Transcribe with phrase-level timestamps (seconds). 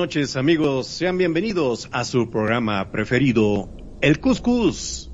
[0.00, 0.86] noches, amigos.
[0.86, 3.68] Sean bienvenidos a su programa preferido,
[4.00, 5.10] El Cuscus,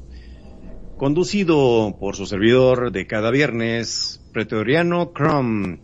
[0.97, 5.81] conducido por su servidor de cada viernes, Pretoriano Chrome.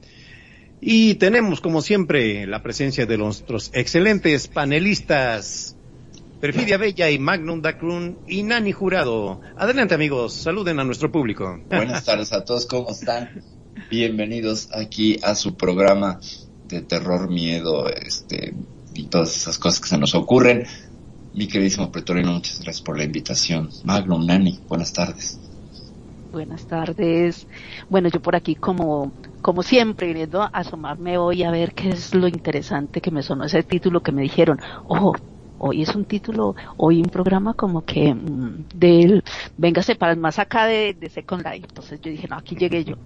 [0.80, 5.76] Y tenemos, como siempre, la presencia de nuestros excelentes panelistas,
[6.40, 9.40] Perfidia Bella y Magnum Dacrun y Nani Jurado.
[9.56, 11.60] Adelante, amigos, saluden a nuestro público.
[11.68, 13.42] Buenas tardes a todos, ¿cómo están?
[13.90, 16.20] Bienvenidos aquí a su programa
[16.68, 18.54] de terror, miedo, este,
[18.94, 20.66] y todas esas cosas que se nos ocurren.
[21.34, 23.70] Mi queridísimo Pretoriano, muchas gracias por la invitación.
[23.84, 25.38] Magnum, Nani, buenas tardes.
[26.30, 27.46] Buenas tardes.
[27.88, 32.26] Bueno, yo por aquí como, como siempre, queriendo asomarme hoy a ver qué es lo
[32.26, 34.58] interesante que me sonó ese título que me dijeron.
[34.88, 35.14] Ojo,
[35.58, 39.22] hoy es un título, hoy un programa como que mm, del,
[39.58, 41.66] véngase para más acá de, de Second Life.
[41.68, 42.96] Entonces yo dije, no, aquí llegué yo.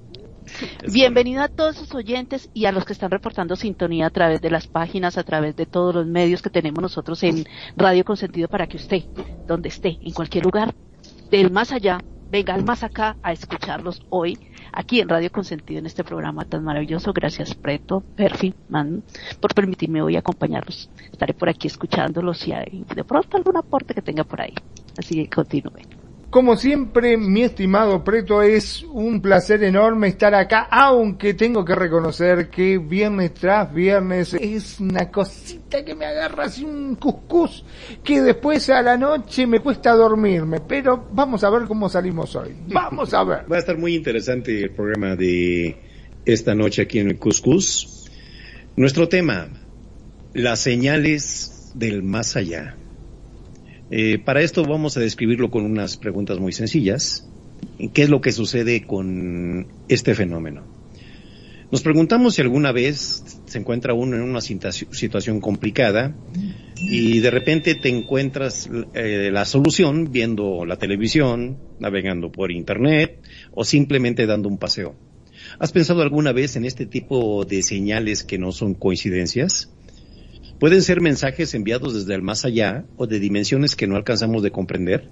[0.93, 4.51] Bienvenido a todos sus oyentes y a los que están reportando sintonía a través de
[4.51, 7.45] las páginas, a través de todos los medios que tenemos nosotros en
[7.77, 9.05] Radio Consentido para que usted,
[9.47, 10.75] donde esté, en cualquier lugar,
[11.31, 14.39] del más allá, venga al más acá a escucharlos hoy
[14.73, 17.13] aquí en Radio Consentido en este programa tan maravilloso.
[17.13, 19.03] Gracias Preto, Perfi, Man,
[19.41, 20.91] por permitirme hoy acompañarlos.
[21.11, 22.53] Estaré por aquí escuchándolos y
[22.95, 24.55] de pronto algún aporte que tenga por ahí.
[24.99, 26.06] Así que continúe.
[26.31, 32.51] Como siempre, mi estimado Preto, es un placer enorme estar acá, aunque tengo que reconocer
[32.51, 37.65] que viernes tras viernes es una cosita que me agarra así un cuscús,
[38.03, 42.55] que después a la noche me cuesta dormirme, pero vamos a ver cómo salimos hoy.
[42.69, 43.45] Vamos a ver.
[43.51, 45.77] Va a estar muy interesante el programa de
[46.25, 48.11] esta noche aquí en el Cuscus.
[48.75, 49.49] Nuestro tema,
[50.35, 52.77] las señales del más allá.
[53.91, 57.29] Eh, para esto vamos a describirlo con unas preguntas muy sencillas.
[57.95, 60.65] ¿Qué es lo que sucede con este fenómeno?
[61.71, 66.15] Nos preguntamos si alguna vez se encuentra uno en una situaci- situación complicada
[66.77, 73.21] y de repente te encuentras eh, la solución viendo la televisión, navegando por internet
[73.53, 74.95] o simplemente dando un paseo.
[75.59, 79.73] ¿Has pensado alguna vez en este tipo de señales que no son coincidencias?
[80.59, 84.51] Pueden ser mensajes enviados desde el más allá o de dimensiones que no alcanzamos de
[84.51, 85.11] comprender.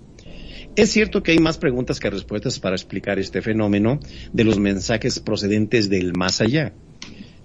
[0.74, 4.00] Es cierto que hay más preguntas que respuestas para explicar este fenómeno
[4.32, 6.72] de los mensajes procedentes del más allá,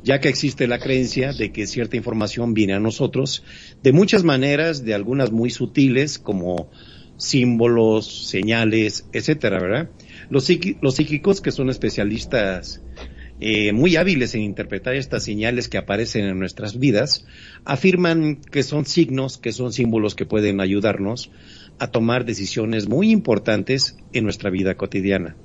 [0.01, 3.43] ya que existe la creencia de que cierta información viene a nosotros
[3.83, 6.71] de muchas maneras, de algunas muy sutiles como
[7.17, 9.89] símbolos, señales, etcétera, ¿verdad?
[10.29, 10.47] Los,
[10.81, 12.81] los psíquicos que son especialistas
[13.41, 17.25] eh, muy hábiles en interpretar estas señales que aparecen en nuestras vidas,
[17.63, 21.31] afirman que son signos, que son símbolos que pueden ayudarnos
[21.79, 25.37] a tomar decisiones muy importantes en nuestra vida cotidiana.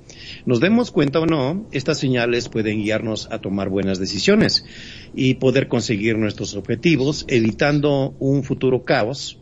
[0.45, 4.65] Nos demos cuenta o no, estas señales pueden guiarnos a tomar buenas decisiones
[5.13, 9.39] y poder conseguir nuestros objetivos, evitando un futuro caos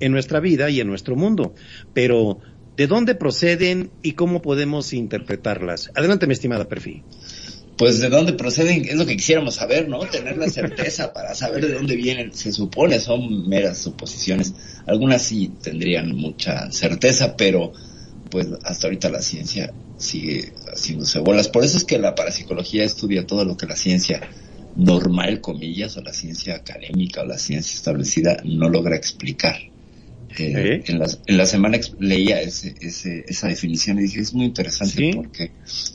[0.00, 1.54] en nuestra vida y en nuestro mundo.
[1.92, 2.38] Pero,
[2.76, 5.90] ¿de dónde proceden y cómo podemos interpretarlas?
[5.96, 7.02] Adelante, mi estimada Perfil.
[7.78, 10.00] Pues de dónde proceden es lo que quisiéramos saber, ¿no?
[10.00, 12.34] Tener la certeza para saber de dónde vienen.
[12.34, 14.52] Se supone, son meras suposiciones.
[14.86, 17.72] Algunas sí tendrían mucha certeza, pero
[18.30, 21.48] pues hasta ahorita la ciencia sigue haciéndose bolas.
[21.48, 24.20] Por eso es que la parapsicología estudia todo lo que la ciencia
[24.76, 29.56] normal, comillas, o la ciencia académica o la ciencia establecida no logra explicar.
[30.36, 34.44] Eh, en, la, en la semana leía ese, ese, esa definición y dije, es muy
[34.44, 35.12] interesante ¿Sí?
[35.14, 35.52] porque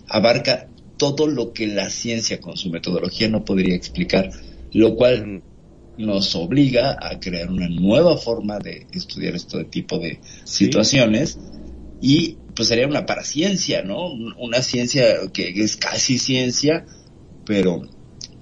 [0.08, 0.68] abarca
[1.12, 4.30] todo lo que la ciencia con su metodología no podría explicar,
[4.72, 5.44] lo cual
[5.98, 10.66] nos obliga a crear una nueva forma de estudiar este tipo de Sí.
[10.66, 11.38] situaciones
[12.02, 14.12] y pues sería una paraciencia, ¿no?
[14.40, 16.86] Una ciencia que es casi ciencia,
[17.46, 17.82] pero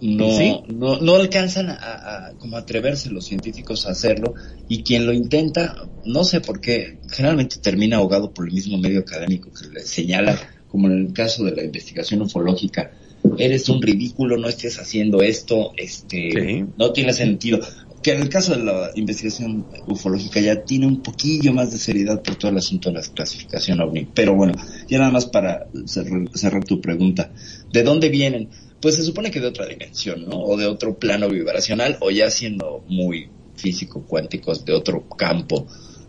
[0.01, 4.33] no, no, no alcanzan a, como atreverse los científicos a hacerlo
[4.67, 5.75] y quien lo intenta,
[6.05, 10.39] no sé por qué, generalmente termina ahogado por el mismo medio académico que le señala,
[10.71, 12.91] como en el caso de la investigación ufológica,
[13.37, 17.59] eres un ridículo, no estés haciendo esto, este, no tiene sentido.
[18.01, 22.23] Que en el caso de la investigación ufológica ya tiene un poquillo más de seriedad
[22.23, 24.07] por todo el asunto de la clasificación ovni.
[24.11, 24.53] Pero bueno,
[24.89, 27.31] ya nada más para cerrar tu pregunta.
[27.71, 28.49] ¿De dónde vienen?
[28.81, 30.39] pues se supone que de otra dimensión, ¿no?
[30.41, 35.67] O de otro plano vibracional, o ya siendo muy físico, cuánticos, de otro campo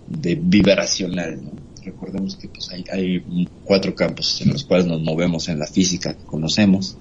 [0.08, 1.71] de vibracional, ¿no?
[1.84, 6.14] Recordemos que pues hay, hay cuatro campos en los cuales nos movemos en la física
[6.14, 6.96] que conocemos,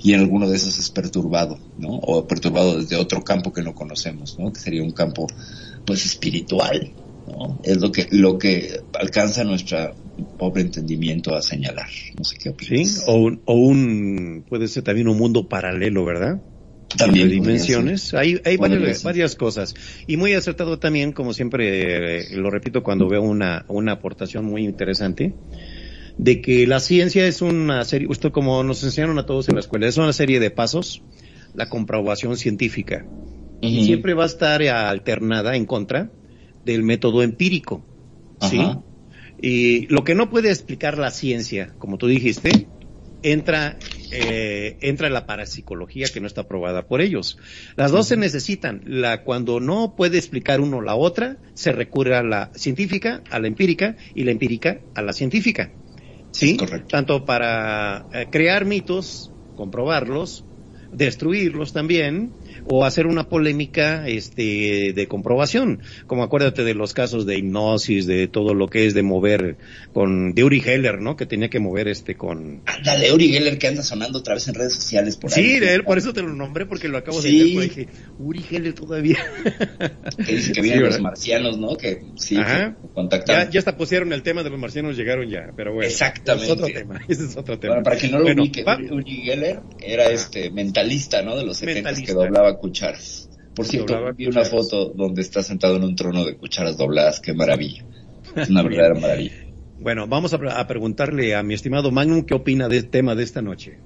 [0.00, 1.88] y en alguno de esos es perturbado, ¿no?
[1.88, 4.52] O perturbado desde otro campo que no conocemos, ¿no?
[4.52, 5.26] Que sería un campo,
[5.84, 6.92] pues, espiritual,
[7.26, 7.58] ¿no?
[7.64, 9.92] Es lo que, lo que alcanza nuestra
[10.38, 11.88] pobre entendimiento a señalar.
[12.16, 12.88] No sé qué opinas.
[12.88, 16.40] Sí, o un, o un, puede ser también un mundo paralelo, ¿verdad?
[16.96, 17.28] También.
[17.28, 18.14] Dimensiones.
[18.14, 19.74] Hay, hay varias, varias, cosas.
[20.06, 24.64] Y muy acertado también, como siempre eh, lo repito cuando veo una, una aportación muy
[24.64, 25.34] interesante,
[26.16, 29.60] de que la ciencia es una serie, esto como nos enseñaron a todos en la
[29.60, 31.02] escuela, es una serie de pasos,
[31.54, 33.06] la comprobación científica.
[33.60, 36.12] Y siempre va a estar alternada en contra
[36.64, 37.84] del método empírico.
[38.40, 38.60] ¿Sí?
[39.40, 42.68] Y lo que no puede explicar la ciencia, como tú dijiste,
[43.22, 43.78] entra,
[44.10, 47.38] eh, entra la parapsicología que no está aprobada por ellos.
[47.76, 48.82] Las dos se necesitan.
[48.86, 53.48] La, cuando no puede explicar uno la otra, se recurre a la científica, a la
[53.48, 55.70] empírica, y la empírica a la científica.
[56.30, 56.56] ¿Sí?
[56.56, 56.88] Correcto.
[56.88, 60.44] Tanto para eh, crear mitos, comprobarlos,
[60.92, 62.32] destruirlos también,
[62.66, 68.28] o hacer una polémica este de comprobación como acuérdate de los casos de hipnosis de
[68.28, 69.56] todo lo que es de mover
[69.92, 73.68] con de Uri Geller no que tenía que mover este con de Uri Geller que
[73.68, 75.44] anda sonando otra vez en redes sociales por ahí.
[75.44, 77.88] sí de él por eso te lo nombré porque lo acabo de ver pues dije
[78.18, 79.18] Uri Geller todavía.
[80.24, 82.76] Que dice que vienen los marcianos no que sí Ajá.
[82.94, 83.50] contactaron.
[83.52, 86.46] Ya, hasta pusieron el tema de los marcianos llegaron ya pero bueno exactamente.
[86.46, 87.82] es otro tema ese es otro tema.
[87.82, 91.94] para que no lo bueno, ubique Uri Geller era este mentalista no de los 70
[92.02, 93.28] que doblaba cucharas.
[93.54, 97.20] Por cierto, vi una foto donde está sentado en un trono de cucharas dobladas.
[97.20, 97.84] Qué maravilla.
[98.36, 99.32] Es una verdadera maravilla.
[99.80, 103.78] Bueno, vamos a, preguntarle a mi estimado Magnum qué opina del tema de esta noche.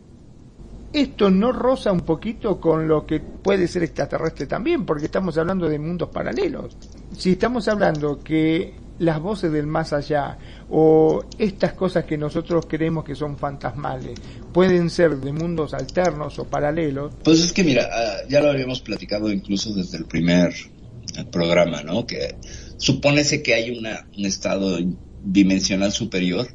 [0.93, 5.69] Esto no roza un poquito con lo que puede ser extraterrestre también, porque estamos hablando
[5.69, 6.76] de mundos paralelos.
[7.12, 10.39] Si estamos hablando que las voces del más allá
[10.71, 14.19] o estas cosas que nosotros creemos que son fantasmales
[14.53, 17.13] pueden ser de mundos alternos o paralelos.
[17.25, 20.55] Pues es que mira, ah, ya lo habíamos platicado incluso desde el primer
[21.31, 22.07] programa, ¿no?
[22.07, 22.37] Que
[22.77, 24.79] supónese que hay una, un estado
[25.25, 26.47] dimensional superior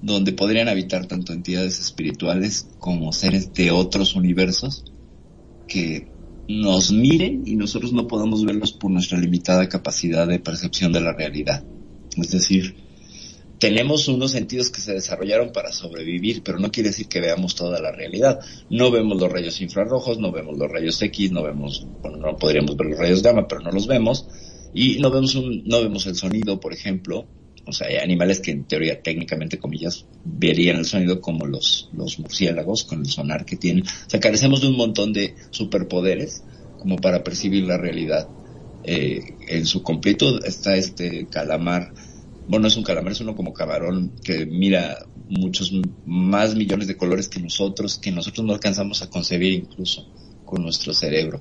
[0.00, 4.84] donde podrían habitar tanto entidades espirituales como seres de otros universos
[5.68, 6.08] que
[6.48, 11.12] nos miren y nosotros no podamos verlos por nuestra limitada capacidad de percepción de la
[11.12, 11.62] realidad.
[12.16, 12.74] Es decir,
[13.60, 17.78] tenemos unos sentidos que se desarrollaron para sobrevivir, pero no quiere decir que veamos toda
[17.78, 18.40] la realidad.
[18.70, 22.74] No vemos los rayos infrarrojos, no vemos los rayos X, no vemos, bueno, no podríamos
[22.78, 24.26] ver los rayos gamma, pero no los vemos.
[24.72, 27.26] Y no vemos un, no vemos el sonido, por ejemplo.
[27.66, 32.18] O sea, hay animales que en teoría, técnicamente, comillas, verían el sonido como los, los
[32.18, 33.84] murciélagos con el sonar que tienen.
[33.84, 36.44] O sea, carecemos de un montón de superpoderes
[36.78, 38.26] como para percibir la realidad.
[38.84, 41.92] Eh, en su completo está este calamar
[42.50, 45.72] bueno, es un calamar, es uno como camarón que mira muchos
[46.04, 50.08] más millones de colores que nosotros, que nosotros no alcanzamos a concebir incluso
[50.44, 51.40] con nuestro cerebro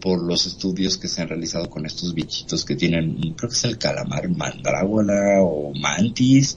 [0.00, 3.64] por los estudios que se han realizado con estos bichitos que tienen, creo que es
[3.64, 6.56] el calamar mandrágora o mantis.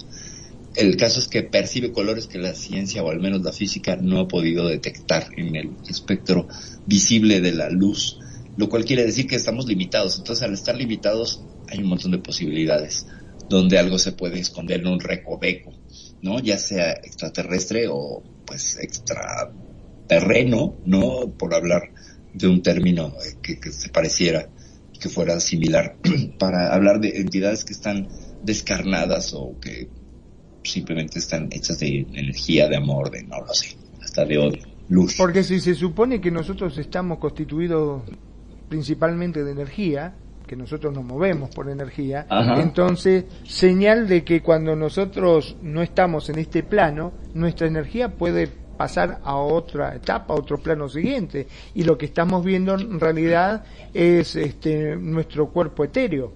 [0.75, 4.22] El caso es que percibe colores que la ciencia o al menos la física no
[4.22, 6.48] ha podido detectar en el espectro
[6.88, 8.17] visible de la luz,
[8.58, 10.17] lo cual quiere decir que estamos limitados.
[10.17, 13.05] Entonces, al estar limitados, hay un montón de posibilidades
[13.51, 15.72] donde algo se puede esconder en un recoveco,
[16.22, 16.39] ¿no?
[16.39, 21.31] Ya sea extraterrestre o pues extraterreno, ¿no?
[21.38, 21.91] Por hablar
[22.34, 24.50] de un término que, se pareciera,
[25.00, 25.98] que fuera similar,
[26.39, 28.08] para hablar de entidades que están
[28.43, 29.89] descarnadas o que
[30.63, 35.15] simplemente están hechas de energía, de amor, de no lo sé, hasta de odio, luz.
[35.17, 38.03] Porque si se supone que nosotros estamos constituidos
[38.70, 40.15] principalmente de energía,
[40.51, 42.27] que nosotros nos movemos por energía,
[42.58, 49.22] entonces señal de que cuando nosotros no estamos en este plano, nuestra energía puede pasar
[49.24, 54.36] a otra etapa, a otro plano siguiente, y lo que estamos viendo en realidad es
[54.36, 56.34] este nuestro cuerpo etéreo.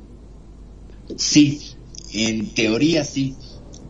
[1.17, 1.73] Sí,
[2.13, 3.35] en teoría sí,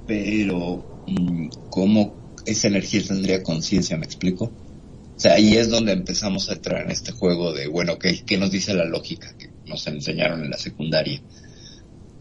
[0.07, 3.95] pero mm, ¿cómo esa energía tendría conciencia?
[3.95, 4.45] ¿Me explico?
[4.45, 8.39] O sea, ahí es donde empezamos a entrar en este juego de, bueno, ¿qué, qué
[8.39, 9.35] nos dice la lógica
[9.67, 11.21] nos enseñaron en la secundaria?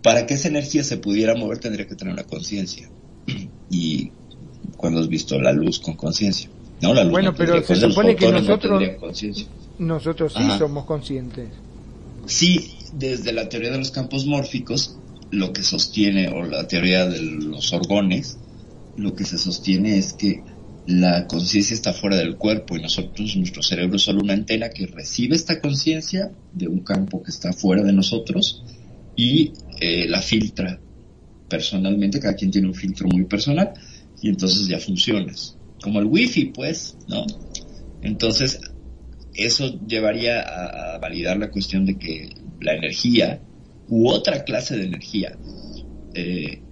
[0.02, 2.88] Para que esa energía se pudiera mover tendría que tener una conciencia.
[3.70, 4.12] Y
[4.76, 6.48] cuando has visto la luz con conciencia.
[6.80, 9.48] No, la luz Bueno, no pero se supone que no nosotros-.
[9.78, 10.58] Nosotros sí Ajá.
[10.58, 11.48] somos conscientes.
[12.26, 14.96] Sí, desde la teoría de los campos mórficos,
[15.30, 18.38] lo que sostiene, o la teoría de los orgones,
[18.96, 20.42] lo que se sostiene es que
[20.86, 24.86] la conciencia está fuera del cuerpo y nosotros, nuestro cerebro es solo una antena que
[24.86, 28.62] recibe esta conciencia de un campo que está fuera de nosotros
[29.16, 30.80] y eh, la filtra
[31.48, 33.72] personalmente, cada quien tiene un filtro muy personal
[34.20, 35.56] y entonces ya funcionas.
[35.82, 37.26] Como el wifi, pues, ¿no?
[38.02, 38.60] Entonces,
[39.34, 43.40] eso llevaría a, a validar la cuestión de que la energía
[43.88, 45.36] u otra clase de energía
[46.14, 46.62] eh,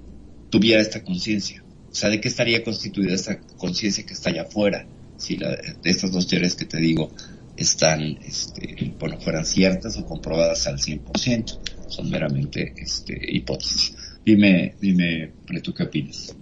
[0.50, 1.62] tuviera esta conciencia.
[1.93, 4.87] O sea, ¿de qué estaría constituida esta conciencia que está allá afuera?
[5.19, 7.13] Si la, de estas dos teorías que te digo
[7.55, 11.59] están, este, bueno, fueran ciertas o comprobadas al 100%.
[11.89, 13.95] Son meramente este, hipótesis.
[14.25, 16.35] Dime, dime, Preto, ¿qué opinas?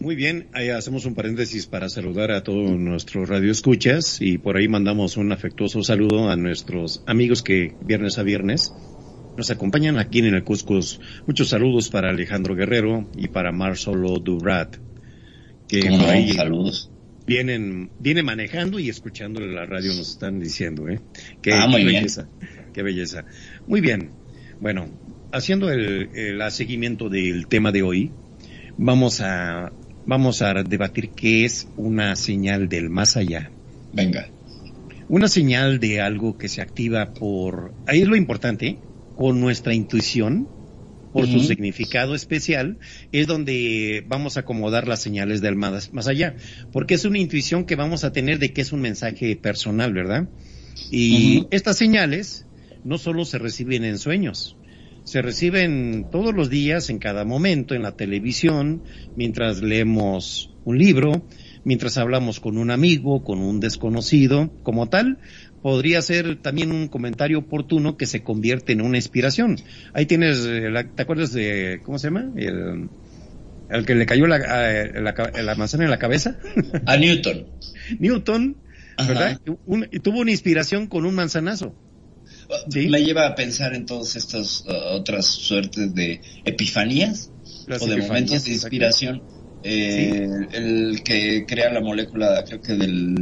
[0.00, 4.66] Muy bien, ahí hacemos un paréntesis para saludar a todos nuestros radioescuchas y por ahí
[4.66, 8.72] mandamos un afectuoso saludo a nuestros amigos que viernes a viernes
[9.40, 11.00] nos acompañan aquí en el Cuscus.
[11.26, 14.76] Muchos saludos para Alejandro Guerrero y para Marcelo Durat,
[15.66, 16.12] que ¿Cómo por no?
[16.12, 16.90] ahí Saludos.
[17.26, 21.00] vienen, viene manejando y escuchando la radio nos están diciendo, ¿eh?
[21.40, 21.96] Qué, Ah, muy qué bien.
[22.02, 22.28] belleza,
[22.74, 23.24] qué belleza.
[23.66, 24.10] Muy bien.
[24.60, 24.90] Bueno,
[25.32, 26.10] haciendo el,
[26.50, 28.10] seguimiento del tema de hoy,
[28.76, 29.72] vamos a,
[30.04, 33.50] vamos a debatir qué es una señal del más allá.
[33.94, 34.28] Venga.
[35.08, 38.76] Una señal de algo que se activa por, ahí es lo importante,
[39.20, 40.48] con nuestra intuición,
[41.12, 42.78] por su significado especial,
[43.12, 46.36] es donde vamos a acomodar las señales del más, más allá,
[46.72, 50.30] porque es una intuición que vamos a tener de que es un mensaje personal, ¿verdad?
[50.90, 52.46] Y estas señales
[52.82, 54.56] no solo se reciben en sueños,
[55.04, 58.84] se reciben todos los días, en cada momento, en la televisión,
[59.16, 61.26] mientras leemos un libro,
[61.64, 65.18] mientras hablamos con un amigo, con un desconocido, como tal,
[65.62, 69.56] podría ser también un comentario oportuno que se convierte en una inspiración.
[69.92, 72.30] Ahí tienes, eh, la- ¿te acuerdas de, cómo se llama?
[72.36, 72.88] El,
[73.68, 74.38] el que le cayó la,
[74.72, 76.38] eh, la, ca- la manzana en la cabeza.
[76.86, 77.46] A Newton.
[77.98, 78.56] Newton,
[78.98, 79.38] ¿verdad?
[79.66, 81.74] Un- tuvo una inspiración con un manzanazo.
[82.70, 82.88] Sí.
[82.88, 87.30] Me lleva a pensar en todas estas uh, otras suertes de epifanías
[87.66, 89.22] Las o de epifanías, momentos de inspiración.
[89.62, 93.14] Eh, El que crea la molécula, creo que del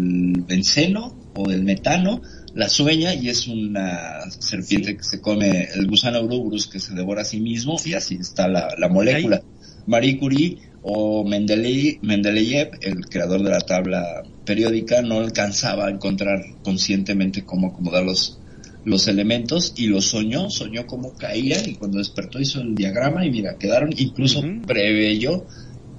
[0.47, 2.21] benceno o del metano,
[2.55, 7.23] la sueña y es una serpiente que se come el gusano Ouroboros que se devora
[7.23, 9.43] a sí mismo y así está la, la molécula.
[9.87, 16.43] Marie Curie o Mendele- Mendeleev, el creador de la tabla periódica, no alcanzaba a encontrar
[16.63, 18.41] conscientemente cómo acomodar los,
[18.85, 23.31] los elementos y lo soñó, soñó cómo caían y cuando despertó hizo el diagrama y
[23.31, 24.63] mira, quedaron, incluso Ujú.
[24.67, 25.47] preveyó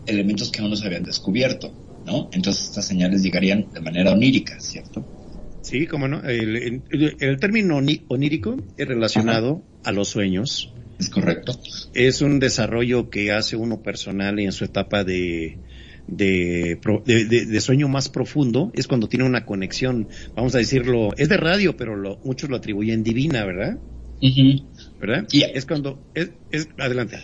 [0.05, 2.29] elementos que aún no se habían descubierto, ¿no?
[2.31, 5.05] Entonces estas señales llegarían de manera onírica, ¿cierto?
[5.69, 6.21] Sí, cómo no.
[6.23, 10.73] El, el- el término onírico es relacionado a los sueños.
[10.97, 11.53] Es correcto.
[11.93, 15.59] Es un desarrollo que hace uno personal en su etapa de,
[16.07, 18.71] de, pro- de- de- de sueño más profundo.
[18.73, 22.55] Es cuando tiene una conexión, vamos a decirlo, es de radio, pero lo, muchos lo
[22.55, 23.79] atribuyen divina, ¿verdad?
[24.21, 24.71] Ujú.
[24.99, 25.27] ¿Verdad?
[25.31, 27.19] Y- Es cuando, es, es, adelante.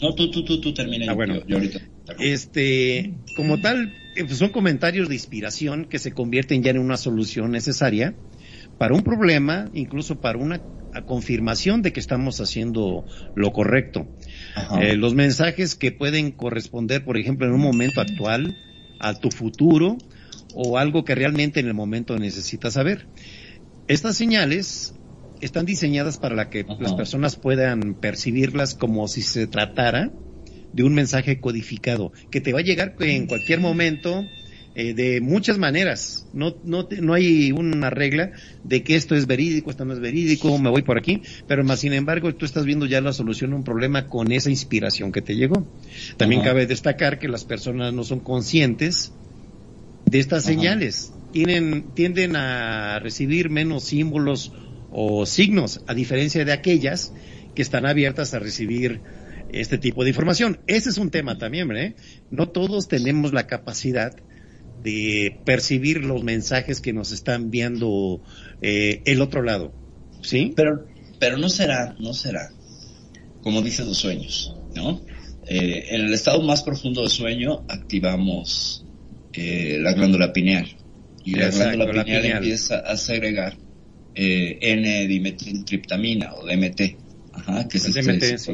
[0.00, 1.04] No, tú, tú, tú, tú termina.
[1.12, 1.34] Ah, bueno.
[1.34, 1.80] yo, yo ahorita.
[2.18, 6.96] Este, como tal, eh, pues son comentarios de inspiración que se convierten ya en una
[6.96, 8.14] solución necesaria
[8.78, 10.60] para un problema, incluso para una
[11.06, 14.08] confirmación de que estamos haciendo lo correcto.
[14.80, 18.56] Eh, los mensajes que pueden corresponder, por ejemplo, en un momento actual,
[18.98, 19.96] a tu futuro
[20.54, 23.08] o algo que realmente en el momento necesitas saber.
[23.86, 24.94] Estas señales
[25.40, 26.76] están diseñadas para la que Ajá.
[26.80, 30.12] las personas puedan percibirlas como si se tratara
[30.72, 34.24] de un mensaje codificado que te va a llegar en cualquier momento
[34.72, 36.28] eh, de muchas maneras.
[36.32, 38.30] No, no, no hay una regla
[38.62, 41.80] de que esto es verídico, esto no es verídico, me voy por aquí, pero más
[41.80, 45.22] sin embargo tú estás viendo ya la solución a un problema con esa inspiración que
[45.22, 45.66] te llegó.
[46.16, 46.50] También Ajá.
[46.50, 49.12] cabe destacar que las personas no son conscientes
[50.04, 50.54] de estas Ajá.
[50.54, 51.12] señales.
[51.32, 54.52] Tienen, tienden a recibir menos símbolos
[54.90, 57.12] o signos, a diferencia de aquellas
[57.54, 59.02] que están abiertas a recibir
[59.54, 60.60] este tipo de información.
[60.66, 61.94] Ese es un tema también, ¿verdad?
[62.30, 64.14] No todos tenemos la capacidad
[64.82, 68.22] de percibir los mensajes que nos están enviando
[68.62, 69.72] eh, el otro lado,
[70.22, 70.52] ¿sí?
[70.56, 70.86] Pero,
[71.18, 72.50] pero no será, no será,
[73.42, 75.02] como dicen los sueños, ¿no?
[75.46, 78.86] Eh, en el estado más profundo de sueño activamos
[79.32, 80.68] eh, la glándula pineal
[81.24, 82.38] y la glándula la pineal, pineal.
[82.38, 83.56] empieza a segregar
[84.14, 86.80] eh, N-dimetiltriptamina o DMT.
[87.32, 88.52] Ajá, que es este, DMT, psico-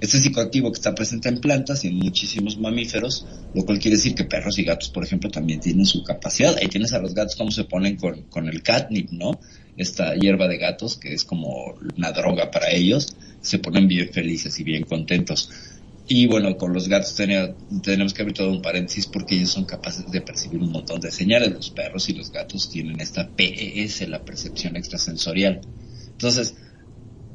[0.00, 4.14] este psicoactivo que está presente en plantas y en muchísimos mamíferos, lo cual quiere decir
[4.16, 6.56] que perros y gatos, por ejemplo, también tienen su capacidad.
[6.60, 9.40] Ahí tienes a los gatos cómo se ponen con, con el catnip, ¿no?
[9.76, 13.06] Esta hierba de gatos que es como una droga para ellos,
[13.40, 15.48] se ponen bien felices y bien contentos.
[16.08, 19.66] Y bueno, con los gatos tenía- tenemos que abrir todo un paréntesis porque ellos son
[19.66, 21.52] capaces de percibir un montón de señales.
[21.52, 25.60] Los perros y los gatos tienen esta PES, la percepción extrasensorial.
[26.12, 26.54] Entonces,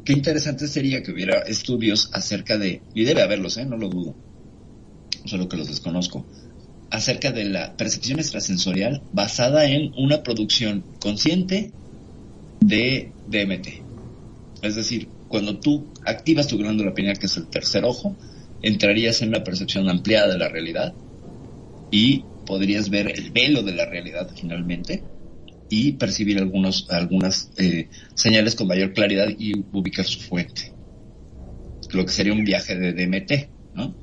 [0.05, 3.65] qué interesante sería que hubiera estudios acerca de, y debe haberlos, ¿eh?
[3.65, 4.15] no lo dudo,
[5.25, 6.25] solo que los desconozco,
[6.89, 11.72] acerca de la percepción extrasensorial basada en una producción consciente
[12.60, 13.67] de DMT.
[14.62, 18.17] Es decir, cuando tú activas tu glándula pineal, que es el tercer ojo,
[18.62, 20.93] entrarías en una percepción ampliada de la realidad
[21.89, 25.03] y podrías ver el velo de la realidad finalmente
[25.71, 30.73] y percibir algunos, algunas eh, señales con mayor claridad y ubicar su fuente.
[31.93, 33.31] Lo que sería un viaje de DMT,
[33.73, 33.95] ¿no?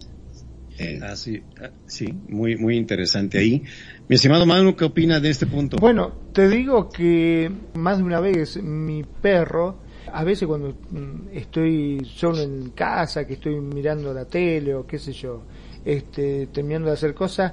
[0.78, 3.62] Eh, Ah, sí, ah, sí, muy, muy interesante ahí.
[4.08, 5.76] Mi estimado Manu, ¿qué opina de este punto?
[5.76, 9.76] Bueno, te digo que más de una vez mi perro,
[10.10, 14.98] a veces cuando mm, estoy solo en casa, que estoy mirando la tele o qué
[14.98, 15.42] sé yo,
[15.84, 17.52] este, terminando de hacer cosas,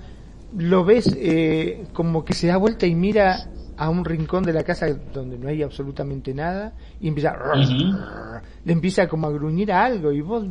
[0.57, 4.63] lo ves eh, como que se da vuelta y mira a un rincón de la
[4.63, 7.35] casa donde no hay absolutamente nada y empieza
[8.63, 10.45] le empieza como a gruñir a algo y vos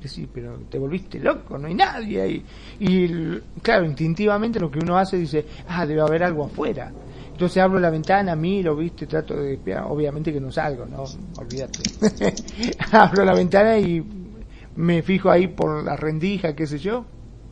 [0.00, 2.44] decís, pero te volviste loco, no hay nadie ahí.
[2.78, 3.08] Y
[3.62, 6.90] claro, instintivamente lo que uno hace dice, ah, debe haber algo afuera.
[7.32, 11.04] Entonces abro la ventana, miro, viste, trato de espiar, obviamente que no salgo, no,
[11.38, 11.80] olvídate.
[12.92, 14.04] abro la ventana y
[14.76, 17.06] me fijo ahí por la rendija, qué sé yo,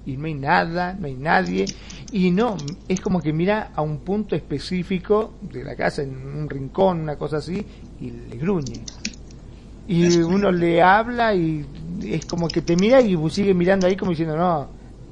[0.05, 1.67] y no hay nada, no hay nadie,
[2.11, 2.57] y no,
[2.89, 7.17] es como que mira a un punto específico de la casa, en un rincón, una
[7.17, 7.65] cosa así,
[8.01, 8.83] y le gruñe.
[9.87, 11.67] Y uno le habla y
[12.03, 14.69] es como que te mira y sigue mirando ahí como diciendo, no,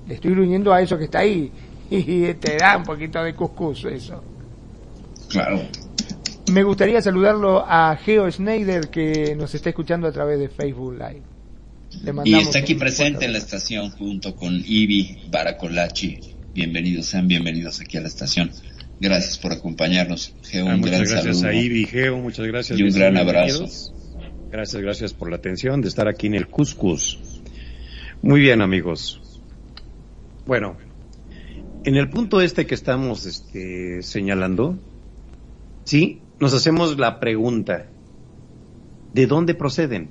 [0.08, 1.50] le estoy gruñendo a eso que está ahí.
[1.88, 4.20] Y te da un poquito de cuscús eso.
[5.28, 5.60] claro.
[6.50, 11.22] Me gustaría saludarlo a Geo Schneider que nos está escuchando a través de Facebook Live.
[12.02, 16.35] Le Y está aquí presente en la estación junto con Ivi Baracolachi.
[16.60, 18.50] Bienvenidos, sean bienvenidos aquí a la estación.
[18.98, 20.34] Gracias por acompañarnos.
[20.42, 21.50] Geo, Ah, un muchas gran gracias saludo.
[21.50, 22.78] a Ivy Geo, muchas gracias.
[22.78, 23.92] Y un gran bienvenidos.
[24.50, 27.18] Gracias, gracias por la atención de estar aquí en el Cuscus.
[28.22, 29.20] Muy bien, amigos.
[30.46, 30.78] Bueno,
[31.84, 34.78] en el punto este que estamos este, señalando,
[35.84, 37.86] sí, nos hacemos la pregunta,
[39.12, 40.08] ¿de dónde proceden?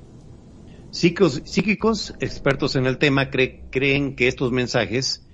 [0.92, 5.25] Psíquicos, psíquicos expertos en el tema cre- creen que estos mensajes,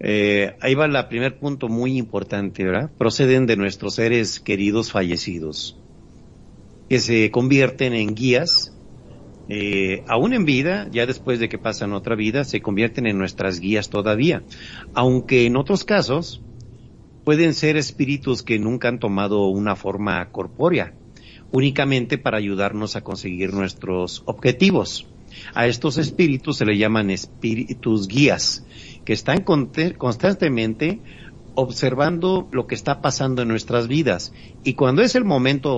[0.00, 2.90] eh, ahí va el primer punto muy importante, ¿verdad?
[2.96, 5.78] Proceden de nuestros seres queridos fallecidos,
[6.88, 8.74] que se convierten en guías,
[9.50, 13.60] eh, aún en vida, ya después de que pasan otra vida, se convierten en nuestras
[13.60, 14.42] guías todavía,
[14.94, 16.40] aunque en otros casos
[17.24, 20.94] pueden ser espíritus que nunca han tomado una forma corpórea,
[21.52, 25.06] únicamente para ayudarnos a conseguir nuestros objetivos.
[25.54, 28.64] A estos espíritus se le llaman espíritus guías,
[29.10, 29.42] que están
[29.98, 31.00] constantemente
[31.56, 35.74] observando lo que está pasando en nuestras vidas y cuando es el momento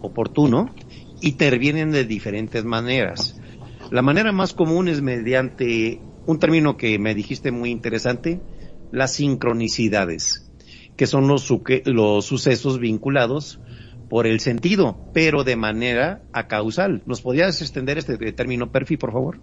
[0.00, 0.72] oportuno,
[1.20, 3.40] intervienen de diferentes maneras.
[3.90, 8.40] La manera más común es mediante un término que me dijiste muy interesante,
[8.92, 10.48] las sincronicidades,
[10.96, 11.52] que son los,
[11.84, 13.58] los sucesos vinculados
[14.08, 17.02] por el sentido, pero de manera acausal.
[17.06, 19.40] ¿Nos podrías extender este término, Perfi, por favor?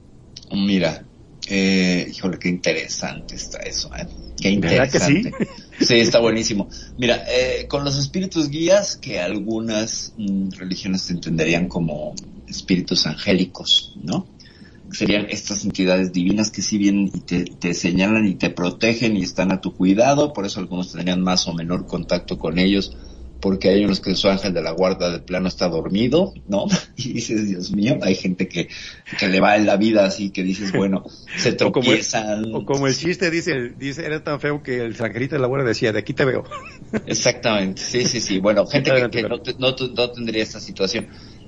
[0.53, 1.03] Mira,
[1.47, 4.07] eh, híjole, qué interesante está eso, ¿eh?
[4.39, 5.17] Qué ¿Verdad que sí?
[5.17, 5.47] interesante.
[5.79, 5.93] sí?
[5.95, 6.69] está buenísimo.
[6.97, 12.15] Mira, eh, con los espíritus guías, que algunas mm, religiones entenderían como
[12.47, 14.27] espíritus angélicos, ¿no?
[14.91, 19.23] Serían estas entidades divinas que sí vienen y te, te señalan y te protegen y
[19.23, 22.95] están a tu cuidado, por eso algunos tendrían más o menor contacto con ellos,
[23.39, 26.65] porque hay unos que su ángel de la guarda de plano está dormido, ¿no?
[26.97, 28.69] Y dices, Dios mío, hay gente que,
[29.19, 31.03] que le va en la vida así, que dices, bueno,
[31.37, 32.45] se O como, el, tropiezan.
[32.55, 35.63] o como el chiste dice, dice, era tan feo que el angelito de la abuela
[35.63, 36.43] decía, de aquí te veo.
[37.05, 38.39] Exactamente, sí, sí, sí.
[38.39, 41.07] Bueno, gente que, Adelante, que no, te- no, no tendría esta situación.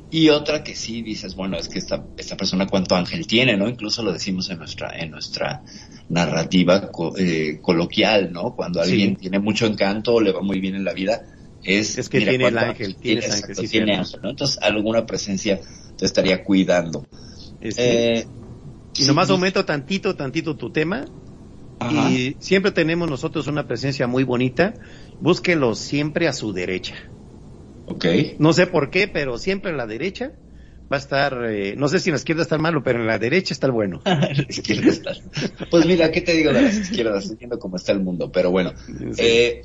[0.09, 3.67] Y otra que sí dices, bueno, es que esta, esta persona cuánto ángel tiene, ¿no?
[3.67, 5.63] Incluso lo decimos en nuestra, en nuestra
[6.09, 8.55] narrativa co- eh, coloquial, ¿no?
[8.55, 8.91] Cuando Sí.
[8.91, 11.21] alguien tiene mucho encanto o le va muy bien en la vida,
[11.63, 14.01] es, Es que mira tiene el ángel, tiene, exacto, ángel, sí, tiene cierto.
[14.01, 14.29] ángel, ¿no?
[14.31, 15.59] Entonces alguna presencia
[15.97, 17.05] te estaría cuidando.
[17.59, 18.27] Este, Eh,
[18.97, 21.05] y nomás sí, aumento tantito, tantito tu tema.
[21.79, 22.11] ajá.
[22.11, 24.73] Y siempre tenemos nosotros una presencia muy bonita
[25.19, 26.95] búsquelo siempre a su derecha.
[27.85, 28.05] Ok.
[28.39, 30.31] No sé por qué, pero siempre a la derecha
[30.91, 33.07] va a estar, eh, no sé si en la izquierda está el malo, pero en
[33.07, 34.01] la derecha está el bueno.
[34.05, 35.11] La izquierda está.
[35.69, 37.23] Pues mira, ¿qué te digo de las izquierdas?
[37.23, 38.73] Estoy viendo cómo está el mundo, pero bueno.
[39.13, 39.21] Sí.
[39.23, 39.61] Eh,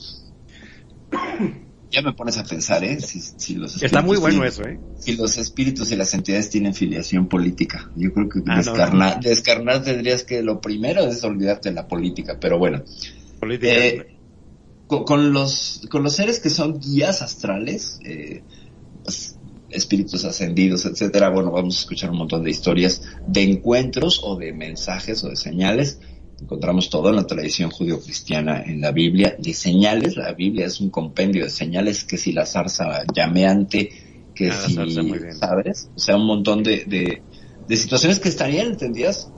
[1.93, 3.01] ya me pones a pensar, ¿eh?
[3.01, 4.81] Si, si los Está muy bueno tienen- eso, ¿eh?
[4.99, 7.91] Si los espíritus y las entidades tienen filiación política.
[7.95, 11.87] Yo creo que Ah, no, descarnar, descarnar tendrías que lo primero es olvidarte de la
[11.89, 12.83] política, pero bueno.
[13.41, 13.73] Política.
[13.87, 14.07] Eh,
[14.87, 18.45] con, con los con los seres que son guías astrales, eh,
[19.05, 19.39] pues,
[19.71, 24.53] espíritus ascendidos, etcétera, bueno, vamos a escuchar un montón de historias de encuentros o de
[24.53, 25.99] mensajes o de señales.
[26.43, 30.17] Encontramos todo en la tradición judío-cristiana, en la Biblia, de señales.
[30.17, 33.91] La Biblia es un compendio de señales que si la zarza llameante,
[34.35, 34.75] que Ah, si.
[35.39, 35.91] ¿sabes?
[35.95, 37.23] O sea, un montón de, de,
[37.67, 39.33] de situaciones que estarían entendidas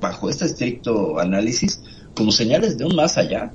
[0.00, 1.82] bajo este estricto análisis
[2.14, 3.54] como señales de un más allá.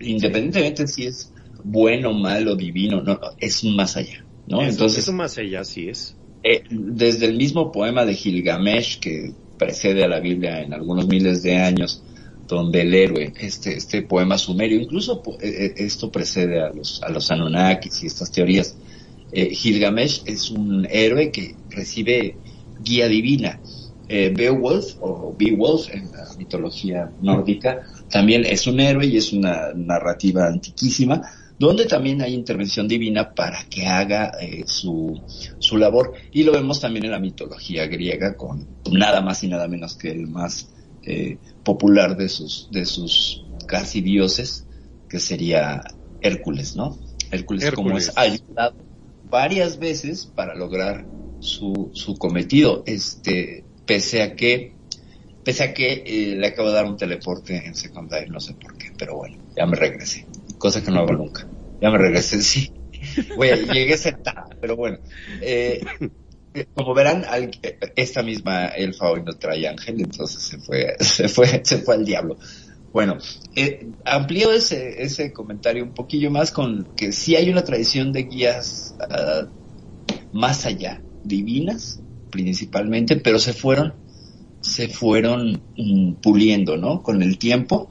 [0.00, 1.32] Independientemente si es
[1.62, 4.60] bueno, malo, divino, no, no, es un más allá, ¿no?
[4.62, 6.16] Eso- Entonces, eso más allá sí es.
[6.42, 11.42] eh, desde el mismo poema de Gilgamesh que precede a la Biblia en algunos miles
[11.42, 12.02] de años,
[12.46, 17.08] donde el héroe, este, este poema sumerio, incluso eh, eh, esto precede a los, a
[17.08, 18.76] los Anunnakis y estas teorías,
[19.32, 22.36] eh, Gilgamesh es un héroe que recibe
[22.82, 23.58] guía divina.
[24.08, 29.72] Eh, Beowulf o Beowulf en la mitología nórdica también es un héroe y es una
[29.74, 31.22] narrativa antiquísima
[31.58, 35.20] donde también hay intervención divina para que haga eh, su,
[35.58, 36.14] su labor.
[36.32, 40.10] Y lo vemos también en la mitología griega con nada más y nada menos que
[40.10, 40.68] el más
[41.04, 44.66] eh, popular de sus, de sus casi dioses,
[45.08, 45.82] que sería
[46.20, 46.98] Hércules, ¿no?
[47.30, 48.74] Hércules, como es ayudado
[49.30, 51.06] varias veces para lograr
[51.40, 54.72] su, su cometido, este, pese a que,
[55.44, 58.76] pese a que eh, le acabo de dar un teleporte en secundaria, no sé por
[58.76, 60.26] qué, pero bueno, ya me regresé,
[60.64, 61.46] cosa que no hago nunca,
[61.78, 62.72] ya me regresé, sí,
[63.36, 64.96] a- llegué sentada, pero bueno,
[65.42, 65.78] eh,
[66.72, 67.50] como verán, al-
[67.96, 72.06] esta misma elfa hoy no trae ángel, entonces se fue, se fue, se fue al
[72.06, 72.38] diablo.
[72.94, 73.18] Bueno,
[73.54, 78.22] eh, amplío ese, ese comentario un poquillo más con que sí hay una tradición de
[78.22, 79.50] guías ah,
[80.32, 82.00] más allá, divinas
[82.30, 83.96] principalmente, pero se fueron,
[84.62, 87.02] se fueron mm, puliendo, ¿no?
[87.02, 87.90] Con el tiempo,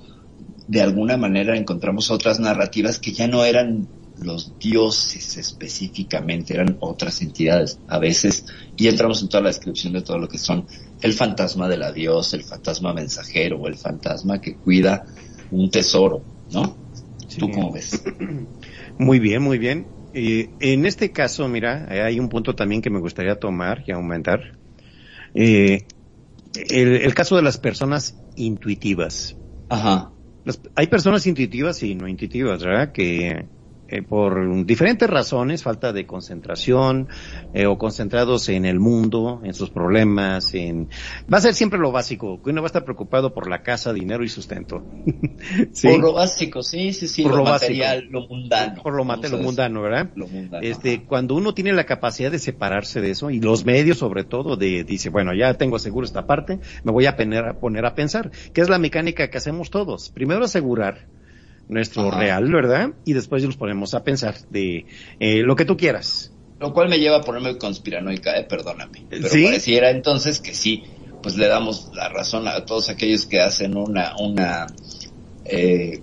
[0.74, 3.88] de alguna manera encontramos otras narrativas que ya no eran
[4.20, 10.02] los dioses específicamente, eran otras entidades a veces, y entramos en toda la descripción de
[10.02, 10.66] todo lo que son
[11.04, 15.06] el fantasma de la diosa, el fantasma mensajero o el fantasma que cuida
[15.52, 16.76] un tesoro, ¿no?
[17.38, 18.04] ¿Tú cómo ves?
[18.98, 19.88] Muy bien, muy bien.
[20.14, 24.58] Eh, en este caso, mira, hay un punto también que me gustaría tomar y aumentar.
[25.34, 25.86] Eh,
[26.70, 29.36] el, el caso de las personas intuitivas.
[29.70, 30.14] Ajá.
[30.44, 32.92] Las- hay personas intuitivas y no intuitivas, ¿verdad?
[32.92, 33.50] Que
[33.94, 37.10] eh, por diferentes razones, falta de concentración
[37.54, 40.90] eh, o concentrados en el mundo, en sus problemas, en
[41.32, 43.94] va a ser siempre lo básico, que uno va a estar preocupado por la casa,
[43.94, 44.84] dinero y sustento.
[45.74, 45.88] Sí.
[45.88, 47.72] Por lo básico, sí, sí, sí, Por lo, lo básico.
[47.72, 48.82] material, lo mundano.
[48.82, 50.10] por lo mate, Vamos lo mundano, ¿verdad?
[50.16, 50.66] Lo mundano.
[50.66, 51.04] Este, ajá.
[51.08, 54.84] cuando uno tiene la capacidad de separarse de eso y los medios sobre todo de
[54.84, 58.32] dice, bueno, ya tengo seguro esta parte, me voy a poner a, poner a pensar,
[58.54, 60.10] que es la mecánica que hacemos todos.
[60.10, 61.08] Primero asegurar
[61.68, 62.20] nuestro Ajá.
[62.20, 62.90] real, ¿verdad?
[63.06, 64.86] Y después nos ponemos a pensar de
[65.20, 66.32] eh, lo que tú quieras.
[66.60, 69.06] Lo cual me lleva a ponerme conspiranoica, eh, perdóname.
[69.10, 69.44] Pero ¿Sí?
[69.44, 70.84] pareciera entonces que sí,
[71.22, 74.68] pues le damos la razón a todos aquellos que hacen una, una
[75.46, 76.02] eh,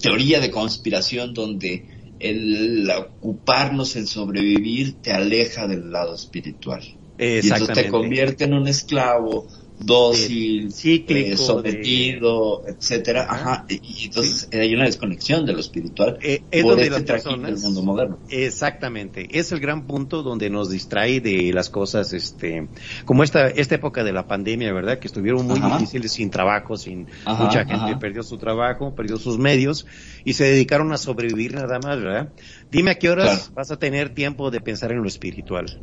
[0.00, 1.86] teoría de conspiración donde
[2.18, 6.82] el ocuparnos en sobrevivir te aleja del lado espiritual.
[7.18, 13.26] Y entonces te convierte en un esclavo dócil, Cíclico, eh, sometido, etcétera.
[13.28, 13.66] Ajá.
[13.68, 17.60] Y, entonces hay una desconexión de lo espiritual Eh, es por donde este personas- del
[17.60, 18.18] mundo moderno.
[18.28, 22.68] Exactamente, es el gran punto donde nos distrae de las cosas, este,
[23.04, 25.78] como esta esta época de la pandemia, verdad, que estuvieron muy Ajá.
[25.78, 27.98] difíciles sin trabajo, sin Ajá, mucha gente ajá.
[27.98, 29.86] perdió su trabajo, perdió sus medios
[30.24, 32.32] y se dedicaron a sobrevivir nada más, verdad.
[32.70, 33.52] Dime a qué horas Claro.
[33.54, 35.82] vas a tener tiempo de pensar en lo espiritual.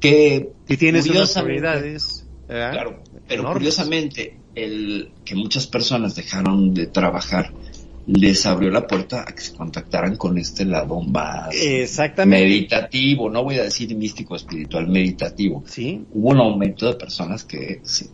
[0.00, 2.72] Que Si tienes unas prioridades, ¿verdad?
[2.72, 3.58] Claro, pero Enormes.
[3.58, 7.52] curiosamente, el que muchas personas dejaron de trabajar
[8.08, 12.44] les abrió la puerta a que se contactaran con este lado más Exactamente.
[12.46, 15.64] meditativo, no voy a decir místico espiritual, meditativo.
[15.66, 18.08] Sí, Hubo un aumento de personas que, se,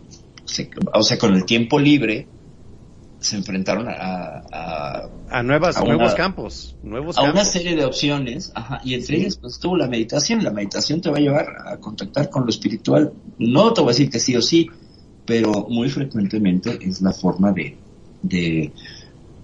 [0.47, 2.27] se- o sea, con el tiempo libre
[3.21, 7.85] se enfrentaron a, a, a nuevas, A una- nuevos campos, nuevos a una serie de
[7.85, 9.23] opciones, ajá, y entre Sí.
[9.23, 10.43] ellas pues estuvo la meditación.
[10.43, 13.13] La meditación te va a llevar a contactar con lo espiritual.
[13.39, 14.69] No te voy a decir que sí o sí,
[15.41, 17.79] pero muy frecuentemente es la forma de,
[18.23, 18.73] de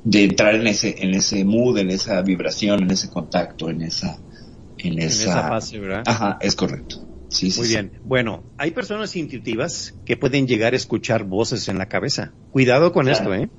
[0.05, 4.22] de entrar en ese, en ese mood, en esa vibración, en ese contacto, en esa,
[4.79, 6.03] en esa, En esa fase, ¿verdad?
[6.07, 6.96] Ajá, es correcto.
[7.31, 7.74] Sí, sí, Muy sí.
[7.74, 7.92] bien.
[8.05, 12.33] Bueno, hay personas intuitivas que pueden llegar a escuchar voces en la cabeza.
[12.51, 13.18] Cuidado con Claro.
[13.18, 13.51] esto, ¿eh?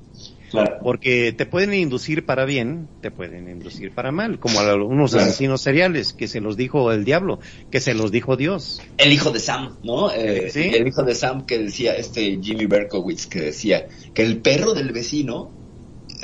[0.50, 0.78] Claro.
[0.82, 5.26] Porque te pueden inducir para bien, te pueden inducir para mal, como a algunos Claro.
[5.28, 7.38] asesinos seriales, que se los dijo el diablo,
[7.70, 8.80] que se los dijo Dios.
[8.98, 10.10] El hijo de Sam, ¿no?
[10.12, 10.70] Eh, Sí.
[10.74, 14.90] El hijo de Sam que decía, este Jimmy Berkowitz, que decía que el perro del
[14.92, 15.52] vecino,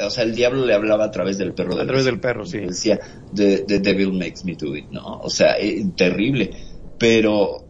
[0.05, 2.13] o sea, el diablo le hablaba a través del perro A del través vecino.
[2.13, 2.59] del perro, sí.
[2.59, 2.99] Decía,
[3.35, 5.21] the, the devil makes me do it, ¿no?
[5.21, 6.51] O sea, eh, terrible.
[6.99, 7.66] Pero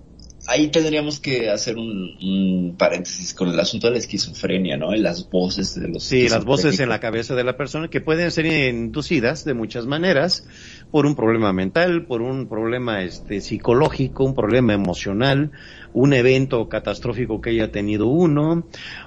[0.49, 4.95] ahí tendríamos que hacer un, un paréntesis con el asunto de la esquizofrenia, ¿no?
[4.95, 8.01] Y las voces de los Sí, las voces en la cabeza de la persona que
[8.01, 10.47] pueden ser inducidas de muchas maneras
[10.91, 15.51] por un problema mental, por un problema este psicológico, un problema emocional,
[15.93, 18.67] un evento catastrófico que haya tenido uno.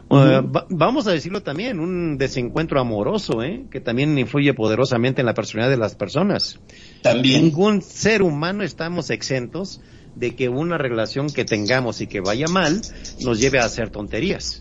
[0.09, 3.65] Uh, va- vamos a decirlo también, un desencuentro amoroso, ¿eh?
[3.71, 6.59] que también influye poderosamente en la personalidad de las personas.
[7.01, 9.81] También, Ningún ser humano estamos exentos
[10.15, 12.81] de que una relación que tengamos y que vaya mal
[13.21, 14.59] nos lleve a hacer tonterías.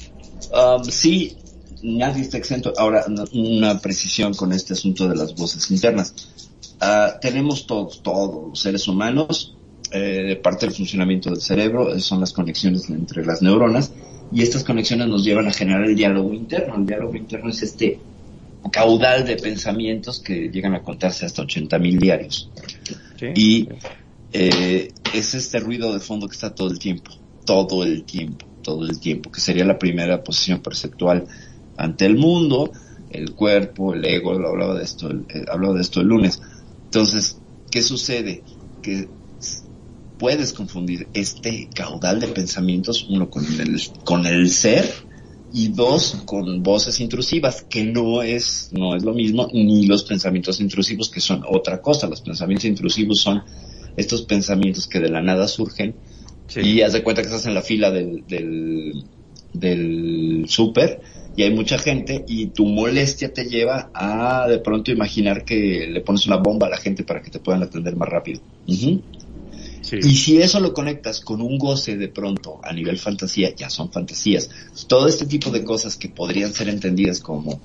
[0.52, 1.36] Um, sí,
[1.82, 2.72] nadie está exento.
[2.76, 6.14] Ahora, una- precisión con este asunto de las voces internas.
[6.80, 9.56] Ah, tenemos todos, todos los seres humanos,
[9.90, 13.92] eh, parte del funcionamiento del cerebro, eh, son las conexiones entre las neuronas,
[14.32, 16.76] y estas conexiones nos llevan a generar el diálogo interno.
[16.76, 17.98] El diálogo interno es este
[18.70, 22.50] caudal de pensamientos que llegan a contarse hasta 80 mil diarios.
[23.18, 23.26] ¿sí?
[23.34, 23.68] Y
[24.32, 27.12] eh, es este ruido de fondo que está todo el tiempo,
[27.44, 31.26] todo el tiempo, todo el tiempo, que sería la primera posición perceptual
[31.76, 32.72] ante el mundo,
[33.10, 36.42] el cuerpo, el ego, lo hablaba de esto, el, eh, hablaba de esto el lunes.
[36.84, 37.38] Entonces,
[37.70, 38.42] ¿qué sucede?
[38.82, 39.08] Que
[40.18, 44.84] puedes confundir este caudal de pensamientos, uno con el, con el ser,
[45.52, 50.60] y dos con voces intrusivas que no es no es lo mismo ni los pensamientos
[50.60, 53.42] intrusivos que son otra cosa los pensamientos intrusivos son
[53.98, 55.94] estos pensamientos que de la nada surgen
[56.48, 56.60] Sí.
[56.60, 59.04] y haz de cuenta que estás en la fila del del
[59.52, 61.00] del súper
[61.36, 66.00] y hay mucha gente y tu molestia te lleva a de pronto imaginar que le
[66.00, 68.40] pones una bomba a la gente para que te puedan atender más rápido.
[68.66, 69.02] Sí.
[69.92, 73.92] Y si eso lo conectas con un goce de pronto a nivel fantasía, ya son
[73.92, 74.50] fantasías.
[74.86, 77.60] Todo este tipo de cosas que podrían ser entendidas como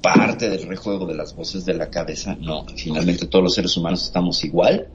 [0.00, 4.04] parte del rejuego de las voces de la cabeza, no, finalmente todos los seres humanos
[4.04, 4.88] estamos igual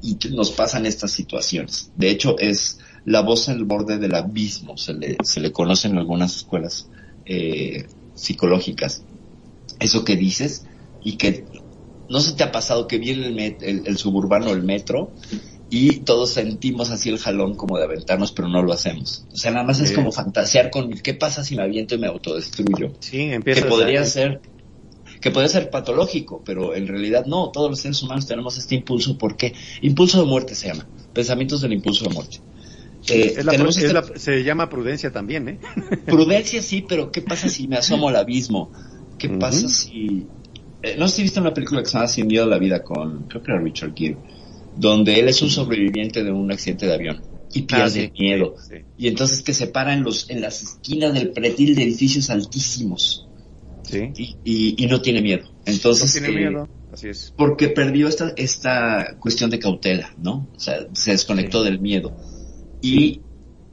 [0.00, 1.90] y nos pasan estas situaciones.
[1.94, 5.88] De hecho, es la voz en el borde del abismo, se le, se le conoce
[5.88, 6.88] en algunas escuelas
[7.24, 9.04] eh, psicológicas.
[9.78, 10.64] Eso que dices
[11.02, 11.46] y que
[12.08, 15.14] no se te ha pasado que viene el, met- el, el suburbano, el metro,
[15.70, 19.24] y todos sentimos así el jalón como de aventarnos, pero no lo hacemos.
[19.32, 22.08] O sea, nada más es como fantasear con qué pasa si me aviento y me
[22.08, 22.92] autodestruyo.
[23.00, 24.40] Sí, Que empieza podría ser,
[25.20, 29.18] que podría ser patológico, pero en realidad no, todos los seres humanos tenemos este impulso,
[29.18, 29.54] ¿por qué?
[29.82, 32.38] Impulso de muerte se llama, pensamientos del impulso de muerte.
[33.08, 35.60] Eh, Es la- tenemos es este- la- se llama prudencia también, ¿eh?
[36.08, 38.72] Prudencia sí, pero ¿qué pasa si me asomo al abismo?
[39.18, 40.28] ¿Qué pasa si...
[40.82, 42.82] eh, no sé si viste una película que se llama Sin miedo a la vida
[42.82, 44.18] con, creo que era Richard Gere,
[44.74, 48.12] donde él es un sobreviviente de un accidente de avión y pierde Ah, sí, el
[48.18, 48.54] miedo.
[48.58, 48.84] sí, sí.
[48.96, 53.29] Y entonces que se para en, los, en las esquinas del pretil de edificios altísimos
[53.90, 54.12] Sí.
[54.16, 55.48] y, y, y no tiene miedo.
[55.66, 56.68] Entonces, No tiene eh, miedo.
[56.92, 57.32] Así es.
[57.36, 60.48] porque perdió esta, esta cuestión de cautela, ¿no?
[60.56, 61.70] O sea, se desconectó Sí.
[61.70, 62.12] del miedo.
[62.82, 63.20] Y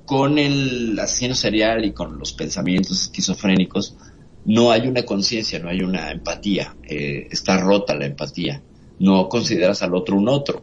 [0.05, 3.95] con el asesino serial y con los pensamientos esquizofrénicos,
[4.45, 8.61] no hay una conciencia, no hay una empatía, eh, está rota la empatía,
[8.99, 10.61] no consideras al otro un otro.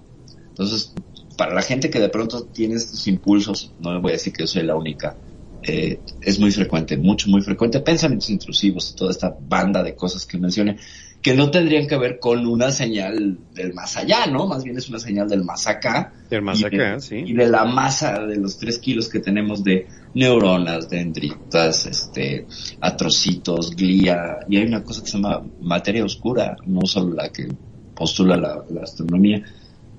[0.48, 0.94] Entonces,
[1.36, 4.44] para la gente que de pronto tiene estos impulsos, no me voy a decir que
[4.44, 5.16] yo soy la única,
[5.66, 10.36] eh, es muy frecuente, mucho, muy frecuente, pensamientos intrusivos, toda esta banda de cosas que
[10.38, 10.76] mencioné,
[11.22, 14.46] que no tendrían que ver con una señal del más allá, ¿no?
[14.46, 16.12] Más bien es una señal del más acá.
[16.28, 17.16] Del más y de- acá, sí.
[17.26, 22.46] Y de la masa de los tres kilos que tenemos de neuronas, dendritas, este,
[22.80, 27.48] atrocitos, glía, y hay una cosa que se llama materia oscura, no solo la que
[27.94, 29.42] postula la, la astronomía,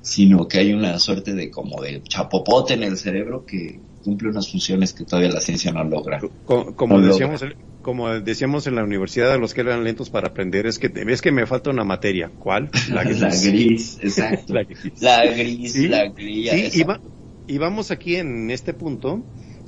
[0.01, 4.49] sino que hay una suerte de como de chapopote en el cerebro que cumple unas
[4.49, 6.21] funciones que todavía la ciencia no logra.
[6.45, 7.43] Co- Como, No decíamos,
[7.81, 11.21] como decíamos en la universidad a los que eran lentos para aprender, es que es
[11.21, 12.31] que me falta una materia.
[12.39, 12.69] ¿Cuál?
[12.89, 13.03] La
[13.43, 14.53] gris, exacto.
[14.53, 15.01] La gris.
[15.01, 16.53] La gris, Sí, la gría.
[16.69, 17.01] Sí, y, va-
[17.47, 19.23] y vamos aquí en este punto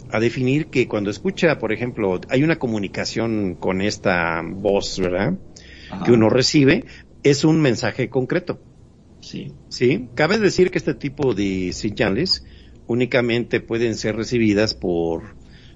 [0.09, 5.33] a definir que cuando escucha, por ejemplo, hay una comunicación con esta voz, ¿verdad?
[5.91, 6.85] Ajá, Que uno recibe,
[7.23, 8.59] es un mensaje concreto.
[9.19, 9.51] Sí.
[9.69, 12.45] Sí, cabe decir que este tipo de señales
[12.87, 15.35] únicamente pueden ser recibidas por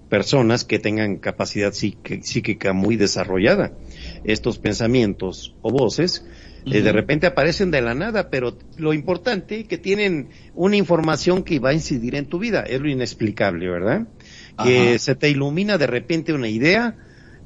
[0.10, 3.78] personas que tengan capacidad psíqui- psíquica muy desarrollada.
[4.24, 6.26] estos pensamientos o voces,
[6.66, 11.58] eh, de repente aparecen de la nada, pero lo importante que tienen una información que
[11.60, 14.08] va a incidir en tu vida, es lo inexplicable, ¿verdad?
[14.64, 16.98] Que se te ilumina de repente una idea,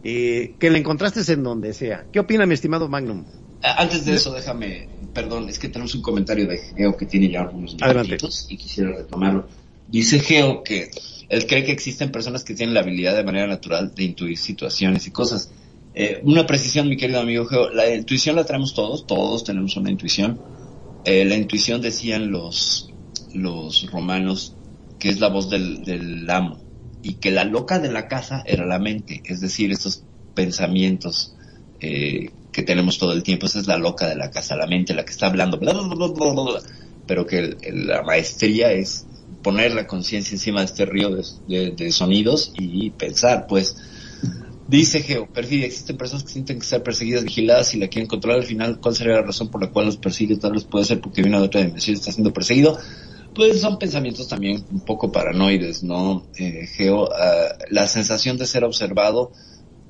[0.04, 2.08] eh, que la encontraste en donde sea.
[2.12, 3.26] ¿Qué opina mi estimado Magnum?
[3.62, 7.42] Antes de eso, déjame, perdón, es que tenemos un comentario de Geo que tiene ya
[7.42, 9.48] algunos minutitos y quisiera retomarlo.
[9.88, 10.92] Dice Geo que
[11.30, 15.08] él cree que existen personas que tienen la habilidad de manera natural de intuir situaciones
[15.08, 15.50] y cosas.
[15.96, 19.90] Eh, una precisión, mi querido amigo Geo, la intuición la traemos todos, todos tenemos una
[19.90, 20.40] intuición.
[21.06, 22.92] Eh, la intuición decían los,
[23.34, 24.54] los romanos
[25.00, 26.60] que es la voz del, del amo
[27.02, 31.36] y que la loca de la casa era la mente, es decir, estos pensamientos
[31.80, 34.94] eh, que tenemos todo el tiempo, esa es la loca de la casa, la mente,
[34.94, 36.62] la que está hablando, bla, bla, bla,
[37.06, 39.06] pero que la maestría es
[39.44, 43.76] poner la conciencia encima de este río de, sonidos y pensar, pues,
[44.70, 48.40] dice Geo, perfidia, existen personas que sienten que ser perseguidas, vigiladas y la quieren controlar
[48.40, 50.38] al final, ¿cuál sería la razón por la cual los persigue?
[50.38, 52.80] Tal vez puede ser porque viene de otra dimensión y está siendo perseguido.
[53.36, 56.26] Pues son pensamientos también un poco paranoides, ¿no?
[56.38, 59.34] Eh, Geo, ah, la sensación de ser observado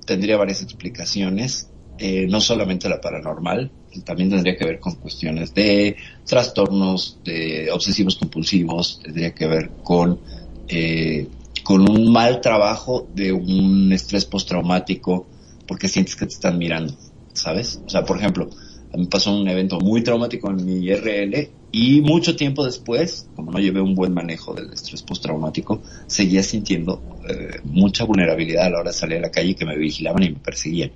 [0.08, 3.72] tendría varias explicaciones, eh, no solamente la paranormal,
[4.04, 10.20] también tendría que ver con cuestiones de trastornos de obsesivos compulsivos, tendría que ver con,
[10.68, 11.28] eh,
[11.64, 15.28] con un mal trabajo de un estrés postraumático
[15.68, 16.94] porque sientes que te están mirando,
[17.34, 17.82] ¿sabes?
[17.86, 18.50] O sea, por ejemplo,
[18.92, 23.52] a mí pasó un evento muy traumático en mi IRL y mucho tiempo después, como
[23.52, 28.80] no llevé un buen manejo del estrés postraumático, seguía sintiendo eh, mucha vulnerabilidad a la
[28.80, 30.92] hora de salir a la calle y que me vigilaban y me perseguían.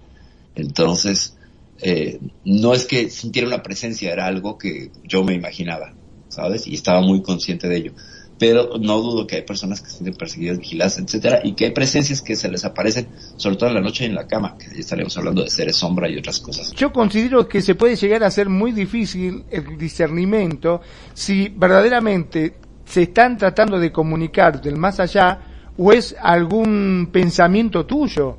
[0.55, 1.37] Entonces,
[1.81, 5.93] eh, no es que sintiera una presencia, era algo que yo me imaginaba,
[6.27, 6.67] ¿sabes?
[6.67, 7.93] Y estaba muy consciente de ello.
[8.37, 11.71] Pero no dudo que hay personas que se sienten perseguidas, vigiladas, etcétera, y que hay
[11.71, 14.79] presencias que se les aparecen, sobre todo en la noche en la cama, que ya
[14.79, 16.71] estaremos hablando de seres sombra y otras cosas.
[16.71, 20.81] Yo considero que se puede llegar a ser muy difícil el discernimiento
[21.13, 25.41] si verdaderamente se están tratando de comunicar del más allá
[25.77, 28.37] o es algún pensamiento tuyo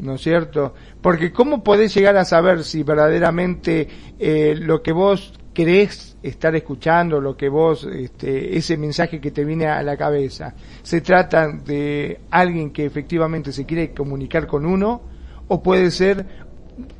[0.00, 0.74] ¿no es cierto?
[1.00, 7.20] Porque ¿cómo podés llegar a saber si verdaderamente eh, lo que vos querés estar escuchando,
[7.20, 12.20] lo que vos, este, ese mensaje que te viene a la cabeza, se trata de
[12.30, 15.02] alguien que efectivamente se quiere comunicar con uno,
[15.48, 16.24] o puede ser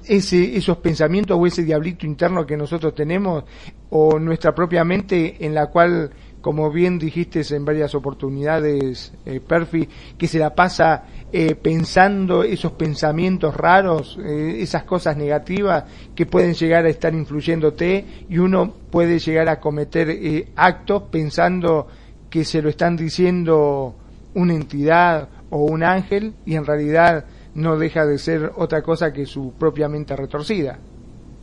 [0.05, 3.45] ese, esos pensamientos o ese diablito interno que nosotros tenemos,
[3.91, 6.11] o nuestra propia mente en la cual
[6.41, 12.73] como bien dijiste en varias oportunidades, eh, Perfi, que se la pasa eh, pensando esos
[12.73, 19.19] pensamientos raros, eh, esas cosas negativas que pueden llegar a estar influyéndote y uno puede
[19.19, 21.87] llegar a cometer eh, actos pensando
[22.29, 23.95] que se lo están diciendo
[24.35, 29.27] una entidad o un ángel y en realidad no deja de ser otra cosa que
[29.27, 30.79] su propia mente retorcida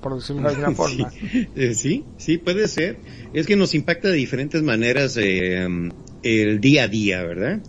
[0.01, 1.11] por decirlo de alguna forma.
[1.55, 2.97] Eh, sí, sí, puede ser.
[3.33, 5.67] Es que nos impacta de diferentes maneras eh,
[6.23, 7.61] el día a día, ¿verdad?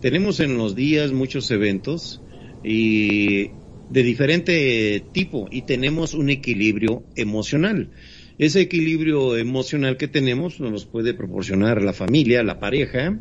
[0.00, 2.22] Tenemos en los días muchos eventos
[2.62, 3.50] y
[3.90, 7.90] de diferente tipo y tenemos un equilibrio emocional.
[8.38, 13.18] Ese equilibrio emocional que tenemos nos puede proporcionar la familia, la pareja,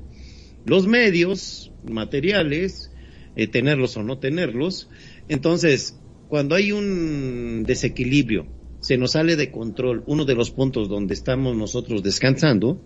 [0.66, 2.92] los medios materiales,
[3.36, 4.88] eh, tenerlos o no tenerlos.
[5.30, 8.46] Entonces, cuando hay un desequilibrio,
[8.82, 12.80] se nos sale de control uno de los puntos donde estamos nosotros descansando,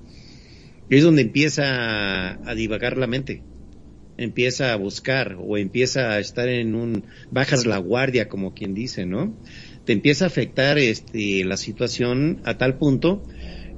[0.90, 3.51] es donde empieza a divagar la mente.
[4.22, 9.06] Empieza a buscar o empieza a estar en un, bajas la guardia como quien dice,
[9.06, 9.36] ¿no?
[9.86, 13.24] Te empieza a afectar este, la situación a tal punto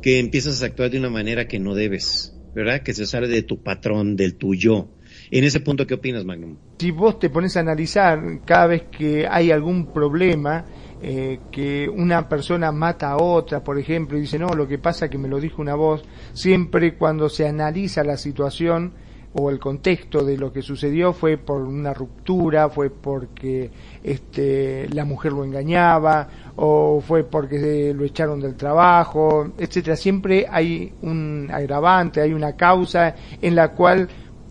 [0.02, 2.82] que empiezas a actuar de una manera que no debes, ¿verdad?
[2.82, 4.90] Que se sale de tu patrón, del tuyo.
[5.32, 6.58] En ese punto, ¿qué opinas, Magnum?
[6.78, 10.66] Si vos te pones a analizar cada vez que hay algún problema,
[11.02, 15.06] eh, que una persona mata a otra, por ejemplo, y dice, no, lo que pasa
[15.06, 16.04] es que me lo dijo una voz,
[16.34, 18.94] siempre cuando se analiza la situación
[19.36, 23.72] o el contexto de lo que sucedió fue por una ruptura, fue porque
[24.04, 29.96] este, la mujer lo engañaba, o fue porque lo echaron del trabajo, etcétera.
[29.96, 34.08] Siempre hay un agravante, hay una causa en la cual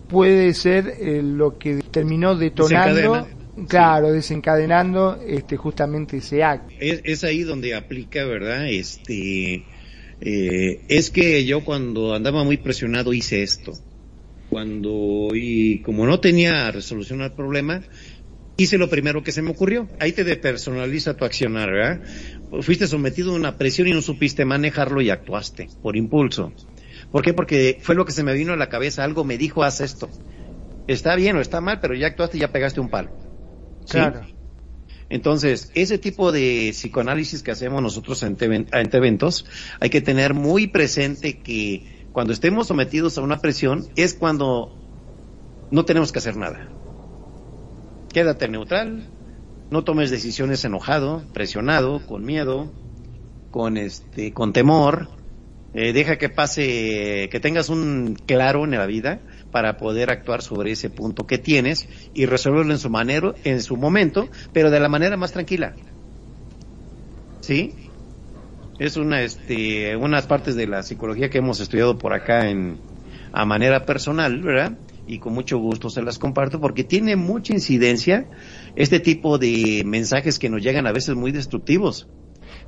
[0.08, 3.26] puede ser eh, lo que terminó detonando
[3.68, 6.74] claro desencadenando este justamente ese acto.
[6.80, 9.64] Es, ahí donde aplica verdad este
[10.20, 13.72] eh, es que yo cuando andaba muy presionado hice esto
[14.52, 17.82] cuando y como no tenía resolución al problema
[18.58, 22.02] hice lo primero que se me ocurrió ahí te depersonaliza tu accionar verdad
[22.60, 26.52] fuiste sometido a una presión y no supiste manejarlo y actuaste por impulso
[27.10, 27.34] ¿Por qué?
[27.34, 30.10] Porque fue lo que se me vino a la cabeza, algo me dijo, haz esto.
[30.86, 33.10] Está bien o está mal, pero ya actuaste y ya pegaste un palo.
[33.88, 34.26] Claro.
[35.08, 38.46] Entonces, ese tipo de psicoanálisis que hacemos nosotros ante
[38.96, 39.44] eventos,
[39.78, 44.76] hay que tener muy presente que cuando estemos sometidos a una presión es cuando
[45.70, 46.68] no tenemos que hacer nada.
[48.12, 49.08] Quédate neutral,
[49.70, 52.70] no tomes decisiones enojado, presionado, con miedo,
[53.50, 55.08] con este, con temor.
[55.74, 60.72] Eh, deja que pase, que tengas un claro en la vida para poder actuar sobre
[60.72, 64.90] ese punto que tienes y resolverlo en su manera, en su momento, pero de la
[64.90, 65.74] manera más tranquila.
[67.40, 67.81] ¿Sí?
[68.78, 72.78] Es una, este, unas partes de la psicología que hemos estudiado por acá en,
[73.32, 74.78] a manera personal, ¿verdad?
[75.06, 78.28] Y con mucho gusto se las comparto porque tiene mucha incidencia
[78.76, 82.08] este tipo de mensajes que nos llegan a veces muy destructivos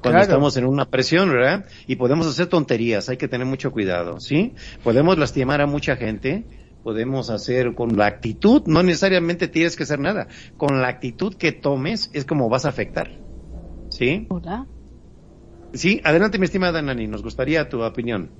[0.00, 1.64] cuando estamos en una presión, ¿verdad?
[1.86, 4.55] Y podemos hacer tonterías, hay que tener mucho cuidado, ¿sí?
[4.82, 6.44] Podemos lastimar a mucha gente,
[6.82, 11.52] podemos hacer con la actitud, no necesariamente tienes que hacer nada, con la actitud que
[11.52, 13.11] tomes es como vas a afectar.
[13.90, 14.26] ¿Sí?
[14.28, 14.66] Hola.
[15.74, 18.30] Sí, adelante mi estimada Nani, nos gustaría tu opinión.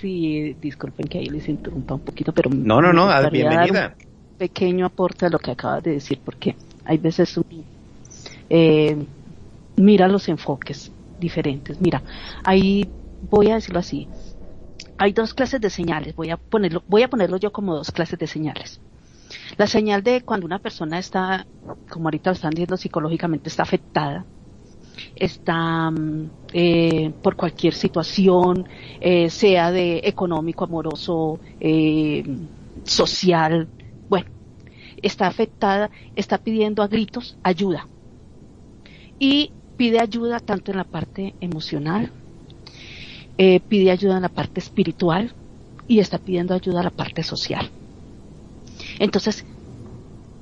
[0.00, 2.50] Sí, disculpen que ahí les interrumpa un poquito, pero...
[2.50, 3.94] No, no, no, bienvenida.
[4.38, 7.38] pequeño aporte a lo que acabas de decir, porque hay veces
[8.48, 8.96] eh,
[9.76, 10.90] mira los enfoques
[11.20, 11.80] diferentes.
[11.80, 12.02] Mira,
[12.44, 12.88] ahí
[13.30, 14.08] voy a decirlo así,
[14.98, 18.18] hay dos clases de señales, voy a ponerlo, voy a ponerlo yo como dos clases
[18.18, 18.80] de señales.
[19.56, 21.46] La señal de cuando una persona está,
[21.90, 24.24] como ahorita lo están diciendo psicológicamente, está afectada,
[25.14, 28.68] está mm, eh, por cualquier situación,
[29.00, 32.24] eh, sea de económico, amoroso, eh,
[32.84, 33.68] social,
[34.08, 34.26] bueno,
[35.02, 37.86] está afectada, está pidiendo a gritos ayuda.
[39.18, 42.10] Y pide ayuda tanto en la parte emocional,
[43.36, 45.32] pide ayuda en la parte espiritual
[45.86, 47.68] y está pidiendo ayuda a la parte social.
[48.98, 49.44] Entonces,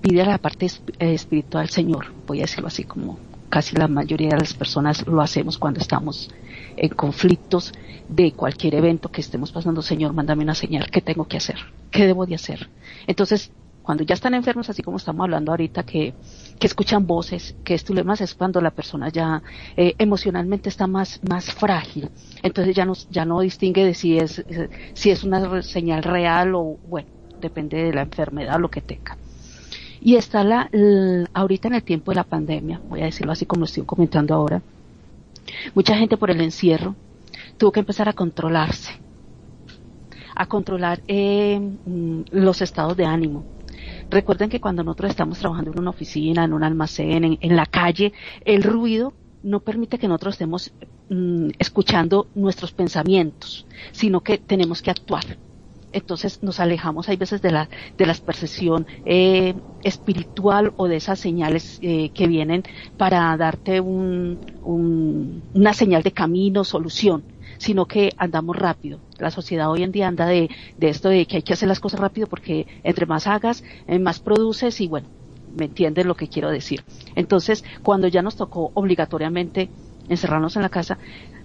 [0.01, 0.67] pide a la parte
[0.99, 3.19] espiritual, Señor, voy a decirlo así como
[3.55, 6.29] casi la mayoría de las personas lo hacemos cuando estamos
[6.77, 7.73] en conflictos
[8.09, 11.59] de cualquier evento que estemos pasando, Señor, mándame una señal, ¿qué tengo que hacer?
[11.93, 12.69] ¿Qué debo de hacer?
[13.07, 13.53] Entonces,
[13.85, 16.15] cuando ya están enfermos, así como estamos hablando ahorita, que,
[16.59, 19.41] que escuchan voces, que esto más es cuando la persona ya
[19.77, 22.11] eh, emocionalmente está más, más frágil.
[22.43, 24.45] Entonces ya no, ya no distingue de si es,
[24.95, 27.09] si es una señal real o, bueno,
[27.41, 29.17] depende de la enfermedad lo que tenga.
[30.05, 30.71] Y está la,
[31.33, 34.35] ahorita en el tiempo de la pandemia, voy a decirlo así como lo estoy comentando
[34.35, 34.63] ahora,
[35.75, 36.95] mucha gente por el encierro
[37.57, 38.93] tuvo que empezar a controlarse,
[40.37, 43.45] a controlar eh, mm, los estados de ánimo,
[44.11, 48.13] Recuerden que cuando nosotros estamos trabajando en una oficina, en un almacén, en, la calle,
[48.45, 50.73] el ruido no permite que nosotros estemos
[51.09, 55.25] mm, escuchando nuestros pensamientos, sino que tenemos que actuar.
[55.95, 61.19] Entonces nos alejamos hay veces de la, de la percepción eh, espiritual o de esas
[61.19, 62.65] señales eh, que vienen
[62.99, 64.39] para darte un,
[65.55, 67.23] una señal de camino, solución
[67.59, 68.99] sino que andamos rápido.
[69.19, 71.81] La sociedad hoy en día anda de, de esto de que hay que hacer las
[71.81, 75.07] cosas rápido porque entre más hagas, eh, más produces y bueno,
[75.57, 76.85] me entienden lo que quiero decir.
[77.15, 79.71] Entonces, cuando ya nos tocó obligatoriamente
[80.09, 80.99] encerrarnos en la casa,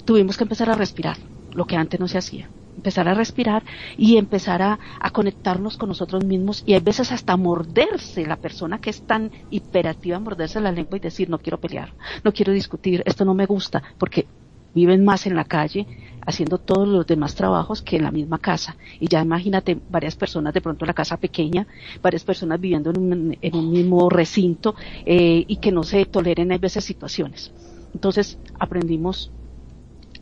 [0.06, 1.18] tuvimos que empezar a respirar,
[1.54, 2.50] lo que antes no se hacía.
[2.80, 3.62] Empezar a respirar
[3.98, 8.80] y empezar a, a conectarnos con nosotros mismos y hay veces hasta morderse la persona
[8.80, 13.04] que es tan hiperativa, morderse la lengua y decir no quiero pelear, no quiero discutir,
[13.06, 14.28] esto no me gusta, porque
[14.74, 15.88] viven más en la calle
[16.26, 18.78] haciendo todos los demás trabajos que en la misma casa.
[19.00, 21.68] Y ya imagínate varias personas de pronto en la casa pequeña,
[22.02, 24.76] varias personas viviendo en un, en un mismo recinto
[25.06, 27.52] eh, y que no se toleren a veces situaciones.
[27.94, 29.32] Entonces aprendimos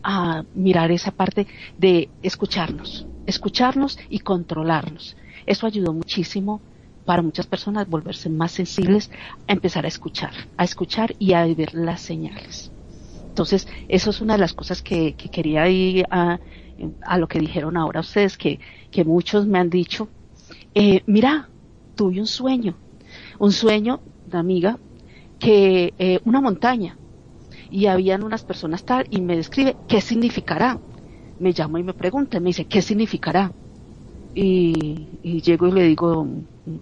[0.10, 1.48] a mirar esa parte
[1.78, 5.18] de escucharnos, escucharnos y controlarnos.
[5.46, 6.62] Eso ayudó muchísimo
[7.04, 9.12] para muchas personas volverse más sensibles
[9.50, 12.72] a empezar a escuchar, a escuchar y a ver las señales.
[13.28, 16.40] Entonces, eso es una de las cosas que, quería ir a,
[17.18, 20.08] lo que dijeron ahora ustedes, que, que muchos me han dicho,
[20.74, 21.50] eh, mira,
[21.96, 22.76] tuve un sueño,
[23.40, 24.80] un sueño de amiga,
[25.38, 26.98] que eh, una montaña,
[27.70, 30.82] y habían unas personas tal, y me describe, ¿qué significará?
[31.38, 33.54] Me llama y me pregunta, me dice, ¿qué significará?
[34.34, 36.28] Y, y llego y le digo,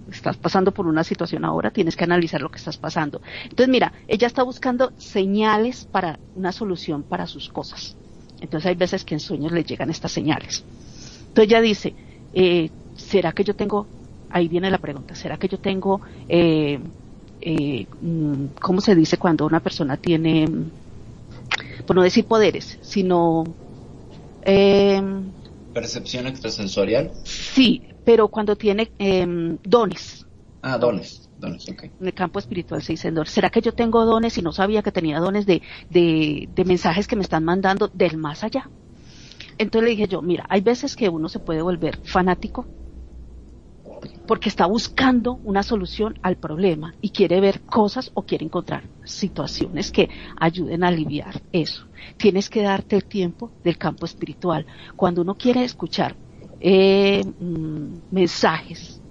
[0.07, 3.21] estás pasando por una situación ahora, tienes que analizar lo que estás pasando.
[3.43, 7.97] Entonces, mira, ella está buscando señales para una solución para sus cosas.
[8.39, 10.67] Entonces, hay veces que en sueños le llegan estas señales.
[11.27, 11.95] Entonces, ella dice,
[12.33, 13.89] eh, ¿será que yo tengo,
[14.29, 16.79] ahí viene la pregunta, ¿será que yo tengo, eh,
[17.41, 17.85] eh,
[18.61, 20.47] ¿cómo se dice cuando una persona tiene,
[21.85, 23.43] por no decir poderes, sino...
[25.73, 27.11] ¿Percepción extrasensorial?
[27.23, 30.25] Sí, pero cuando tiene em, dones.
[30.61, 31.29] Ah, dones.
[31.37, 31.83] Dones, ok.
[31.99, 33.31] En el campo espiritual se dicen dones.
[33.31, 37.07] ¿Será que yo tengo dones y no sabía que tenía dones de, de, de mensajes
[37.07, 38.69] que me están mandando del más allá?
[39.57, 42.67] Entonces le dije yo, mira, hay veces que uno se puede volver fanático
[44.27, 49.91] porque está buscando una solución al problema y quiere ver cosas o quiere encontrar situaciones
[49.91, 51.87] que ayuden a aliviar eso.
[52.17, 54.65] Tienes que darte el tiempo del campo espiritual.
[54.95, 56.15] Cuando uno quiere escuchar
[56.59, 59.01] eh, mm, mensajes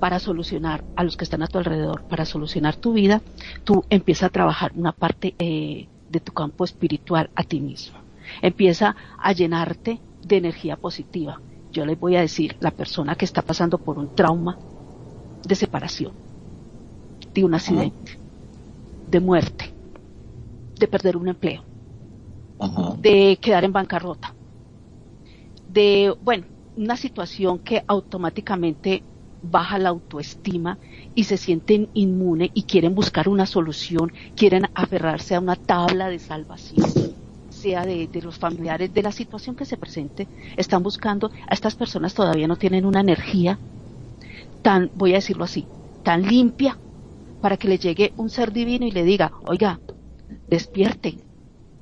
[0.00, 3.22] para solucionar a los que están a tu alrededor, para solucionar tu vida,
[3.64, 7.98] tú empiezas a trabajar una parte eh, de tu campo espiritual a ti mismo.
[8.42, 11.40] Empieza a llenarte de energía positiva
[11.74, 14.56] yo les voy a decir, la persona que está pasando por un trauma
[15.42, 16.12] de separación,
[17.34, 18.12] de un accidente,
[19.10, 19.74] de muerte,
[20.78, 21.64] de perder un empleo,
[23.00, 24.34] de quedar en bancarrota,
[25.68, 26.46] de, bueno,
[26.76, 29.02] una situación que automáticamente
[29.42, 30.78] baja la autoestima
[31.14, 36.20] y se sienten inmune y quieren buscar una solución, quieren aferrarse a una tabla de
[36.20, 37.23] salvación
[37.64, 42.12] sea de, los familiares, de la situación que se presente, están buscando, a estas personas
[42.12, 43.58] todavía no tienen una energía
[44.60, 45.66] tan, voy a decirlo así,
[46.02, 46.76] tan limpia
[47.40, 49.80] para que le llegue un ser divino y le diga, oiga,
[50.46, 51.16] despierte.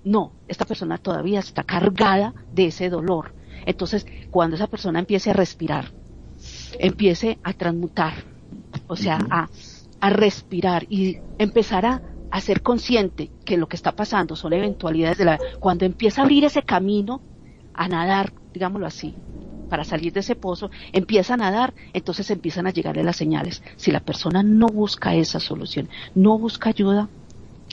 [0.04, 3.32] No, esta persona todavía está cargada de ese dolor.
[3.66, 5.90] Entonces, cuando esa persona empiece a respirar,
[6.78, 8.14] empiece a transmutar,
[8.86, 9.48] o sea, a,
[10.00, 12.02] a respirar y empezará
[12.32, 15.38] a ser consciente que lo que está pasando son eventualidades de la...
[15.60, 17.20] Cuando empieza a abrir ese camino,
[17.74, 19.14] a nadar, digámoslo así,
[19.68, 23.62] para salir de ese pozo, empieza a nadar, entonces empiezan a llegarle las señales.
[23.76, 27.10] Si la persona no busca esa solución, no busca ayuda,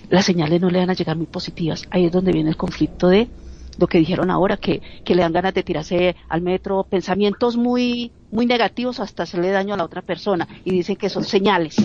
[0.09, 1.83] las señales no le van a llegar muy positivas.
[1.89, 3.29] Ahí es donde viene el conflicto de
[3.77, 8.11] lo que dijeron ahora, que, que le dan ganas de tirarse al metro, pensamientos muy,
[8.29, 11.77] muy negativos hasta hacerle daño a la otra persona y dicen que son señales.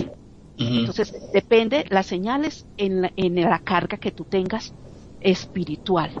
[0.57, 4.73] Entonces, depende las señales en la, en la carga que tú tengas
[5.19, 6.11] espiritual.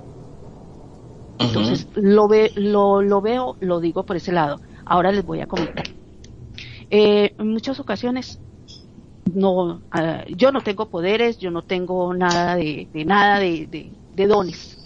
[1.39, 4.59] Entonces, lo, ve, lo, lo veo, lo digo por ese lado.
[4.85, 5.85] Ahora les voy a comentar.
[6.89, 8.39] Eh, en muchas ocasiones,
[9.33, 13.91] no, ah, yo no tengo poderes, yo no tengo nada de, de nada de, de,
[14.15, 14.77] de, dones.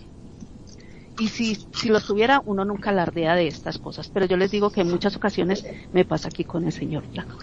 [1.20, 4.10] Y si, si los tuviera, uno nunca alardea de estas cosas.
[4.10, 7.39] Pero yo les digo que en muchas ocasiones me pasa aquí con el Señor Blanco.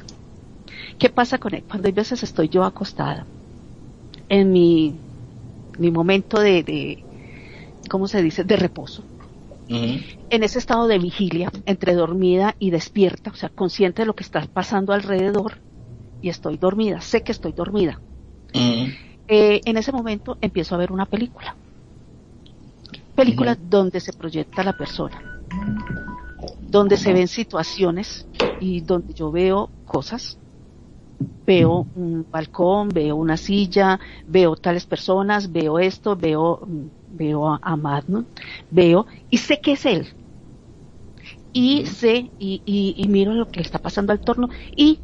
[0.99, 1.64] ¿Qué pasa con él?
[1.68, 3.26] Cuando hay veces estoy yo acostada
[4.28, 4.99] en mi,
[5.78, 7.05] mi momento de, de,
[7.88, 9.05] ¿cómo se dice?, de reposo.
[9.68, 14.22] En ese estado de vigilia, entre dormida y despierta, o sea, consciente de lo que
[14.22, 15.61] está pasando alrededor,
[16.20, 18.01] y estoy dormida, sé que estoy dormida.
[19.28, 21.57] Eh, en ese momento empiezo a ver una película.
[23.14, 25.24] Película donde se proyecta la persona,
[26.66, 28.26] donde se ven situaciones
[28.59, 30.38] y donde yo veo cosas
[31.46, 36.60] veo un balcón, veo una silla, veo tales personas, veo esto, veo,
[37.12, 38.02] veo a, a
[38.70, 40.06] veo, y sé que es él.
[41.52, 42.62] Y sé, y,
[42.96, 44.98] y, miro lo que está pasando al torno, y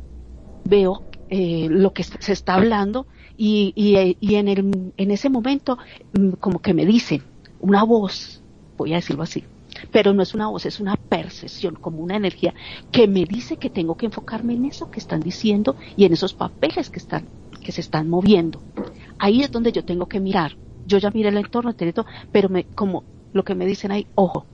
[0.65, 3.07] veo eh, lo que se está hablando,
[3.39, 3.73] y,
[4.21, 5.79] y, en, el, en ese momento,
[6.13, 7.23] mm, como que me dicen,
[7.61, 8.43] una voz,
[8.77, 9.45] voy a decirlo así,
[9.91, 12.55] pero no es una voz, es una percepción, como una energía
[12.91, 16.35] que me dice que tengo que enfocarme en eso que están diciendo y en esos
[16.35, 17.27] papeles que están,
[17.65, 18.61] que se están moviendo.
[19.19, 20.57] Ahí es donde yo tengo que mirar.
[20.87, 21.75] Yo ya miré el entorno,
[22.33, 24.47] pero me, como lo que me dicen ahí, ojo,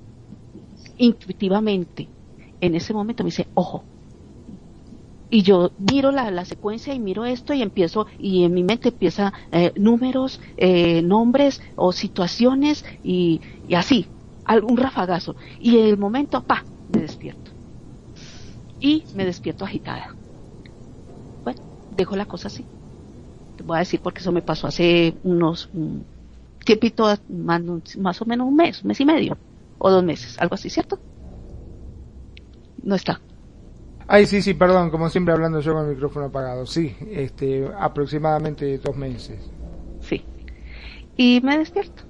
[0.99, 2.09] intuitivamente,
[2.61, 3.85] en ese momento me dice, ojo,
[5.31, 8.89] y yo miro la, la, secuencia y miro esto y empiezo y en mi mente
[8.89, 14.07] empieza eh, números, eh, nombres o situaciones y, y, así
[14.49, 15.36] algún rafagazo.
[15.61, 17.53] Y en el momento, pa, me despierto.
[18.80, 20.14] Y me despierto agitada.
[21.44, 21.61] Bueno,
[21.96, 22.64] dejo la cosa así.
[23.57, 26.05] Te voy a decir porque eso me pasó hace unos un
[26.64, 27.62] tiempito, más,
[27.99, 29.38] más o menos un mes, un mes y medio,
[29.78, 30.99] o dos meses, algo así, ¿cierto?
[32.82, 33.20] No está.
[34.07, 36.64] Ay, sí, sí, perdón, como siempre hablando yo con el micrófono apagado.
[36.66, 39.51] Sí, este, aproximadamente dos meses.
[40.01, 40.24] Sí.
[41.16, 42.07] Y me despierto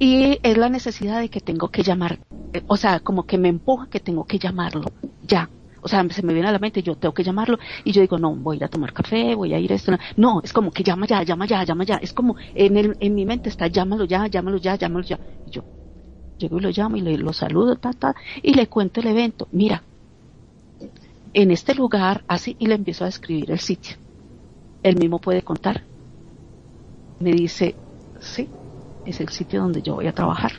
[0.00, 2.18] y es la necesidad de que tengo que llamar,
[2.66, 4.86] o sea, como que me empuja que tengo que llamarlo,
[5.22, 5.50] ya.
[5.82, 8.18] O sea, se me viene a la mente, yo tengo que llamarlo, y yo digo,
[8.18, 9.92] no, voy a ir a tomar café, voy a ir a esto.
[10.16, 11.96] No, es como que llama ya, llama ya, llama ya.
[11.96, 15.18] Es como en, el, en mi mente está, llámalo ya, llámalo ya, llámalo ya.
[15.46, 15.64] Y yo
[16.38, 19.48] llego y lo llamo y le, lo saludo, ta, ta, y le cuento el evento.
[19.52, 19.82] Mira,
[21.34, 23.96] en este lugar, así, y le empiezo a describir el sitio.
[24.82, 25.84] Él mismo puede contar.
[27.20, 27.74] Me dice,
[28.18, 28.48] sí,
[29.10, 30.52] es el sitio donde yo voy a trabajar.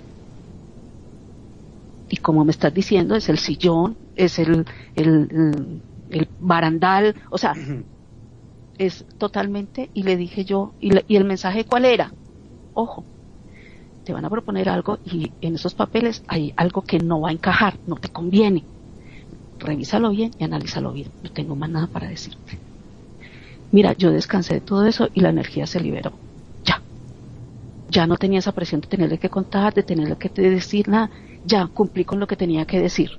[2.09, 7.57] Y como me estás diciendo, es el sillón, es el, el, el, barandal, o sea,
[8.77, 12.13] es totalmente, y le dije yo, y, le- y el mensaje cuál era,
[12.73, 13.05] ojo,
[14.03, 17.33] te van a proponer algo y en esos papeles hay algo que no va a
[17.33, 18.65] encajar, no te conviene.
[19.59, 21.11] Revísalo bien y analízalo bien.
[21.23, 22.59] No tengo más nada para decirte.
[23.71, 26.11] Mira, yo descansé de todo eso y la energía se liberó.
[27.91, 28.07] Ya.
[28.07, 31.11] No tenía esa presión de tenerle que contar, de tenerle que decir nada.
[31.43, 33.11] Ya cumplí con lo que tenía que decir.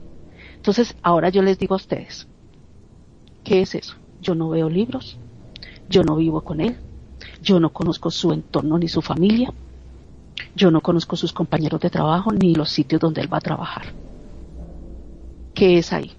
[0.56, 2.28] Entonces, ahora yo les digo a ustedes,
[3.42, 3.96] ¿qué es eso?
[4.20, 5.18] Yo no veo libros,
[5.88, 6.76] yo no vivo con él,
[7.40, 9.52] yo no conozco su entorno ni su familia,
[10.54, 13.86] yo no conozco sus compañeros de trabajo ni los sitios donde él va a trabajar.
[15.54, 16.12] ¿Qué es ahí?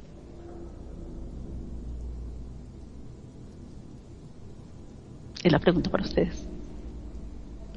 [5.41, 6.49] Es la pregunta para ustedes.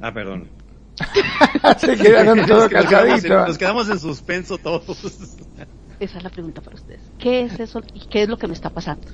[0.01, 0.56] Ah, perdón.
[1.77, 3.47] Se quedaron todos Nos quedamos en- calladitos.
[3.47, 5.37] Nos quedamos en suspenso todos.
[5.99, 7.01] Esa es la pregunta para ustedes.
[7.19, 9.07] ¿Qué es eso y qué es lo que me está pasando?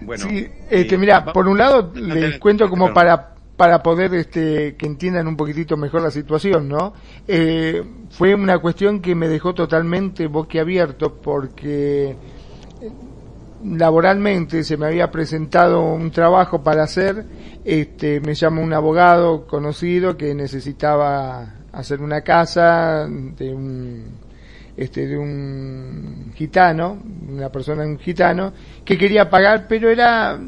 [0.00, 0.26] Bueno.
[0.28, 2.94] sí, este, eh, mira, va- por un lado les cuento como perdón.
[2.94, 6.92] para para poder este, que entiendan un poquitito mejor la situación, ¿no?
[7.26, 12.14] Eh, fue una cuestión que me dejó totalmente boquiabierto porque
[13.64, 17.24] laboralmente se me había presentado un trabajo para hacer,
[17.64, 24.28] este, me llama un abogado conocido que necesitaba hacer una casa de un
[24.76, 26.98] este de un gitano,
[27.28, 28.52] una persona un gitano
[28.84, 30.38] que quería pagar, pero era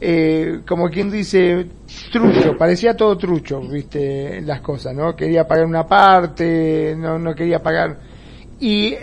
[0.00, 1.66] eh, como quien dice
[2.12, 5.16] trucho, parecía todo trucho, viste las cosas, ¿no?
[5.16, 7.98] Quería pagar una parte, no no quería pagar
[8.60, 8.94] y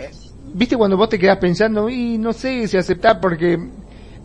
[0.54, 3.58] viste cuando vos te quedás pensando y no sé si aceptar porque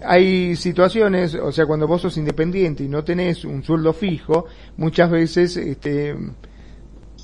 [0.04, 4.46] hay situaciones, o sea, cuando vos sos independiente y no tenés un sueldo fijo,
[4.78, 6.16] muchas veces este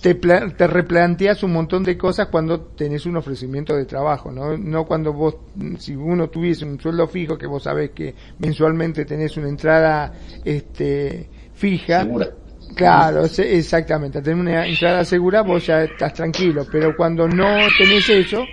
[0.02, 4.58] te, te replanteas un montón de cosas cuando tenés un ofrecimiento de trabajo, ¿no?
[4.58, 5.38] No cuando vos,
[5.80, 10.14] si uno tuviese un sueldo fijo, que vos sabés que mensualmente tenés una entrada
[10.46, 12.04] este, fija.
[12.04, 12.30] Segura.
[12.76, 14.20] Claro, exactamente.
[14.20, 16.66] Al tener una entrada segura, vos ya estás tranquilo.
[16.72, 18.46] Pero cuando no tenés eso,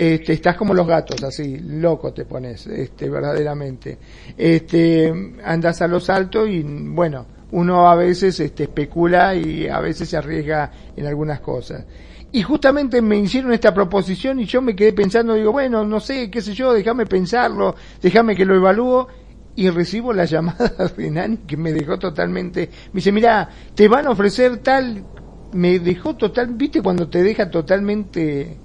[0.00, 3.98] este, estás como los gatos, así, loco te pones, este, verdaderamente.
[4.34, 5.12] Este,
[5.44, 10.16] andas a lo altos y, bueno, uno a veces este, especula y a veces se
[10.16, 11.84] arriesga en algunas cosas.
[12.32, 16.30] Y justamente me hicieron esta proposición y yo me quedé pensando, digo, bueno, no sé,
[16.30, 19.06] qué sé yo, déjame pensarlo, déjame que lo evalúo
[19.54, 24.06] y recibo la llamada de Nani que me dejó totalmente, me dice, mira, te van
[24.06, 25.04] a ofrecer tal,
[25.52, 28.59] me dejó total, viste cuando te deja totalmente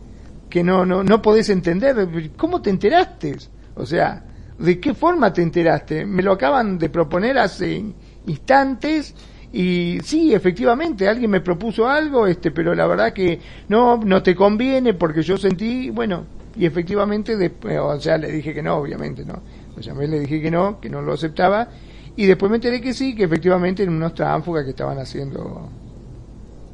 [0.55, 3.35] que no, no, no podés entender, ¿cómo te enteraste?
[3.75, 4.23] O sea,
[4.57, 6.05] ¿de qué forma te enteraste?
[6.05, 7.83] Me lo acaban de proponer hace
[8.25, 9.13] instantes
[9.51, 13.37] y sí, efectivamente, alguien me propuso algo, este, pero la verdad que
[13.67, 16.23] no, no te conviene porque yo sentí, bueno,
[16.55, 19.41] y efectivamente, después, o sea, le dije que no, obviamente, ¿no?
[19.75, 21.67] Lo llamé, le dije que no, que no lo aceptaba,
[22.15, 25.67] y después me enteré que sí, que efectivamente en unos tránfugas que estaban haciendo,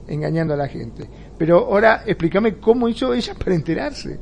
[0.07, 1.09] engañando a la gente.
[1.41, 4.19] Pero ahora, explícame cómo hizo ella para enterarse.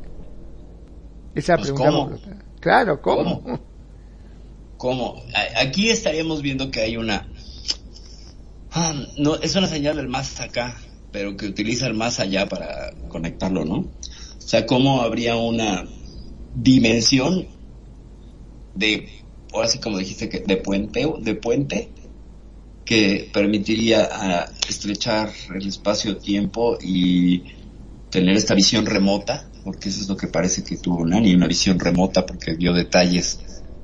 [1.35, 2.17] Esa Pues, pregunta.
[2.61, 3.59] Claro, ¿cómo?
[4.77, 5.21] ¿Cómo?
[5.57, 7.27] Aquí estaríamos viendo que hay una...
[8.71, 10.79] Ah, no, es una señal del más acá,
[11.11, 13.79] pero que utiliza el más allá para conectarlo, ¿no?
[13.79, 13.89] O
[14.37, 15.83] sea, ¿cómo habría una
[16.55, 17.49] dimensión
[18.75, 19.09] de,
[19.51, 21.89] ahora sí como dijiste, que de puente, de puente,
[22.89, 27.43] que permitiría ah, estrechar el espacio-tiempo y
[28.09, 31.79] tener esta visión remota, porque eso es lo que parece que tuvo Nani, una visión
[31.79, 33.41] remota, porque vio detalles,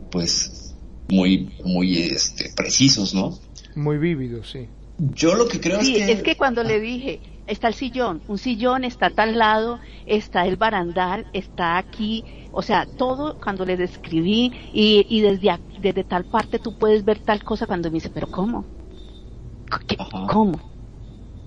[0.10, 0.74] pues,
[1.08, 3.38] muy, muy, este, precisos, ¿no?
[3.76, 4.70] Muy vívido, sí.
[4.98, 6.12] Yo lo que creo Sí, es que...
[6.12, 10.48] es que cuando le dije, está el sillón, un sillón está a tal lado, está
[10.48, 16.26] el barandal, está aquí, o sea, todo cuando le describí y, y desde, desde tal
[16.26, 18.66] parte tú puedes ver tal cosa cuando me dice, pero ¿cómo?
[19.88, 20.28] ¿Qué- Ajá.
[20.32, 20.60] ¿Cómo?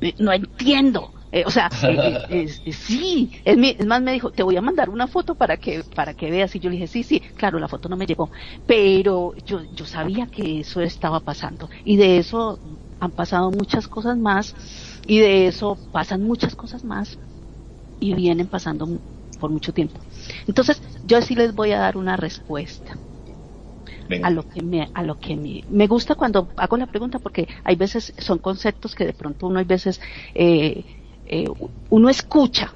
[0.01, 1.13] Eh, No entiendo.
[1.31, 1.71] Eh, o sea,
[2.31, 5.59] eh, sí, es, mi- es más me dijo, te voy a mandar una foto para
[5.59, 8.07] que para que veas y yo le dije, sí, sí, claro, la foto no me
[8.07, 8.31] llegó,
[8.67, 12.59] pero yo yo sabía que eso estaba pasando y de eso
[13.01, 14.55] han pasado muchas cosas más
[15.07, 17.19] y de eso pasan muchas cosas más
[18.01, 18.89] y vienen pasando
[19.39, 20.01] por mucho tiempo.
[20.47, 22.99] Entonces, yo sí les voy a dar una respuesta
[24.09, 24.27] Venga.
[24.29, 27.47] a lo que me a lo que me, me gusta cuando hago la pregunta porque
[27.65, 30.01] hay veces son conceptos que de pronto uno hay veces
[30.35, 30.85] eh,
[31.27, 31.45] eh,
[31.91, 32.73] uno escucha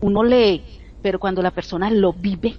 [0.00, 0.64] uno lee
[1.02, 2.56] pero cuando la persona lo vive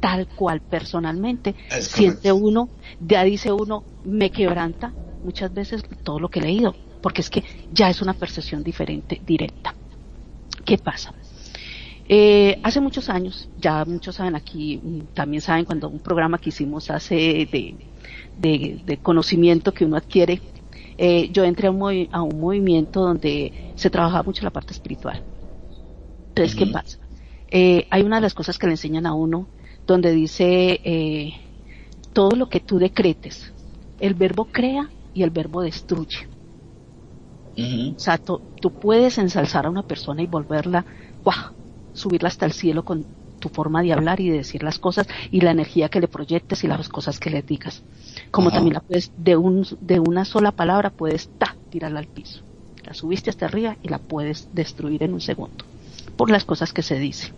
[0.00, 2.46] tal cual personalmente Es siente correcto.
[2.48, 2.68] uno
[2.98, 7.44] ya dice uno me quebranta muchas veces todo lo que he leído porque es que
[7.70, 9.74] ya es una percepción diferente directa
[10.64, 11.12] qué pasa
[12.12, 16.48] Eh, hace muchos años, ya muchos saben aquí, mm, también saben cuando un programa que
[16.48, 17.76] hicimos hace de,
[18.36, 20.40] de, de conocimiento que uno adquiere,
[20.98, 25.22] eh, yo entré a un, a un, movimiento donde se trabajaba mucho la parte espiritual.
[26.30, 26.98] Entonces, ¿qué pasa?
[27.48, 29.46] Eh, hay una de las cosas que le enseñan a uno
[29.86, 31.34] donde dice eh,
[32.12, 33.52] todo lo que tú decretes,
[34.00, 36.26] el verbo crea y el verbo destruye.
[37.56, 38.40] O sea, tú,
[38.80, 40.84] puedes ensalzar a una persona y volverla,
[41.22, 41.59] ¡guau!
[41.92, 43.04] Subirla hasta el cielo con
[43.40, 46.62] tu forma de hablar y de decir las cosas y la energía que le proyectes
[46.62, 47.82] y las cosas que le digas.
[48.30, 48.58] Como Ajá.
[48.58, 52.42] también la puedes, de, un, de una sola palabra, puedes ta, tirarla al piso.
[52.84, 55.64] La subiste hasta arriba y la puedes destruir en un segundo
[56.16, 57.32] por las cosas que se dicen.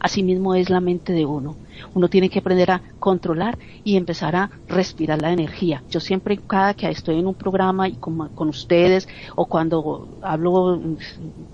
[0.00, 1.56] Asimismo es la mente de uno.
[1.94, 5.82] Uno tiene que aprender a controlar y empezar a respirar la energía.
[5.90, 10.80] Yo siempre, cada que estoy en un programa y con, con ustedes o cuando hablo,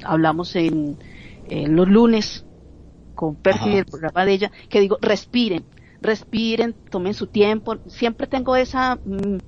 [0.03, 0.97] hablamos en,
[1.51, 2.47] en los lunes
[3.15, 5.65] con Percy el programa de ella, que digo, respiren,
[6.01, 7.77] respiren, tomen su tiempo.
[7.87, 9.39] Siempre tengo esa, mm,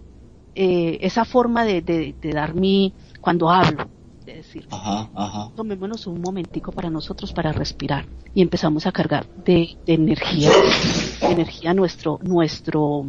[0.54, 3.88] eh, esa forma de, de, de, dar mi, cuando hablo,
[4.26, 5.50] de decir, ajá, ajá.
[5.56, 10.50] tomémonos un momentico para nosotros para respirar y empezamos a cargar de, de energía,
[11.20, 13.06] de energía nuestro, nuestro,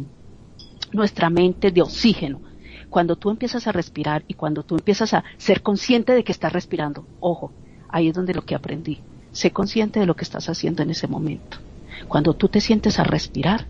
[0.92, 2.40] nuestra mente de oxígeno.
[2.88, 6.52] Cuando tú empiezas a respirar y cuando tú empiezas a ser consciente de que estás
[6.52, 7.52] respirando, ojo,
[7.94, 8.98] ahí es donde lo que aprendí.
[9.30, 11.58] Sé consciente de lo que estás haciendo en ese momento.
[12.08, 13.68] Cuando tú te sientes a respirar,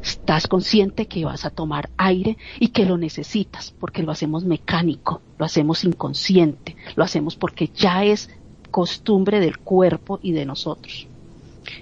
[0.00, 5.20] estás consciente que vas a tomar aire y que lo necesitas, porque lo hacemos mecánico,
[5.36, 8.30] lo hacemos inconsciente, lo hacemos porque ya es
[8.70, 11.08] costumbre del cuerpo y de nosotros.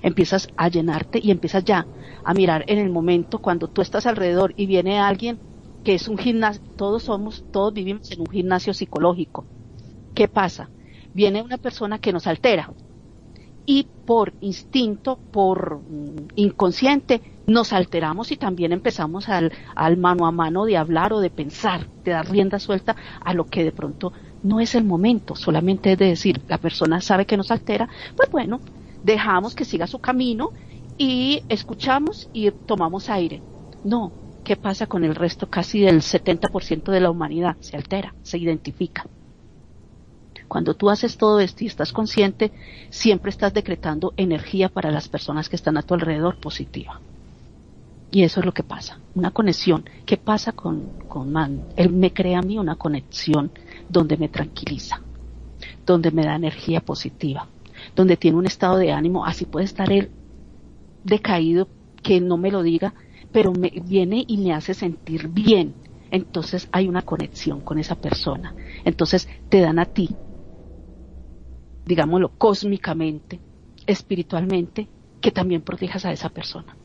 [0.02, 1.86] Empiezas a llenarte y empiezas ya
[2.24, 5.38] a mirar en el momento cuando tú estás alrededor y viene alguien
[5.84, 9.44] que es un gimnasio, todos somos, todos vivimos en un gimnasio psicológico.
[10.14, 10.70] ¿Qué pasa?
[11.18, 12.70] Viene una persona que nos altera,
[13.66, 15.80] y por instinto, por
[16.36, 21.30] inconsciente, nos alteramos y también empezamos al, al, mano a mano de hablar o de
[21.30, 24.12] pensar, de dar rienda suelta a lo que de pronto
[24.44, 28.30] no es el momento, solamente es de decir, la persona sabe que nos altera, pues
[28.30, 28.60] bueno,
[29.02, 30.52] dejamos que siga su camino
[30.98, 33.42] y escuchamos y tomamos aire.
[33.82, 34.12] No,
[34.44, 35.50] ¿qué pasa con el resto?
[35.50, 39.04] Casi del 70% de la humanidad se altera, se identifica.
[40.48, 42.50] Cuando tú haces todo esto y estás consciente,
[42.88, 47.00] siempre estás decretando energía para las personas que están a tu alrededor positiva.
[48.10, 49.84] Y eso es lo que pasa, una conexión.
[50.06, 51.66] ¿Qué pasa con, con Man?
[51.76, 53.50] Él me crea a mí una conexión
[53.90, 55.02] donde me tranquiliza,
[55.84, 57.46] donde me da energía positiva,
[57.94, 60.10] donde tiene un estado de ánimo, así puede estar él
[61.04, 61.68] decaído,
[62.02, 62.94] que no me lo diga,
[63.30, 65.74] pero me viene y me hace sentir bien.
[66.10, 68.54] Entonces hay una conexión con esa persona.
[68.86, 70.08] Entonces te dan a ti
[71.88, 73.40] digámoslo, cósmicamente,
[73.86, 74.86] espiritualmente,
[75.22, 76.76] que también protejas a esa persona.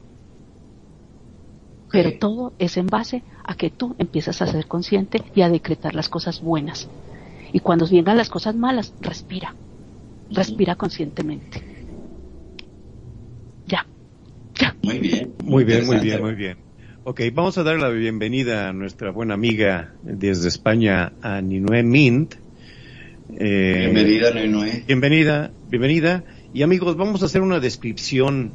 [1.91, 5.93] Pero todo es en base a que tú empiezas a ser consciente y a decretar
[5.93, 6.87] las cosas buenas.
[7.51, 9.53] Y cuando vengan las cosas malas, respira.
[10.31, 11.61] Respira conscientemente.
[13.67, 13.85] Ya.
[14.55, 14.75] Ya.
[14.81, 15.33] Muy bien.
[15.43, 16.57] Muy bien, muy bien, muy bien.
[17.03, 22.42] Ok, vamos a dar la bienvenida a nuestra buena amiga desde España, a Ninue Mint.
[23.39, 24.83] Eh, bienvenida, Noé.
[24.85, 26.23] Bienvenida, bienvenida.
[26.53, 28.53] Y amigos, vamos a hacer una descripción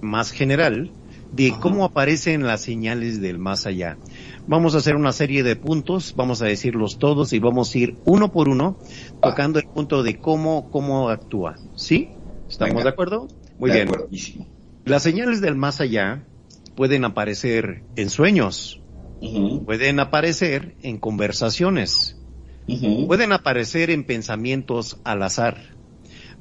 [0.00, 0.90] más general
[1.32, 1.60] de Ajá.
[1.60, 3.98] cómo aparecen las señales del más allá.
[4.46, 7.96] Vamos a hacer una serie de puntos, vamos a decirlos todos y vamos a ir
[8.04, 8.78] uno por uno
[9.20, 9.30] ah.
[9.30, 11.56] tocando el punto de cómo, cómo actúa.
[11.76, 12.10] ¿Sí?
[12.48, 12.84] ¿Estamos Venga.
[12.84, 13.28] de acuerdo?
[13.58, 14.46] Muy de bien.
[14.84, 16.24] Las señales del más allá
[16.76, 18.82] pueden aparecer en sueños,
[19.20, 19.64] uh -huh.
[19.64, 22.20] pueden aparecer en conversaciones,
[22.66, 23.06] Uh -huh.
[23.06, 25.76] Pueden aparecer en pensamientos al azar,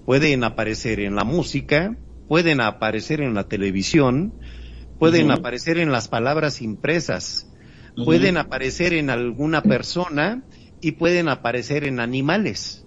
[0.06, 1.98] pueden aparecer en la música,
[2.28, 4.34] pueden aparecer en la televisión,
[5.00, 5.40] pueden uh -huh.
[5.40, 7.52] aparecer en las palabras impresas,
[7.96, 8.06] uh -huh.
[8.06, 10.44] pueden aparecer en alguna persona
[10.82, 12.86] y pueden aparecer en animales.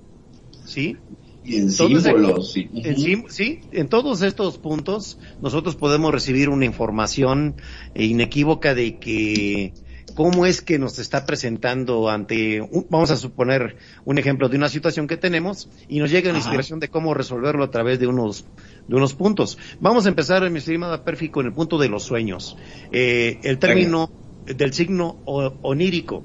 [0.65, 0.97] ¿Sí?
[1.45, 2.53] Y en símbolos.
[2.53, 2.69] Sí.
[2.75, 7.55] En, sí, en todos estos puntos nosotros podemos recibir una información
[7.95, 9.73] inequívoca de que
[10.15, 14.69] cómo es que nos está presentando ante, un, vamos a suponer un ejemplo de una
[14.69, 18.45] situación que tenemos y nos llega una inspiración de cómo resolverlo a través de unos,
[18.87, 19.59] de unos puntos.
[19.81, 22.57] Vamos a empezar, mi estimada Perfi, con el punto de los sueños.
[22.93, 24.11] Eh, el término
[24.47, 24.59] Venga.
[24.59, 26.25] del signo onírico.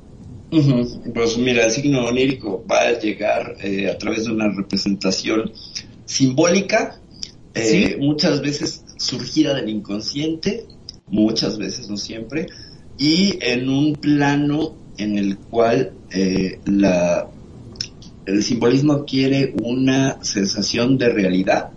[0.52, 1.14] Uh -huh.
[1.14, 5.52] Pues mira, el signo onírico va a llegar eh, a través de una representación
[6.06, 7.00] simbólica,
[7.54, 7.96] eh, ¿Sí?
[8.00, 10.66] muchas veces surgida del inconsciente,
[11.08, 12.48] muchas veces, no siempre,
[13.02, 17.28] y en un plano en el cual eh, la,
[18.28, 21.72] el simbolismo adquiere una sensación de realidad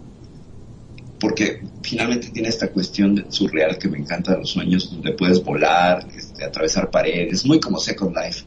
[1.19, 6.07] porque finalmente tiene esta cuestión surreal que me encanta de los sueños, donde puedes volar,
[6.15, 8.45] este, atravesar paredes, muy como Second Life,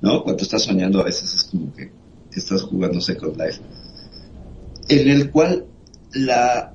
[0.00, 0.22] ¿no?
[0.24, 1.90] Cuando estás soñando a veces es como que
[2.34, 3.60] estás jugando Second Life,
[4.88, 5.66] en el cual
[6.14, 6.73] la,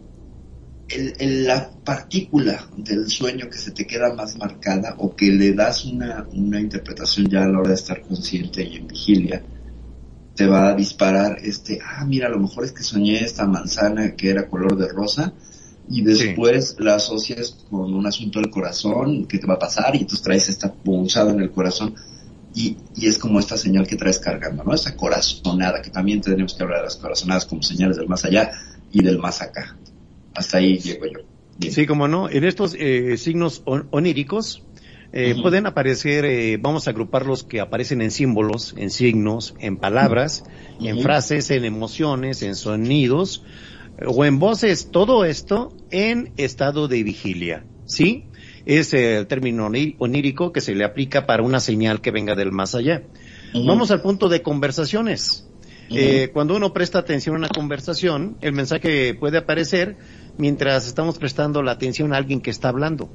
[0.90, 5.86] el, la partícula del sueño que se te queda más marcada o que le das
[5.86, 9.44] una, una interpretación ya a la hora de estar consciente y en vigilia,
[10.36, 14.16] te va a disparar este, ah, mira, a lo mejor es que soñé esta manzana
[14.16, 15.34] que era color de rosa
[15.90, 20.06] y después la asocias con un asunto del corazón que te va a pasar y
[20.06, 21.96] tú traes esta punzada en el corazón
[22.54, 24.74] y, y es como esta señal que traes cargando, ¿no?
[24.74, 28.52] Esta corazonada, que también tenemos que hablar de las corazonadas como señales del más allá
[28.92, 29.78] y del más acá.
[30.40, 31.20] Hasta ahí llego yo.
[31.70, 34.64] Sí, como no, en estos eh, signos oníricos,
[35.12, 39.78] eh, Pueden aparecer, eh, vamos a agrupar los que aparecen en símbolos, en signos, en
[39.78, 40.44] palabras,
[40.80, 43.44] en frases, en emociones, en sonidos
[44.06, 48.26] o en voces, todo esto en estado de vigilia, ¿sí?
[48.68, 52.76] Es el término onírico que se le aplica para una señal que venga del más
[52.76, 53.02] allá.
[53.54, 55.50] Vamos al punto de conversaciones.
[55.92, 59.98] Eh, cuando uno presta atención a una conversación, el mensaje puede aparecer
[60.40, 63.10] mientras estamos prestando la atención a alguien que está hablando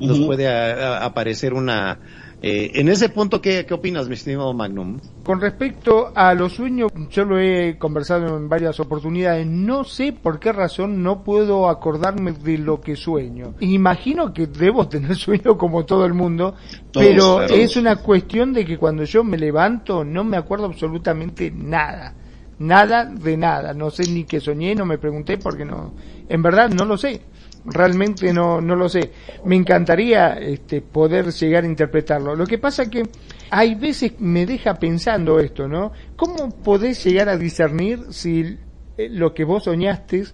[0.00, 1.98] nos puede aparecer una...
[2.40, 5.00] Eh, en ese punto, ¿qué, ¿qué opinas, mi estimado Magnum?
[5.24, 10.38] Con respecto a los sueños, yo lo he conversado en varias oportunidades, no sé por
[10.38, 13.54] qué razón no puedo acordarme de lo que sueño.
[13.58, 16.54] Imagino que debo tener sueño como todo el mundo,
[16.92, 22.14] pero es una cuestión de que cuando yo me levanto no me acuerdo absolutamente nada.
[22.60, 23.72] Nada de nada.
[23.72, 25.92] No sé ni qué soñé, no me pregunté porque no,
[26.28, 27.20] en verdad no lo sé
[27.64, 29.10] realmente no, no lo sé.
[29.44, 32.34] Me encantaría este, poder llegar a interpretarlo.
[32.34, 33.02] Lo que pasa que
[33.50, 35.92] hay veces me deja pensando esto, ¿no?
[36.16, 38.58] ¿Cómo podés llegar a discernir si
[38.96, 40.24] eh, lo que vos soñaste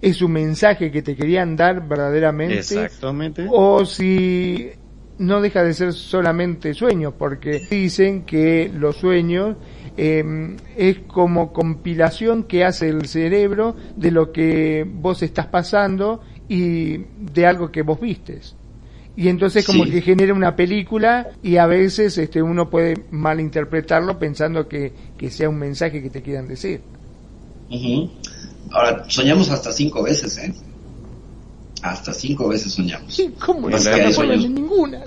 [0.00, 2.58] es un mensaje que te querían dar verdaderamente?
[2.58, 3.46] Exactamente.
[3.50, 4.70] O si
[5.18, 9.56] no deja de ser solamente sueños, porque dicen que los sueños
[10.02, 16.96] eh, es como compilación que hace el cerebro de lo que vos estás pasando y
[17.18, 18.54] de algo que vos vistes.
[19.14, 24.66] Y entonces como que genera una película y a veces este uno puede malinterpretarlo pensando
[24.66, 26.80] que, que sea un mensaje que te quieran decir.
[28.70, 30.54] Ahora, soñamos hasta cinco veces, ¿eh?
[31.82, 33.14] Hasta cinco veces soñamos.
[33.14, 33.76] Sí, ¿cómo no
[34.48, 35.02] ninguna?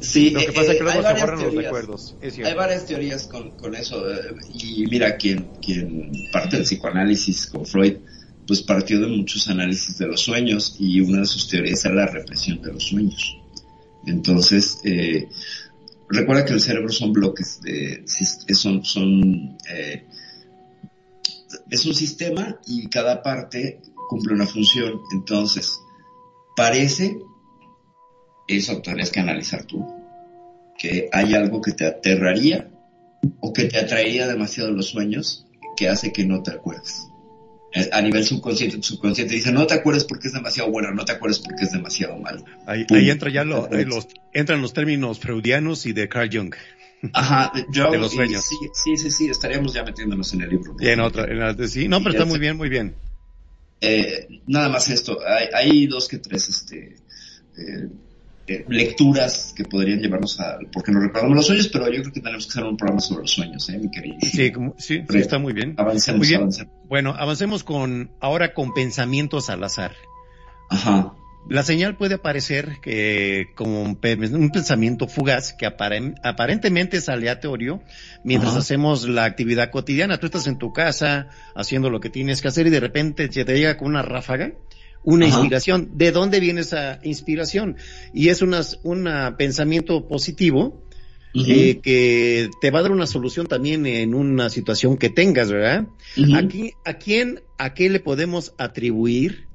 [0.00, 2.16] Sí, lo que pasa es que eh, luego se borran los recuerdos.
[2.22, 4.10] hay varias teorías con, con eso.
[4.10, 7.96] Eh, y mira, quien, quien parte del psicoanálisis con Freud,
[8.46, 12.06] pues partió de muchos análisis de los sueños y una de sus teorías era la
[12.06, 13.36] represión de los sueños.
[14.06, 15.28] Entonces, eh,
[16.08, 18.04] recuerda que el cerebro son bloques, de,
[18.54, 20.04] son, son eh,
[21.70, 25.00] es un sistema y cada parte cumple una función.
[25.12, 25.80] Entonces,
[26.56, 27.18] parece,
[28.56, 29.86] eso tendrías que analizar tú,
[30.78, 32.68] que hay algo que te aterraría
[33.40, 35.46] o que te atraería demasiado los sueños
[35.76, 37.06] que hace que no te acuerdes
[37.92, 41.12] a nivel subconsciente, tu subconsciente dice, no te acuerdes porque es demasiado bueno, no te
[41.12, 42.44] acuerdes porque es demasiado malo.
[42.66, 46.54] Ahí, entra ya lo, los, entran los términos freudianos y de Carl Jung.
[47.14, 48.44] Ajá, yo, de los sueños.
[48.44, 50.76] Sí, sí, sí, sí, estaríamos ya metiéndonos en el libro.
[50.78, 52.94] en otra, en sí, no, pero está muy bien, muy bien.
[53.80, 56.96] Eh, nada más esto, hay, hay dos que tres, este,
[57.58, 57.88] eh,
[58.46, 62.20] eh, lecturas que podrían llevarnos a, porque no recordamos los sueños, pero yo creo que
[62.20, 64.16] tenemos que hacer un programa sobre los sueños, ¿eh, mi querido?
[64.20, 65.74] Sí, sí, sí, está muy bien.
[65.78, 66.74] Avancemos, avancemos.
[66.88, 69.92] Bueno, avancemos con, ahora con pensamientos al azar.
[70.70, 71.14] Ajá.
[71.48, 77.82] La señal puede aparecer que como un, pensamiento fugaz que aparentemente es aleatorio
[78.22, 80.18] mientras hacemos la actividad cotidiana.
[80.18, 83.44] Tú estás en tu casa haciendo lo que tienes que hacer y de repente te
[83.44, 84.52] llega con una ráfaga
[85.04, 85.90] una inspiración.
[85.94, 87.76] ¿De dónde viene esa inspiración?
[88.12, 88.54] Y es un
[89.36, 90.82] pensamiento positivo
[91.34, 95.86] eh, que te va a dar una solución también en una situación que tengas, ¿verdad?
[96.36, 99.46] Aquí, ¿a quién, a qué le podemos atribuir,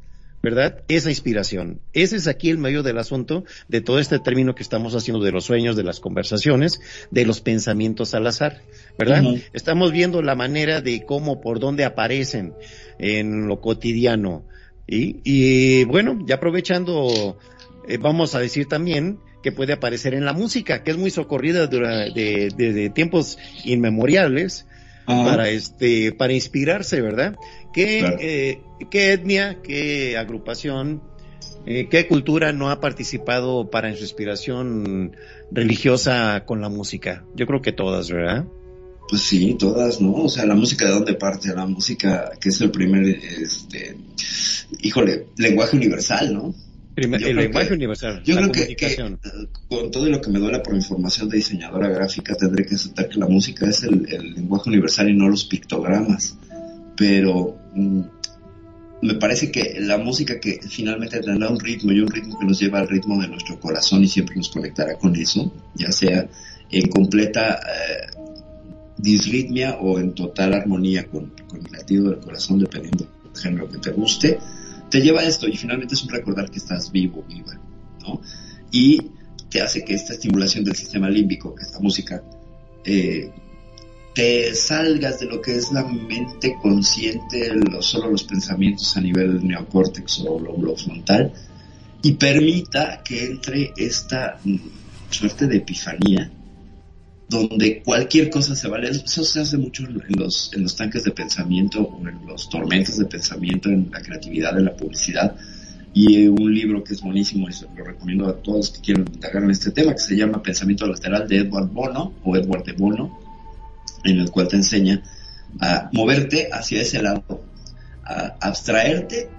[0.41, 0.83] verdad?
[0.87, 1.79] Esa inspiración.
[1.93, 5.31] Ese es aquí el medio del asunto de todo este término que estamos haciendo de
[5.31, 6.79] los sueños, de las conversaciones,
[7.11, 8.61] de los pensamientos al azar,
[8.97, 9.23] ¿verdad?
[9.53, 12.55] Estamos viendo la manera de cómo, por dónde aparecen
[12.97, 14.43] en lo cotidiano
[14.87, 17.37] y, bueno, ya aprovechando,
[17.87, 21.67] eh, vamos a decir también que puede aparecer en la música, que es muy socorrida
[21.67, 24.65] desde de, tiempos inmemoriales
[25.05, 27.35] para este, para inspirarse, ¿verdad?
[27.73, 31.01] ¿Qué, eh, qué etnia, qué agrupación,
[31.65, 35.15] eh, qué cultura no ha participado para su inspiración
[35.51, 37.23] religiosa con la música?
[37.35, 38.45] Yo creo que todas, ¿verdad?
[39.09, 40.13] Pues sí, todas, ¿no?
[40.13, 43.95] O sea, la música de dónde parte, la música que es el primer, este,
[44.81, 46.53] híjole, lenguaje universal, ¿no?
[46.93, 48.21] Primer- el lenguaje que- universal.
[48.25, 48.97] Yo la creo que, eh,
[49.69, 53.07] con todo lo que me duele por mi formación de diseñadora gráfica, tendré que aceptar
[53.07, 56.35] que la música es el, el lenguaje universal y no los pictogramas.
[56.97, 58.01] Pero mm,
[59.03, 62.59] me parece que la música que finalmente tendrá un ritmo y un ritmo que nos
[62.59, 66.27] lleva al ritmo de nuestro corazón y siempre nos conectará con eso, ya sea
[66.71, 68.16] en completa eh,
[68.97, 73.91] disritmia o en total armonía con, el latido del corazón, dependiendo del género que te
[73.91, 74.39] guste,
[74.89, 77.53] te lleva a esto y finalmente es un recordar que estás vivo, viva,
[78.01, 78.21] ¿no?
[78.71, 78.99] Y
[79.49, 82.23] te hace que esta estimulación del sistema límbico, que esta música,
[82.83, 83.29] eh,
[84.13, 89.45] te salgas de lo que es la mente consciente, lo- solo los pensamientos a nivel
[89.47, 91.31] neocórtex o lóbulo frontal,
[92.01, 94.55] y permita que entre esta mm,
[95.11, 96.31] suerte de epifanía
[97.29, 98.89] donde cualquier cosa se vale.
[98.89, 102.97] Eso se hace mucho en los, en los tanques de pensamiento o en los tormentos
[102.97, 105.35] de pensamiento, en la creatividad, en la publicidad.
[105.93, 109.43] Y eh, un libro que es buenísimo y lo recomiendo a todos que quieran indagar
[109.43, 113.19] en este tema, que se llama Pensamiento Lateral de Edward Bono o Edward de Bono,
[114.03, 115.01] en el cual te enseña
[115.59, 117.41] a moverte hacia ese lado,
[118.03, 119.29] a abstraerte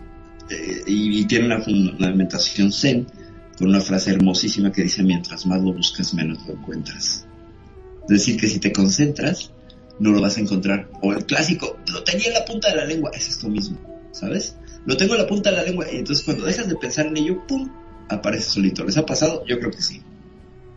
[0.50, 3.06] eh, y, y tiene una fundamentación zen
[3.56, 7.27] con una frase hermosísima que dice mientras más lo buscas menos lo encuentras.
[8.08, 9.52] Es decir, que si te concentras,
[9.98, 10.88] no lo vas a encontrar.
[11.02, 13.78] O el clásico, lo tenía en la punta de la lengua, es esto mismo,
[14.12, 14.56] ¿sabes?
[14.86, 17.16] Lo tengo en la punta de la lengua y entonces cuando dejas de pensar en
[17.16, 17.68] ello, ¡pum!
[18.08, 18.84] aparece solito.
[18.84, 19.44] ¿Les ha pasado?
[19.46, 20.02] Yo creo que sí.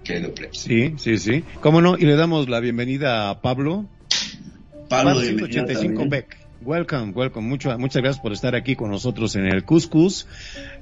[0.04, 0.60] Querido Preps.
[0.60, 1.44] Sí, sí, sí.
[1.62, 1.98] ¿Cómo no?
[1.98, 3.86] Y le damos la bienvenida a Pablo.
[4.90, 6.10] Pablo, Pablo bienvenido 185 también.
[6.10, 6.38] Beck.
[6.64, 7.48] Welcome, welcome.
[7.48, 10.28] Mucho, muchas gracias por estar aquí con nosotros en el Cuscus,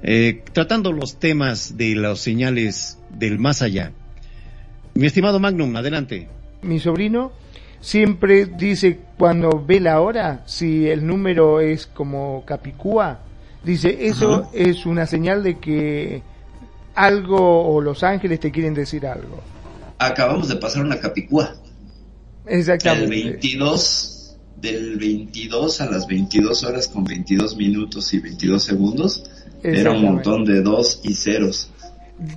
[0.02, 3.92] eh, tratando los temas de las señales del más allá.
[4.94, 6.28] Mi estimado Magnum, adelante.
[6.62, 7.32] Mi sobrino
[7.80, 13.20] siempre dice cuando ve la hora, si el número es como Capicúa,
[13.64, 14.48] dice eso Ajá.
[14.54, 16.22] es una señal de que
[16.94, 19.40] algo o los ángeles te quieren decir algo.
[19.98, 21.54] Acabamos de pasar una capicúa.
[22.46, 23.10] Exactamente.
[23.10, 29.24] 22, del 22 a las 22 horas con 22 minutos y 22 segundos.
[29.62, 31.70] Era un montón de dos y ceros.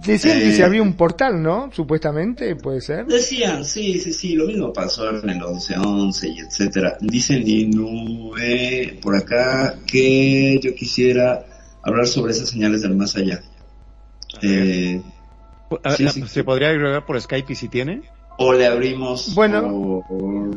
[0.06, 1.70] Decían que Eh, se abrió un portal, ¿no?
[1.74, 3.06] Supuestamente, puede ser.
[3.06, 6.98] Decían, sí, sí, sí, lo mismo pasó en el 11-11 y etcétera.
[7.02, 11.46] Dice Ninue por acá que yo quisiera
[11.82, 13.42] hablar sobre esas señales del más allá.
[14.42, 15.02] Eh,
[15.98, 16.24] Sí, sí.
[16.28, 18.04] ¿Se podría agregar por Skype y si tiene?
[18.38, 19.34] o le abrimos.
[19.36, 19.60] Bueno.
[19.68, 20.52] o- o-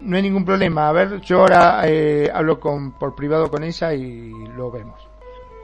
[0.00, 0.88] No hay ningún problema.
[0.88, 5.00] A ver, yo ahora eh, hablo con, por privado con ella y lo vemos.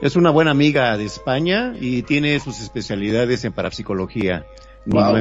[0.01, 4.45] Es una buena amiga de España y tiene sus especialidades en parapsicología.
[4.85, 5.17] Wow.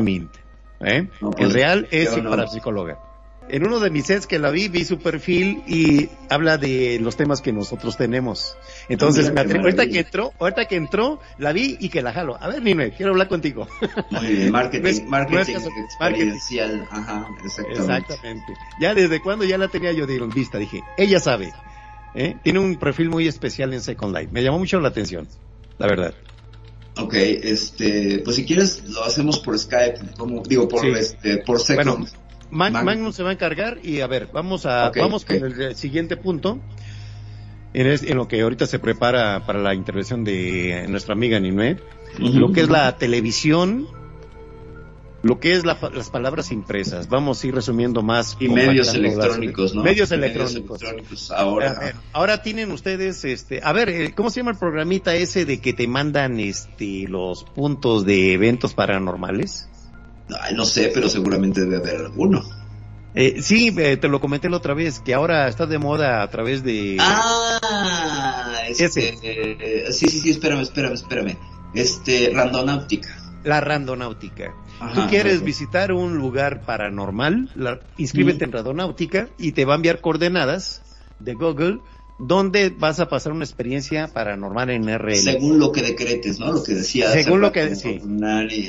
[0.81, 1.09] ¿eh?
[1.21, 2.31] No, pues, el real es honor.
[2.31, 2.99] parapsicóloga.
[3.49, 7.17] En uno de mis sets que la vi, vi su perfil y habla de los
[7.17, 8.57] temas que nosotros tenemos.
[8.89, 12.39] Entonces, mira, me ahorita que entró, ahorita que entró, la vi y que la jalo.
[12.41, 13.69] A ver, Ninue, quiero hablar contigo.
[14.11, 16.89] Muy bien, No marketing, marketing no experiencial.
[16.91, 17.81] Ajá, exactamente.
[17.81, 18.55] Exactamente.
[18.81, 21.53] Ya desde cuando ya la tenía yo de vista, dije, ella sabe.
[22.15, 22.37] ¿Eh?
[22.43, 24.29] Tiene un perfil muy especial en Second Life.
[24.33, 25.27] Me llamó mucho la atención,
[25.79, 26.15] la verdad.
[26.97, 30.89] Ok, este, pues si quieres lo hacemos por Skype, como digo, por Sí.
[30.97, 31.87] este, por Second.
[31.99, 32.07] Bueno,
[32.51, 32.85] Man- Magnum.
[32.85, 35.39] Magnum se va a encargar y a ver, vamos a, vamos ok.
[35.41, 36.61] con el, siguiente punto.
[37.73, 41.83] En, es- en lo que ahorita se prepara para la intervención de nuestra amiga Ninuet,
[42.21, 42.39] Ujú.
[42.39, 43.89] lo que es la televisión,
[45.25, 47.09] lo que es la las palabras impresas.
[47.09, 48.37] Vamos a ir resumiendo más.
[48.39, 49.83] y medios las- electrónicos, ¿no?
[49.83, 50.81] Medios electrónicos.
[50.83, 51.71] electrónicos ahora.
[51.73, 55.45] A ver, ahora tienen ustedes, este, a ver, eh, ¿cómo se llama el programita ese
[55.45, 59.69] de que te mandan, este, los puntos de eventos paranormales?
[60.41, 62.43] Ay, no sé, pero seguramente debe haber alguno.
[63.17, 66.29] Eh, sí, eh, te lo comenté la otra vez, que ahora está de moda a
[66.31, 66.97] través de...
[67.01, 69.19] Ah, este, Ese.
[69.23, 71.37] eh, sí, sí, sí, espérame, espérame, espérame.
[71.75, 73.17] Este, Randonáutica.
[73.45, 74.55] La randonáutica.
[74.81, 78.49] Ajá, Tú quieres visitar un lugar paranormal, la- inscríbete Mm.
[78.49, 80.83] en randonáutica y te va a enviar coordenadas
[81.19, 81.79] de Google
[82.17, 85.17] donde vas a pasar una experiencia paranormal en RL.
[85.17, 86.53] Según lo que decretes, ¿no?
[86.53, 87.11] Lo que decía.
[87.11, 88.01] Según lo que- sí.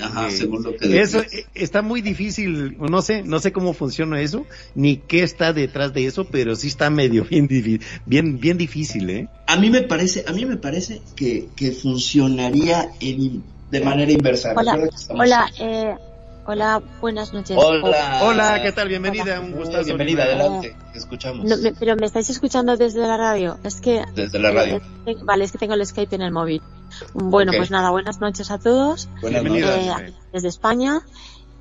[0.02, 0.38] Ajá, Sí.
[0.38, 1.46] según lo que Eso decretes.
[1.54, 6.08] está muy difícil, no sé, no sé cómo funciona eso, ni qué está detrás de
[6.08, 9.28] eso, pero sí está medio bien, difi- bien, bien difícil, ¿eh?
[9.46, 14.54] A mí me parece, a mí me parece que, que funcionaría en, de manera inversa.
[14.56, 14.78] Hola,
[15.10, 15.96] hola, eh,
[16.46, 17.58] hola, buenas noches.
[17.60, 18.20] Hola.
[18.24, 18.88] Hola, ¿qué tal?
[18.88, 19.86] Bienvenida, un Muy gustazo.
[19.86, 21.46] Bienvenida, adelante, te escuchamos.
[21.46, 23.58] No, me- pero me estáis escuchando desde la radio.
[23.64, 24.04] Es que.
[24.14, 24.82] Desde la radio.
[25.06, 26.62] eh, vale, es que tengo el Skype en el móvil.
[27.14, 27.58] Bueno, Ok.
[27.58, 29.10] pues nada, buenas noches a todos.
[29.22, 29.66] Buenas noches.
[29.66, 31.02] Eh, desde España.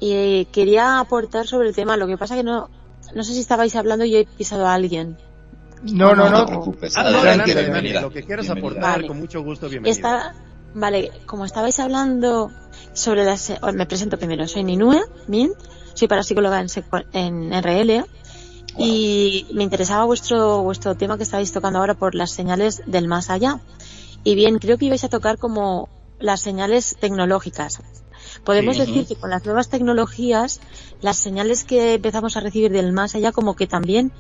[0.01, 1.97] y quería aportar sobre el tema.
[1.97, 2.69] Lo que pasa que no,
[3.15, 5.17] no sé si estabais hablando y yo he pisado a alguien.
[5.85, 6.47] No, no, No te no.
[6.47, 6.97] preocupes.
[6.97, 7.79] Ah, Adelante, adelante, bienvenida.
[7.79, 8.69] adelante, lo que quieras Bienvenida.
[8.73, 9.07] aportar, Vale.
[9.09, 9.97] con mucho gusto, bienvenido.
[9.97, 10.35] Está,
[10.75, 12.51] vale, como estabais hablando
[12.93, 15.53] sobre las, me presento primero, soy Ninue Min,
[15.95, 16.69] soy parapsicóloga en,
[17.13, 18.05] en RL
[18.77, 23.31] y me interesaba vuestro, vuestro tema que estabais tocando ahora por las señales del más
[23.31, 23.61] allá.
[24.25, 27.81] Y bien, creo que ibais a tocar como las señales tecnológicas.
[28.45, 28.87] Podemos Sí.
[28.87, 30.61] decir que con las nuevas tecnologías,
[31.03, 34.13] las señales que empezamos a recibir del más allá como que también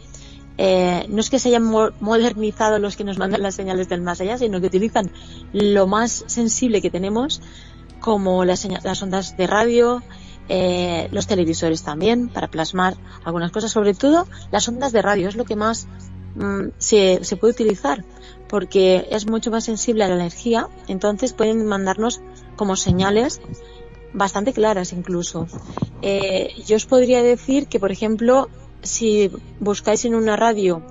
[0.58, 4.02] eh, no es que se hayan mo- modernizado los que nos mandan las señales del
[4.02, 5.10] más allá, sino que utilizan
[5.52, 7.40] lo más sensible que tenemos,
[8.00, 10.02] como las, las ondas de radio,
[10.48, 15.36] eh, los televisores también, para plasmar algunas cosas, sobre todo las ondas de radio, es
[15.36, 15.86] lo que más
[16.34, 18.04] mm, se, se puede utilizar,
[18.48, 22.20] porque es mucho más sensible a la energía, entonces pueden mandarnos
[22.56, 23.40] como señales
[24.12, 25.46] bastante claras incluso.
[26.02, 28.48] Eh, yo os podría decir que, por ejemplo,
[28.84, 29.30] si
[29.60, 30.82] buscáis en una radio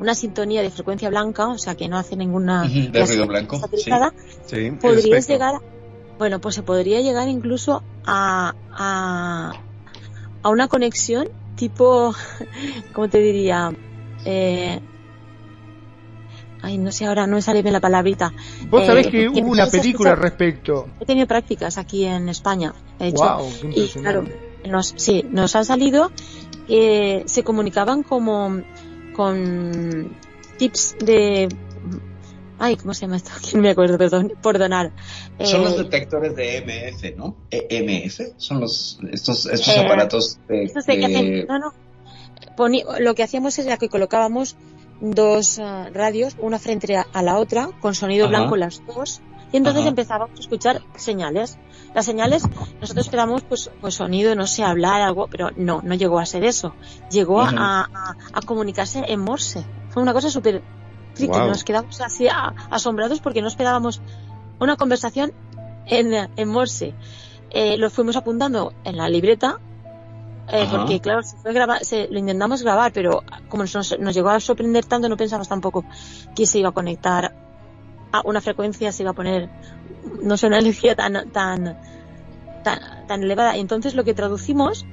[0.00, 3.60] una sintonía de frecuencia blanca, o sea que no hace ninguna de ruido blanco,
[4.46, 5.34] Sí, podríais espectro.
[5.34, 5.54] llegar,
[6.18, 9.52] bueno, pues se podría llegar incluso a, a,
[10.44, 12.14] a una conexión tipo,
[12.92, 13.72] ¿cómo te diría?
[14.24, 14.78] Eh,
[16.62, 18.32] ay, no sé, ahora no me sale bien la palabrita.
[18.70, 20.88] Vos Eh, sabés que hubo una película al respecto.
[21.00, 23.36] He tenido prácticas aquí en España, de hecho.
[23.38, 24.24] Wow, qué y claro,
[24.64, 26.12] nos, sí, nos han salido,
[26.68, 28.62] eh, se comunicaban como
[29.14, 30.16] con
[30.58, 31.48] tips de,
[32.58, 33.30] ay, ¿cómo se llama esto?
[33.54, 34.92] No me acuerdo, perdón, por donar.
[35.42, 37.36] Son Eh, los detectores de EMF, ¿no?
[37.50, 41.72] EMF son los estos estos Eh, aparatos de, estos de que hacen- no, no.
[42.56, 44.56] Poni- lo que hacíamos era que colocábamos
[45.00, 48.36] dos ah, radios, una frente a, a la otra, con sonido Ajá.
[48.36, 49.20] blanco las dos,
[49.52, 49.90] y entonces Ajá.
[49.90, 51.56] empezábamos a escuchar señales.
[51.94, 52.42] Las señales,
[52.80, 56.44] nosotros esperamos pues, pues sonido, no sé, hablar algo, pero no, no llegó a ser
[56.44, 56.74] eso.
[57.10, 59.64] Llegó a, a- a comunicarse en Morse.
[59.90, 60.62] Fue una cosa súper
[61.14, 61.48] friki, Guau.
[61.48, 64.00] nos quedamos así a- asombrados porque no esperábamos
[64.60, 65.32] una conversación
[65.86, 66.94] en, en Morse.
[67.50, 69.58] Eh, lo fuimos apuntando en la libreta
[70.50, 74.28] eh, porque claro, se fue graba- se- lo intentamos grabar, pero como nos, nos llegó
[74.30, 75.84] a sorprender tanto, no pensamos tampoco
[76.36, 77.34] que se iba a conectar
[78.12, 79.48] a una frecuencia, se iba a poner,
[80.22, 81.78] no sé, una energía tan, tan,
[82.64, 83.56] tan, tan elevada.
[83.56, 84.86] Y entonces lo que traducimos,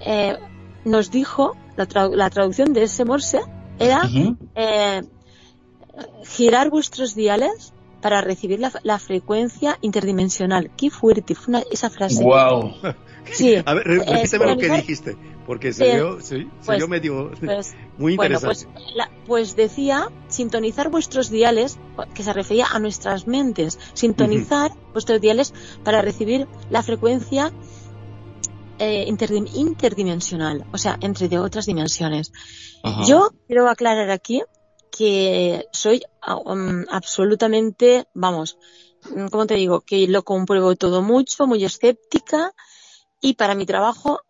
[0.00, 0.36] eh,
[0.84, 3.40] nos dijo, la, tradu- la traducción de ese morse
[3.78, 4.02] era
[4.54, 5.02] eh,
[6.24, 10.70] girar vuestros diales para recibir la, la frecuencia interdimensional.
[10.76, 12.22] Qué fuerte fue una- esa frase.
[12.22, 12.72] Guau.
[13.32, 13.56] Sí.
[13.64, 15.16] A ver, re- Eh, repíteme lo que dijiste,
[15.46, 15.84] porque se
[16.20, 18.72] se, se Pues- medio Pues, muy Bueno, interesante.
[18.74, 21.78] pues, la- pues decía sintonizar vuestros diales,
[22.14, 25.52] que se refería a nuestras mentes, sintonizar vuestros diales
[25.84, 27.52] para recibir la frecuencia
[28.78, 32.32] eh, interdim- interdimensional, o sea, entre de otras dimensiones.
[32.82, 33.04] Ajá.
[33.04, 34.42] Yo quiero aclarar aquí
[34.90, 36.02] que soy
[36.44, 38.58] um, absolutamente, vamos,
[39.30, 39.82] ¿cómo te digo?
[39.82, 42.52] Que lo compruebo todo mucho, muy escéptica
[43.20, 44.20] y para mi trabajo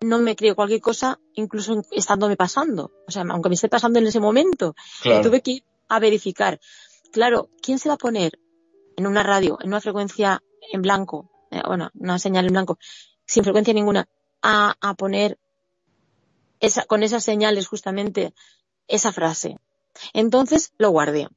[0.00, 2.90] no me creo cualquier cosa, incluso estándome pasando.
[3.06, 5.22] O sea, aunque me esté pasando en ese momento, Claro.
[5.22, 6.60] tuve que ir a verificar.
[7.12, 8.38] Claro, ¿quién se va a poner
[8.96, 12.78] en una radio, en una frecuencia en blanco, eh, bueno, una señal en blanco,
[13.26, 14.08] sin frecuencia ninguna,
[14.42, 15.38] a, a poner
[16.60, 18.32] esa, con esas señales justamente
[18.88, 19.58] esa frase?
[20.12, 21.28] Entonces lo guardé.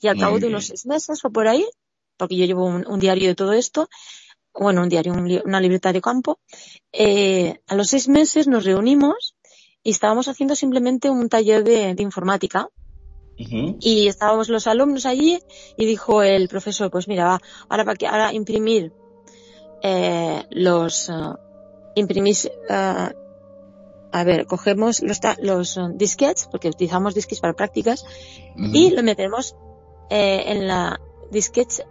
[0.00, 1.66] Y al Muy cabo de unos seis meses o por ahí,
[2.16, 3.88] porque yo llevo un, un diario de todo esto,
[4.54, 6.38] bueno, un diario, un li- una libreta de campo,
[6.92, 9.34] eh, a los seis meses nos reunimos
[9.82, 12.68] y estábamos haciendo simplemente un taller de, de informática.
[13.80, 15.38] Y estábamos los alumnos allí
[15.78, 17.40] y dijo el profesor, pues mira, va,
[17.70, 18.92] ahora para que ahora imprimir
[19.82, 21.38] eh, los ah,
[21.94, 23.12] imprimís ah,
[24.12, 28.04] a ver, cogemos los, los ah, disquets, porque utilizamos disquets para prácticas,
[28.74, 29.56] y lo metemos
[30.10, 31.00] eh, en la
[31.30, 31.82] disquets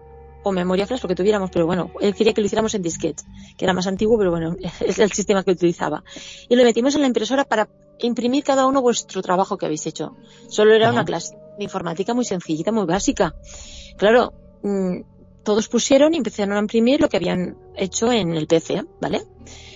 [0.44, 3.26] o memoria flash, lo que tuviéramos, pero bueno, él quería que lo hiciéramos en disquets,
[3.58, 6.04] que era más antiguo, pero bueno, es el sistema que utilizaba.
[6.48, 10.16] Y lo metimos en la impresora para imprimir cada uno vuestro trabajo que habéis hecho.
[10.48, 10.94] Solo era Ajá.
[10.94, 13.36] una clase de informática muy sencillita, muy básica.
[13.98, 14.34] Claro,
[14.64, 15.02] mm,
[15.44, 19.24] todos pusieron y empezaron a imprimir lo que habían hecho en el PC, ¿vale?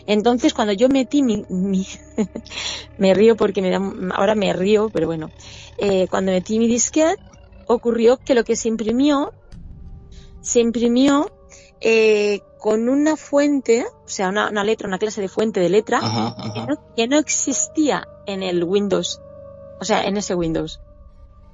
[0.05, 1.85] Entonces, cuando yo metí mi, mi
[2.97, 3.81] me río porque me da,
[4.15, 5.31] ahora me río, pero bueno,
[5.77, 7.21] eh, cuando metí mi disquete,
[7.67, 9.33] ocurrió que lo que se imprimió,
[10.43, 11.31] se imprimió
[11.81, 15.97] eh, con una fuente, o sea, una, una letra, una clase de fuente de letra,
[15.97, 16.65] Ajá, que ajá.
[16.67, 19.19] no, que no existía en el Windows,
[19.79, 20.79] o sea, en ese Windows.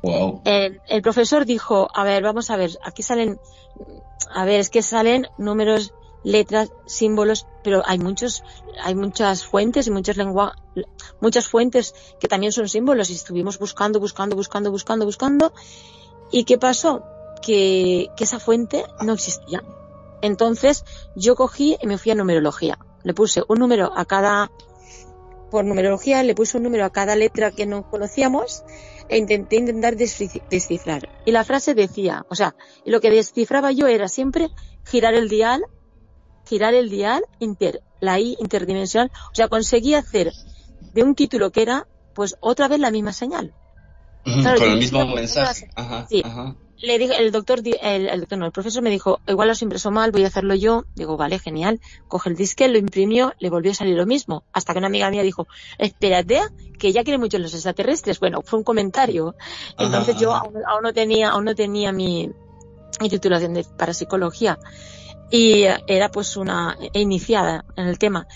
[0.01, 0.41] Wow.
[0.45, 3.39] El, el profesor dijo, a ver, vamos a ver, aquí salen,
[4.33, 5.93] a ver, es que salen números
[6.23, 8.43] letras, símbolos, pero hay muchos,
[8.83, 10.53] hay muchas fuentes y muchas lenguas,
[11.21, 15.53] muchas fuentes que también son símbolos y estuvimos buscando, buscando, buscando, buscando, buscando.
[16.31, 17.03] ¿Y qué pasó?
[17.41, 19.63] Que, que esa fuente no existía.
[20.21, 20.85] Entonces
[21.15, 22.79] yo cogí y me fui a numerología.
[23.03, 24.51] Le puse un número a cada,
[25.49, 28.63] por numerología, le puse un número a cada letra que no conocíamos
[29.07, 31.09] e intenté intentar descifrar.
[31.25, 32.55] Y la frase decía, o sea,
[32.85, 34.49] lo que descifraba yo era siempre
[34.85, 35.63] girar el dial,
[36.45, 40.31] girar el dial inter, la I interdimensional, o sea, conseguí hacer
[40.93, 43.53] de un título que era, pues otra vez la misma señal.
[44.23, 45.69] con el mismo mensaje.
[45.75, 46.21] Ajá, sí.
[46.23, 49.53] Ajá le dije, el doctor, el, el, doctor no, el profesor me dijo, igual lo
[49.59, 50.85] impreso mal, voy a hacerlo yo.
[50.95, 51.81] Digo, vale, genial.
[52.07, 54.43] Coge el disque, lo imprimió, le volvió a salir lo mismo.
[54.53, 55.47] Hasta que una amiga mía dijo,
[55.77, 56.41] espérate,
[56.77, 58.19] que ya quiere mucho los extraterrestres.
[58.19, 59.35] Bueno, fue un comentario.
[59.77, 62.31] Entonces yo aún, no tenía, aún no tenía mi,
[63.01, 64.57] mi titulación de parapsicología.
[65.31, 68.27] Y era pues una iniciada en el tema.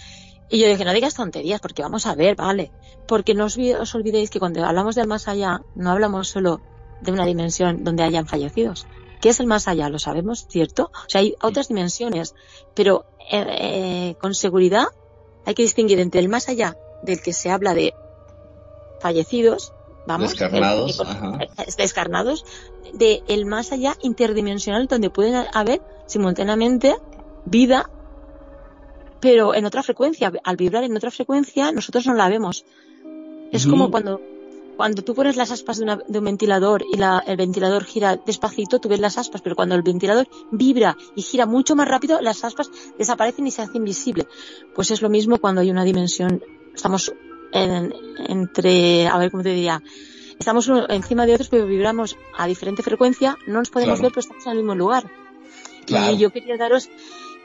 [0.49, 2.72] Y yo dije, no digas tonterías, porque vamos a ver, vale.
[3.07, 6.61] Porque no os, os olvidéis que cuando hablamos del más allá, no hablamos solo
[7.03, 8.88] de una dimensión donde hayan fallecidos.
[9.21, 9.89] ¿Qué es el más allá?
[9.89, 10.91] Lo sabemos, ¿cierto?
[10.93, 12.35] O sea, hay otras dimensiones,
[12.73, 14.88] pero eh, eh, con seguridad
[15.45, 17.93] hay que distinguir entre el más allá del que se habla de
[18.99, 19.73] fallecidos,
[20.07, 22.45] vamos, descarnados, el, descarnados,
[22.93, 26.95] de el más allá interdimensional donde pueden haber simultáneamente
[27.45, 27.89] vida,
[29.19, 30.31] pero en otra frecuencia.
[30.43, 32.65] Al vibrar en otra frecuencia, nosotros no la vemos.
[33.51, 34.19] Es como cuando
[34.76, 39.00] cuando tú pones las aspas de, un ventilador y el ventilador gira despacito, tú ves
[39.00, 43.48] las aspas, pero cuando el ventilador vibra y gira mucho más rápido, las aspas desaparecen
[43.48, 44.28] y se hacen invisible.
[44.76, 46.44] Pues es lo mismo cuando hay una dimensión,
[46.74, 47.14] estamos
[47.52, 49.84] entre, a ver cómo te diría,
[50.40, 54.45] estamos encima de otros, pero vibramos a diferente frecuencia, no nos podemos ver, pero estamos
[54.45, 55.12] en el mismo lugar.
[55.88, 56.90] Y yo quería daros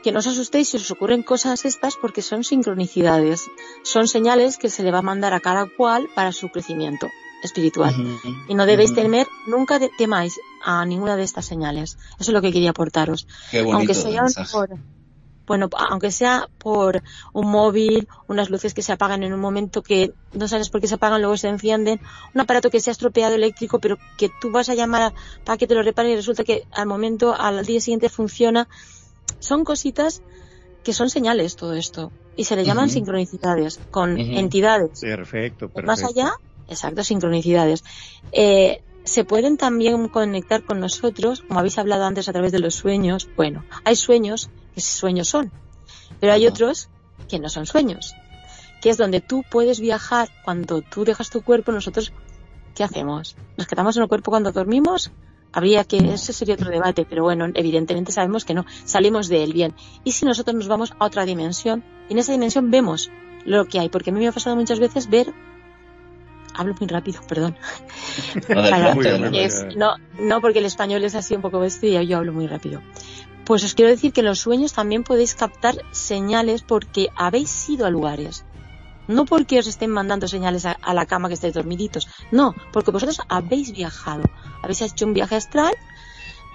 [0.03, 3.47] que no os asustéis si os ocurren cosas estas porque son sincronicidades,
[3.83, 7.07] son señales que se le va a mandar a cada cual para su crecimiento
[7.43, 7.93] espiritual.
[8.47, 11.97] y no debéis temer, nunca temáis a ninguna de estas señales.
[12.19, 13.27] Eso es lo que quería aportaros.
[13.71, 14.69] aunque sea por,
[15.49, 17.01] bueno, aunque sea por
[17.33, 20.87] un móvil, unas luces que se apagan en un momento que no sabes por qué
[20.87, 21.99] se apagan, luego se encienden,
[22.35, 25.11] un aparato que se ha estropeado eléctrico, pero que tú vas a llamar
[25.45, 28.67] para que te lo reparen y resulta que al momento, al día siguiente funciona,
[29.39, 30.21] son cositas
[30.83, 35.01] que son señales todo esto y se le llaman sincronicidades con entidades.
[35.01, 35.87] Perfecto, perfecto.
[35.87, 36.33] Más allá,
[36.67, 37.83] exacto, sincronicidades.
[38.31, 42.75] Eh, se pueden también conectar con nosotros, como habéis hablado antes a través de los
[42.75, 43.27] sueños.
[43.35, 45.51] Bueno, hay sueños que sueños son,
[46.19, 46.89] pero hay otros
[47.27, 48.15] que no son sueños,
[48.81, 51.71] que es donde tú puedes viajar cuando tú dejas tu cuerpo.
[51.71, 52.13] Nosotros,
[52.75, 53.35] ¿qué hacemos?
[53.57, 55.11] ¿Nos quedamos en el cuerpo cuando dormimos?
[55.51, 59.53] Habría que, ese sería otro debate, pero bueno, evidentemente sabemos que no, salimos de él
[59.53, 59.73] bien.
[60.03, 63.09] Y si nosotros nos vamos a otra dimensión, y en esa dimensión vemos
[63.45, 65.33] lo que hay, porque a mí me ha pasado muchas veces ver,
[66.53, 67.55] hablo muy rápido, perdón.
[69.75, 72.81] No, no, porque el español es así un poco bestia y yo hablo muy rápido.
[73.45, 77.87] Pues os quiero decir que en los sueños también podéis captar señales porque habéis ido
[77.87, 78.45] a lugares.
[79.09, 82.07] No porque os estén mandando señales a, la cama que estáis dormiditos.
[82.31, 84.23] No, porque vosotros habéis viajado.
[84.61, 85.73] Habéis hecho un viaje astral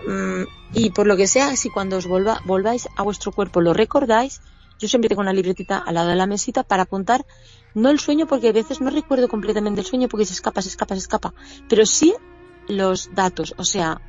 [0.06, 4.40] mm, y por lo que sea, si cuando os volváis a vuestro cuerpo lo recordáis,
[4.78, 7.26] yo siempre tengo una libretita al lado de la mesita para apuntar,
[7.74, 10.68] no el sueño, porque a veces no recuerdo completamente el sueño porque se escapa, se
[10.68, 11.34] escapa, se escapa,
[11.68, 12.14] pero sí
[12.68, 14.00] los datos, o sea,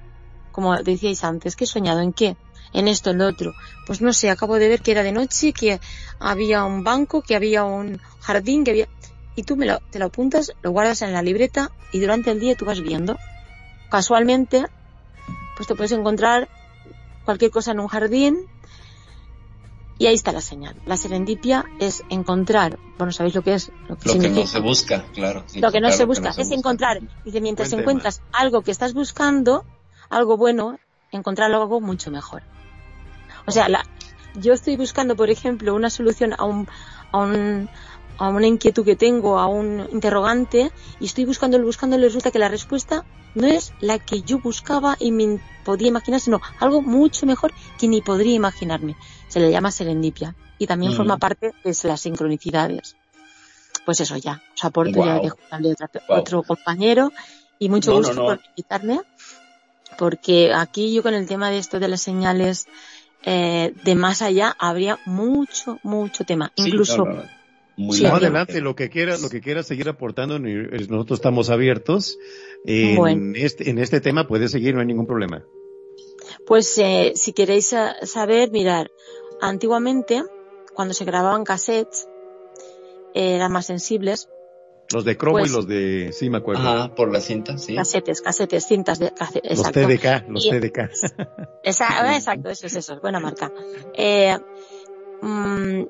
[0.56, 2.00] como decíais antes, ¿qué he soñado?
[2.00, 2.38] ¿En qué?
[2.76, 3.54] en esto, en lo otro.
[3.88, 5.80] Pues no sé, acabo de ver que era de noche, que
[6.20, 8.88] había un banco, que había un jardín, que había...
[9.38, 12.40] Y tú me lo, te lo apuntas, lo guardas en la libreta y durante el
[12.40, 13.18] día tú vas viendo.
[13.90, 14.66] Casualmente,
[15.56, 16.50] pues te puedes encontrar
[17.24, 18.48] cualquier cosa en un jardín
[19.98, 20.76] y ahí está la señal.
[20.86, 23.72] La serendipia es encontrar, bueno, ¿sabéis lo que es?
[23.88, 25.46] Lo que, no se busca, claro.
[25.56, 27.02] lo que no se busca es encontrar.
[27.24, 29.66] Dice, mientras encuentras algo que estás buscando,
[30.16, 30.80] algo bueno,
[31.12, 32.42] encontrar algo mucho mejor.
[33.46, 33.86] O sea, la,
[34.36, 36.68] yo estoy buscando, por ejemplo, una solución a un,
[37.12, 37.70] a un,
[38.18, 40.72] a una inquietud que tengo, a un interrogante,
[41.02, 44.96] y estoy buscándolo, buscándolo, y resulta que la respuesta no es la que yo buscaba
[45.00, 48.96] y me podía imaginar, sino algo mucho mejor que ni podría imaginarme.
[49.28, 50.96] Se le llama serendipia y también mm.
[50.96, 52.96] forma parte de las sincronicidades.
[53.84, 57.12] Pues eso ya, os aporto ya dejo otro, otro compañero
[57.60, 59.02] y mucho gusto por invitarme,
[59.98, 62.68] porque aquí yo con el tema de esto de las señales
[63.24, 66.52] eh, de más allá habría mucho, mucho tema.
[66.56, 67.06] Incluso.
[67.78, 72.18] Muy adelante, lo que quiera, lo que quiera seguir aportando, nosotros estamos abiertos.
[72.64, 75.44] En, este, en este tema puede seguir, no hay ningún problema.
[76.48, 78.92] Pues eh, si queréis saber, mirar,
[79.42, 80.24] antiguamente,
[80.74, 82.08] cuando se grababan cassettes,
[83.14, 84.30] eh, eran más sensibles.
[84.94, 86.68] Los de cromo Pues- y los de, sí me acuerdo.
[86.68, 87.76] Ajá, por la cinta, sí.
[87.76, 89.80] Casetes, casetes, cintas de case- los exacto.
[89.82, 90.90] TDK, los Y- TDK.
[91.64, 93.52] Esa- exacto, eso es eso, buena marca.
[93.96, 94.38] Eh,
[95.22, 95.82] mm,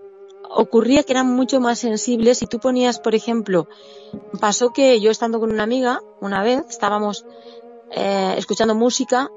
[0.50, 3.68] ocurría que eran mucho más sensibles si tú ponías, por ejemplo,
[4.40, 7.26] pasó que yo estando con una amiga, una vez, estábamos
[7.92, 9.30] eh, escuchando música,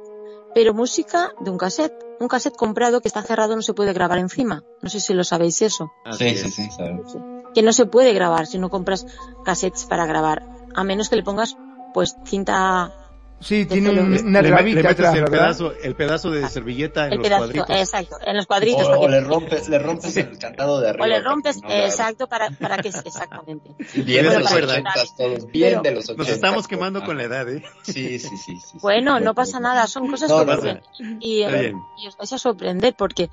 [0.55, 4.19] pero música de un cassette, un cassette comprado que está cerrado no se puede grabar
[4.19, 4.65] encima.
[4.83, 5.91] No sé si lo sabéis eso.
[6.05, 7.15] Así Sí, sí, sí, sabemos.
[7.55, 9.07] Que no se puede grabar si no compras
[9.45, 10.45] cassettes para grabar,
[10.75, 11.57] a menos que le pongas
[11.95, 12.93] pues cinta
[13.41, 15.39] Sí, tiene un- una le, le metes atrás, el ¿verdad?
[15.39, 17.71] pedazo, el pedazo de servilleta en el los pedazo, cuadritos.
[17.77, 18.83] exacto, en los cuadritos.
[18.83, 21.05] O, para o que- le rompes, le rompes el cantado de arriba.
[21.05, 23.71] o le rompes, no exacto, para, para que, exactamente.
[23.95, 26.35] Bien de los ochentas todos, bien Pero- de los Nos ochentas.
[26.35, 27.63] estamos quemando con la edad, ¿eh?
[27.83, 28.37] Sí, sí, sí.
[28.39, 28.79] sí, sí.
[28.83, 30.81] Bueno, no pasa nada, son cosas No, que ocurren.
[31.21, 31.77] Y, Está eh, bien.
[32.03, 33.31] y os vais a sorprender porque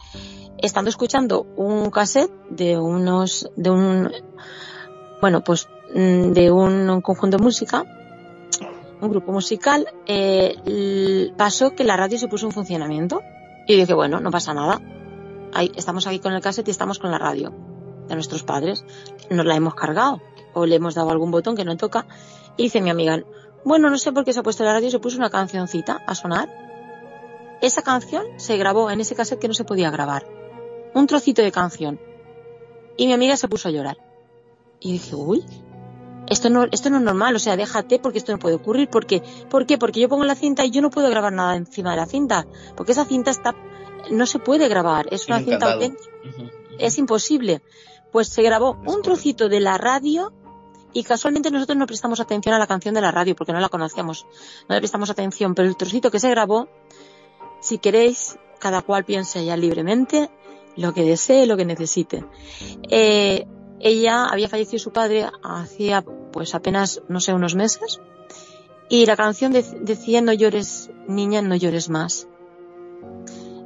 [0.59, 4.11] estando escuchando un cassette de unos, de un,
[5.19, 7.83] bueno, pues mm, de un conjunto de música,
[9.05, 13.21] un grupo musical, eh, pasó que la radio se puso en funcionamiento.
[13.67, 14.81] Y dije, bueno, no pasa nada.
[15.53, 17.53] Ahí, estamos aquí con el cassette y estamos con la radio
[18.07, 18.85] de nuestros padres.
[19.29, 20.21] Nos la hemos cargado
[20.53, 22.05] o le hemos dado algún botón que no toca.
[22.57, 23.23] Y dice mi amiga,
[23.63, 26.13] bueno, no sé por qué se ha puesto la radio se puso una cancioncita a
[26.13, 26.49] sonar.
[27.61, 30.27] Esa canción se grabó en ese cassette que no se podía grabar.
[30.93, 31.99] Un trocito de canción.
[32.97, 33.97] Y mi amiga se puso a llorar.
[34.79, 35.43] Y dije, uy,
[36.29, 38.89] esto no, esto no es normal, o sea, déjate porque esto no puede ocurrir.
[38.89, 39.21] ¿Por qué?
[39.49, 39.77] ¿Por qué?
[39.77, 42.47] Porque yo pongo la cinta y yo no puedo grabar nada encima de la cinta.
[42.75, 43.55] Porque esa cinta está,
[44.11, 45.07] no se puede grabar.
[45.11, 46.09] Es una cinta auténtica
[46.79, 47.61] es imposible.
[48.11, 50.33] Pues se grabó Es un trocito de la radio
[50.93, 53.69] y casualmente nosotros no prestamos atención a la canción de la radio porque no la
[53.69, 54.25] conocíamos.
[54.69, 56.69] No le prestamos atención, pero el trocito que se grabó,
[57.59, 60.29] si queréis, cada cual piense ya libremente
[60.77, 62.23] lo que desee, lo que necesite.
[62.89, 63.45] Eh,
[63.79, 67.99] ella había fallecido su padre hacía pues apenas, no sé, unos meses.
[68.89, 72.27] Y la canción de- decía no llores, niña, no llores más.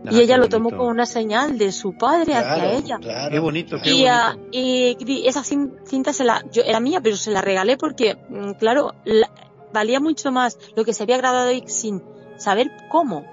[0.05, 2.97] Ah, y ella lo tomó como una señal de su padre hacia Claro, ella.
[3.01, 3.89] claro, Qué bonito, qué.
[3.91, 4.47] Y, bonito.
[4.51, 8.51] y esa cin- cinta se la, yo, era mía, pero se la regalé porque, mm,
[8.53, 9.29] claro, la-
[9.73, 12.01] valía mucho más lo que se había grabado sin
[12.37, 13.25] saber cómo.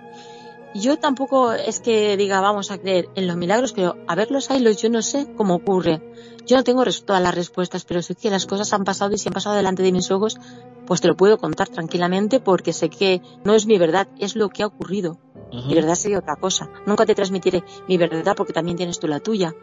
[0.75, 4.51] Yo tampoco es que diga vamos a creer en los milagros, pero a ver los
[4.51, 6.03] hilos yo no sé cómo ocurre.
[6.47, 9.29] Yo no tengo todas las respuestas, pero sé que las cosas han pasado y si
[9.29, 10.39] han pasado delante de mis ojos,
[10.87, 14.49] pues te lo puedo contar tranquilamente porque sé que no es mi verdad, es lo
[14.49, 15.19] que ha ocurrido.
[15.53, 16.69] Mi verdad sería otra cosa.
[16.87, 19.55] Nunca te transmitiré mi verdad porque también tienes tú la tuya.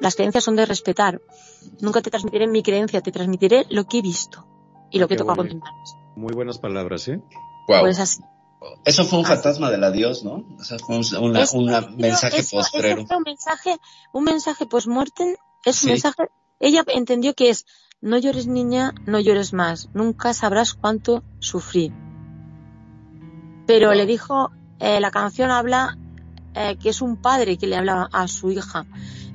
[0.00, 1.20] Las creencias son de respetar.
[1.80, 4.46] Nunca te transmitiré mi creencia, te transmitiré lo que he visto
[4.90, 5.96] y lo que he Qué tocado con mis manos.
[6.16, 7.20] Muy buenas palabras, ¿eh?
[7.66, 8.22] Pues así.
[8.84, 9.34] Eso fue un Así.
[9.34, 10.44] fantasma del adiós, ¿no?
[10.58, 12.98] O sea, fue un una, Es- una mensaje eso- postrero.
[13.00, 13.76] eso fue un mensaje,
[14.12, 15.34] un mensaje post-mortem,
[15.64, 16.24] es un mensaje,
[16.60, 17.64] ella entendió que es,
[18.00, 21.92] no llores niña, no llores más, nunca sabrás cuánto sufrí.
[23.66, 23.96] Pero Wow.
[23.96, 25.96] le dijo, eh, la canción habla
[26.54, 28.84] eh, que es un padre que le habla a su hija.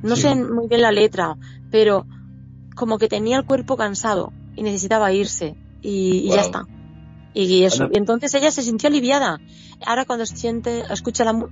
[0.04, 0.22] No Sí.
[0.24, 1.36] sé muy bien la letra,
[1.72, 2.06] pero
[2.76, 6.68] como que tenía el cuerpo cansado y necesitaba irse y, y ya está.
[7.34, 7.88] Y eso.
[7.92, 9.40] Y entonces ella se sintió aliviada.
[9.86, 11.48] Ahora cuando siente, escucha la,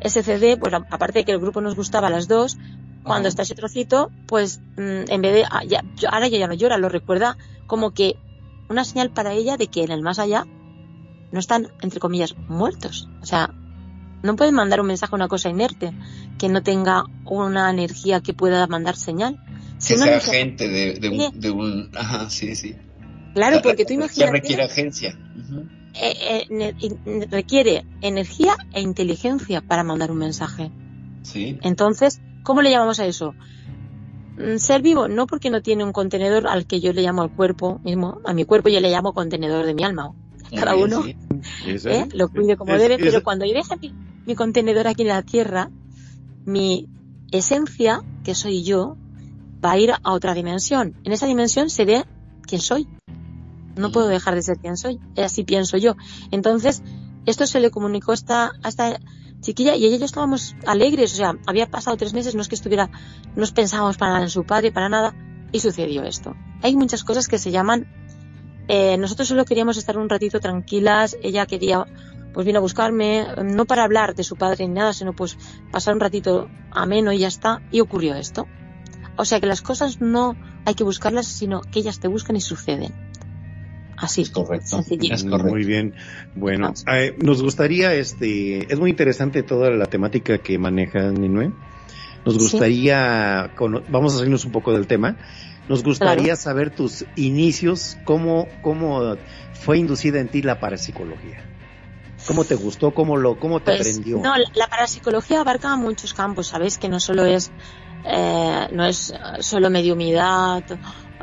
[0.00, 2.56] ese CD, pues aparte de que el grupo nos gustaba a las dos,
[3.02, 6.54] cuando está ese trocito, pues mm, en vez de, ah, ya- ahora ella ya no
[6.54, 7.36] llora, lo recuerda
[7.66, 8.16] como que
[8.68, 10.46] una señal para ella de que en el más allá
[11.32, 13.08] no están, entre comillas, muertos.
[13.22, 13.54] O sea,
[14.22, 15.92] no pueden mandar un mensaje a una cosa inerte
[16.38, 19.38] que no tenga una energía que pueda mandar señal.
[19.78, 21.30] Que sea agente de, de, Sí.
[21.32, 21.90] un, de un...
[21.96, 22.74] Ajá, sí, sí.
[23.34, 25.18] Claro, porque tú Ya imagínate, requiere agencia.
[25.94, 30.70] Eh, eh, requiere energía e inteligencia para mandar un mensaje.
[31.22, 31.58] Sí.
[31.62, 33.34] Entonces, ¿cómo le llamamos a eso?
[34.36, 37.30] Mm, Ser vivo, no porque no tiene un contenedor al que yo le llamo al
[37.32, 40.12] cuerpo mismo, a mi cuerpo yo le llamo contenedor de mi alma.
[40.54, 41.16] Cada uno sí.
[41.86, 42.06] ¿eh?
[42.14, 43.94] lo cuide como Es- debe, es- pero cuando yo deje mi,
[44.26, 45.70] mi contenedor aquí en la tierra,
[46.44, 46.88] mi
[47.30, 48.96] esencia, que soy yo,
[49.64, 50.94] va a ir a otra dimensión.
[51.04, 52.04] En esa dimensión seré
[52.42, 52.88] quien soy.
[53.76, 55.00] No puedo dejar de ser quien soy.
[55.16, 55.96] Así pienso yo.
[56.30, 56.82] Entonces,
[57.26, 58.98] esto se le comunicó a esta, a esta
[59.40, 61.12] chiquilla y ella y yo estábamos alegres.
[61.14, 64.24] O sea, había pasado tres meses, no es que estuviera, no nos pensábamos para nada
[64.24, 65.14] en su padre, para nada,
[65.52, 66.34] y sucedió esto.
[66.62, 67.86] Hay muchas cosas que se llaman,
[68.68, 71.86] eh, nosotros solo queríamos estar un ratito tranquilas, ella quería,
[72.32, 75.38] pues vino a buscarme, no para hablar de su padre ni nada, sino pues
[75.72, 78.46] pasar un ratito ameno y ya está, y ocurrió esto.
[79.16, 82.40] O sea que las cosas no hay que buscarlas, sino que ellas te buscan y
[82.40, 83.09] suceden.
[84.00, 84.22] Así.
[84.22, 84.66] Es correcto.
[84.66, 85.14] Sencillito.
[85.14, 85.48] Es correcto.
[85.48, 85.94] Muy bien.
[86.34, 91.52] Bueno, eh, nos gustaría, este, es muy interesante toda la temática que maneja Ninue,
[92.24, 92.40] Nos Sí.
[92.40, 93.50] gustaría,
[93.88, 95.16] vamos a salirnos un poco del tema,
[95.68, 96.36] nos gustaría Claro.
[96.36, 99.16] saber tus inicios, cómo, cómo
[99.52, 101.38] fue inducida en ti la parapsicología.
[102.26, 102.92] ¿Cómo te gustó?
[102.92, 104.18] ¿Cómo lo, cómo te Pues, prendió?
[104.18, 107.52] no, la, la parapsicología abarca muchos campos, sabéis que no solo es
[108.04, 110.64] eh, no es eh, solo mediumidad,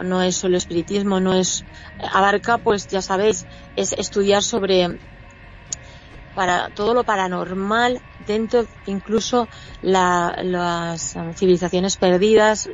[0.04, 1.66] no es solo espiritismo, no es
[2.00, 3.46] abarca pues ya sabéis,
[3.76, 5.00] es estudiar sobre
[6.34, 9.50] para todo lo paranormal dentro incluso
[9.82, 12.70] la- las eh, civilizaciones perdidas,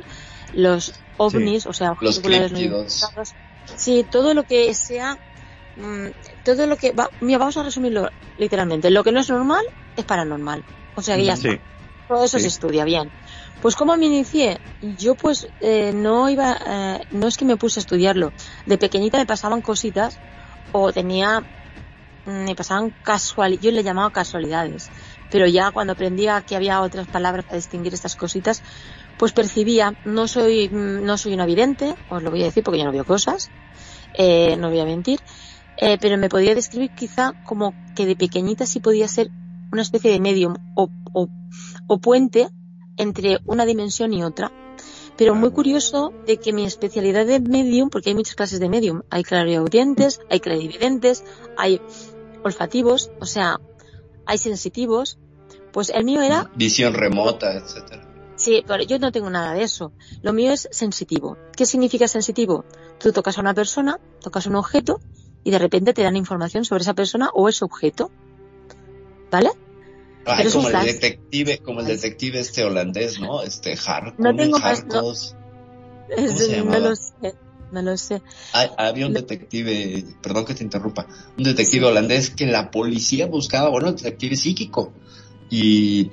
[0.52, 2.52] los ovnis, o sea, Los no críptidos.
[2.52, 3.36] identificados.
[3.76, 5.16] Sí, todo lo que sea
[5.76, 6.08] mm,
[6.44, 8.90] todo lo que va, mira, vamos a resumirlo literalmente.
[8.90, 9.62] Lo que no es normal
[9.96, 10.64] es paranormal.
[10.94, 11.48] O sea que ya Sí.
[11.48, 11.62] está.
[12.06, 12.42] Todo eso Sí.
[12.42, 13.10] se estudia bien.
[13.64, 17.80] Pues cómo me inicié, yo pues eh, no iba, eh, no es que me puse
[17.80, 18.34] a estudiarlo.
[18.66, 20.20] De pequeñita me pasaban cositas
[20.70, 21.40] o tenía,
[22.26, 24.90] mm, me pasaban casual, yo le llamaba casualidades.
[25.30, 28.62] Pero ya cuando aprendía que había otras palabras para distinguir estas cositas,
[29.16, 32.80] pues percibía, no soy, mm, no soy una vidente, os lo voy a decir porque
[32.80, 33.50] yo no veo cosas,
[34.12, 35.20] eh, no voy a mentir,
[35.78, 39.30] eh, pero me podía describir quizá como que de pequeñita sí podía ser
[39.72, 41.28] una especie de medium o, o,
[41.86, 42.50] o puente
[42.96, 44.52] entre una dimensión y otra.
[45.16, 49.02] Pero muy curioso de que mi especialidad de medium, porque hay muchas clases de medium,
[49.10, 51.24] hay clariaudientes, hay clarividentes,
[51.56, 51.80] hay
[52.42, 53.60] olfativos, o sea,
[54.26, 55.18] hay sensitivos,
[55.72, 58.04] pues el mío era Visión remota, etcétera.
[58.36, 59.92] Sí, pero yo no tengo nada de eso.
[60.22, 61.36] Lo mío es sensitivo.
[61.56, 62.64] ¿Qué significa sensitivo?
[62.98, 65.00] Tú tocas a una persona, tocas un objeto
[65.44, 68.10] y de repente te dan información sobre esa persona o ese objeto.
[69.30, 69.50] ¿Vale?
[70.24, 73.42] Pero como el detective, como el detective este holandés, ¿no?
[73.42, 74.94] Este Harkon, No tengo más- no.
[74.94, 75.36] Harkos.
[76.08, 77.34] Es- lo sé.
[77.72, 78.22] No lo sé.
[78.78, 81.06] Había un detective, perdón que te interrumpa,
[81.36, 84.92] un detective holandés que la policía buscaba, bueno, detective psíquico,
[85.50, 86.10] y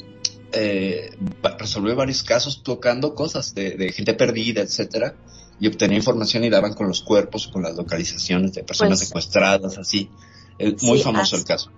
[0.54, 1.16] eh,
[1.60, 5.16] resolvió varios casos tocando cosas de, de gente perdida, etcétera,
[5.60, 9.78] y obtenía información y daban con los cuerpos, con las localizaciones de personas Pues- secuestradas,
[9.78, 10.10] así.
[10.58, 11.72] Es muy Sí, famoso el caso.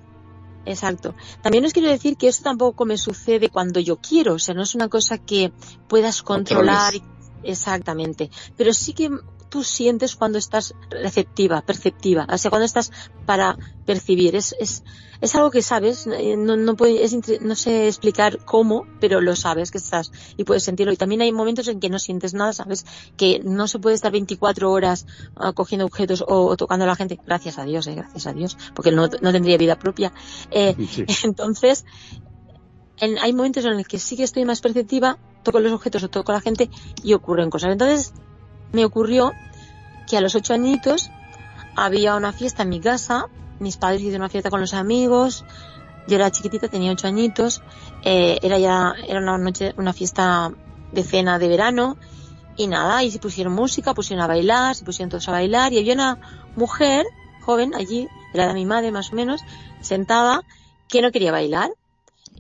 [0.66, 1.14] Exacto.
[1.42, 4.36] También os quiero decir que esto tampoco me sucede cuando yo quiero.
[4.36, 5.52] O sea, no es una cosa que
[5.88, 6.94] puedas controlar.
[6.94, 7.14] Controles.
[7.44, 8.30] Exactamente.
[8.56, 9.10] Pero sí que
[9.54, 12.26] tú sientes cuando estás receptiva, perceptiva.
[12.28, 12.92] O sea, cuando estás
[13.28, 13.56] para
[13.86, 14.36] percibir.
[14.36, 14.84] Es, es,
[15.22, 16.08] es algo que sabes.
[16.08, 20.44] eh, No, no, puede, es, no sé explicar cómo, pero lo sabes que estás y
[20.44, 20.92] puedes sentirlo.
[20.92, 22.84] Y también hay momentos en que no sientes nada, sabes
[23.16, 25.06] que no se puede estar 24 horas
[25.36, 27.20] ah, cogiendo objetos o, o tocando a la gente.
[27.24, 30.12] Gracias a Dios, eh, gracias a Dios, porque no, no tendría vida propia.
[30.50, 31.06] Eh, Sí.
[31.26, 31.86] entonces,
[32.98, 36.10] en- hay momentos en los que sí que estoy más perceptiva, toco los objetos o
[36.10, 36.70] toco a la gente
[37.04, 37.72] y ocurren cosas.
[37.72, 38.14] Entonces,
[38.74, 39.34] me ocurrió
[40.08, 41.12] que a los ocho añitos
[41.76, 43.28] había una fiesta en mi casa,
[43.60, 45.46] mis padres hicieron una fiesta con los amigos,
[46.08, 47.62] yo era chiquitita, tenía ocho añitos,
[48.04, 50.52] eh, era ya, era una noche, una fiesta
[50.92, 51.98] de cena de verano,
[52.58, 55.80] y nada, y se pusieron música, pusieron a bailar, se pusieron todos a bailar, y
[55.80, 56.20] había una
[56.56, 57.06] mujer
[57.42, 59.42] joven allí, era de mi madre más o menos,
[59.82, 60.42] sentada,
[60.88, 61.72] que no quería bailar.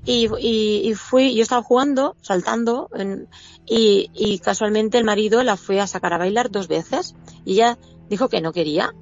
[0.05, 3.27] Y, y, y fui, yo estaba jugando, saltando, en-
[3.65, 7.15] y, y casualmente el marido la fue a sacar a bailar dos veces,
[7.45, 7.77] y ella
[8.09, 8.93] dijo que no quería.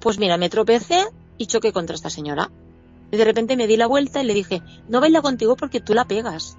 [0.00, 1.06] Pues mira, me tropecé
[1.38, 2.50] y choqué contra esta señora.
[3.10, 5.92] Y de repente me di la vuelta y le dije, no baila contigo porque tú
[5.94, 6.56] la pegas.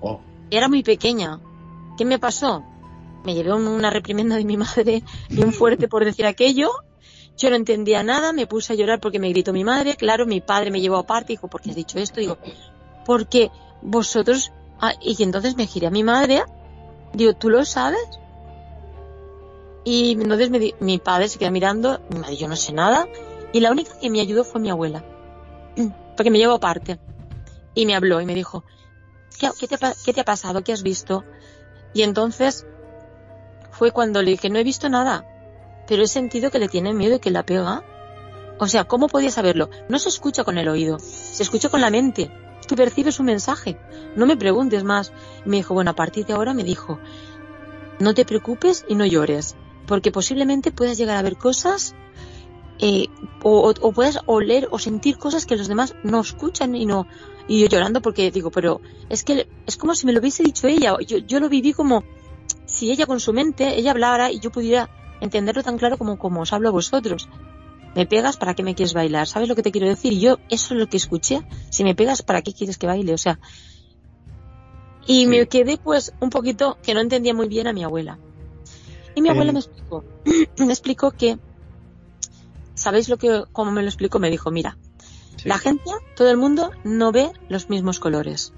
[0.00, 0.20] Oh.
[0.50, 1.38] Era muy pequeña.
[1.98, 2.64] ¿Qué me pasó?
[3.24, 6.70] Me llevé un- una reprimenda de mi madre bien fuerte por decir aquello.
[7.36, 9.96] Yo no entendía nada, me puse a llorar porque me gritó mi madre.
[9.96, 12.20] Claro, mi padre me llevó aparte y dijo, ¿por qué has dicho esto?
[12.20, 12.36] Digo,
[13.04, 13.50] porque
[13.82, 14.52] vosotros...
[14.80, 16.42] Ah, y entonces me giré a mi madre.
[17.12, 18.00] Digo, ¿tú lo sabes?
[19.84, 23.06] Y entonces me mi padre se queda mirando, mi madre, yo no sé nada.
[23.52, 25.04] Y la única que me ayudó fue mi abuela.
[26.16, 26.98] Porque me llevó aparte.
[27.74, 28.64] Y me habló y me dijo,
[29.38, 30.62] ¿qué, te, qué te ha pasado?
[30.62, 31.24] ¿Qué has visto?
[31.94, 32.66] Y entonces
[33.70, 35.24] fue cuando le dije, no he visto nada,
[35.86, 37.82] pero he sentido que le tiene miedo y que la pega.
[38.58, 39.70] O sea, ¿cómo podía saberlo?
[39.88, 42.30] No se escucha con el oído, se escucha con la mente.
[42.70, 43.80] Tú percibes un mensaje.
[44.14, 45.12] No me preguntes más.
[45.44, 47.00] Me dijo, bueno, a partir de ahora me dijo,
[47.98, 49.56] no te preocupes y no llores,
[49.88, 51.96] porque posiblemente puedas llegar a ver cosas
[52.78, 53.08] eh,
[53.42, 57.08] o puedas oler o sentir cosas que los demás no escuchan y no
[57.48, 60.66] y yo llorando porque digo pero es que es como si me lo hubiese dicho
[60.66, 62.04] ella yo, yo lo viví como
[62.64, 64.88] si ella con su mente ella hablara y yo pudiera
[65.20, 67.28] entenderlo tan claro como como os hablo a vosotros
[67.94, 70.74] me pegas para qué me quieres bailar sabes lo que te quiero decir yo eso
[70.74, 73.38] es lo que escuché si me pegas para qué quieres que baile o sea
[75.06, 78.18] y me quedé pues un poquito que no entendía muy bien a mi abuela
[79.14, 79.54] y mi abuela Eh.
[79.54, 80.04] me explicó
[80.58, 81.38] me explicó que
[82.80, 84.18] ¿Sabéis lo que, como me lo explicó?
[84.18, 84.78] Me dijo, mira,
[85.36, 85.46] Sí.
[85.50, 88.54] la gente, todo el mundo no ve los mismos colores.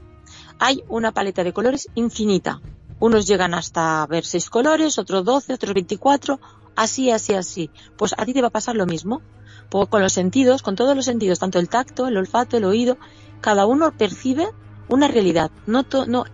[0.60, 2.60] hay una paleta de colores infinita.
[3.02, 6.38] Unos llegan hasta ver seis colores, otros 12, otros 24,
[6.76, 7.68] así, así, así.
[7.96, 9.22] Pues a ti te va a pasar lo mismo.
[9.70, 12.98] Pues con los sentidos, con todos los sentidos, tanto el tacto, el olfato, el oído,
[13.40, 14.46] cada uno percibe
[14.88, 15.50] una realidad.
[15.66, 16.26] No, to- no,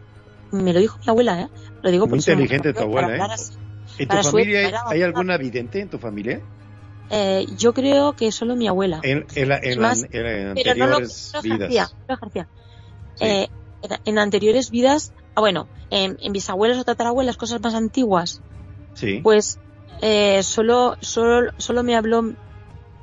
[0.51, 1.49] me lo dijo mi abuela, ¿eh?
[1.83, 3.21] Lo digo Muy inteligente tu abuela, ¿eh?
[3.33, 3.55] así.
[3.97, 6.43] ¿En tu su familia hay, alguna vidente en tu familia?
[7.09, 9.01] Eh, yo creo que solo mi abuela.
[9.05, 11.97] En, en, la- en, Es la- más, en pero no lo, anteriores no ejercía, vidas.
[12.09, 12.49] no ejercía.
[13.15, 13.25] Sí.
[13.25, 13.49] Eh,
[14.05, 18.43] en anteriores vidas, ah, bueno, en, en bisabuelas o tatarabuelas, cosas más antiguas,
[18.95, 19.21] Sí.
[19.23, 19.61] pues
[20.03, 22.23] eh, solo, solo, solo me habló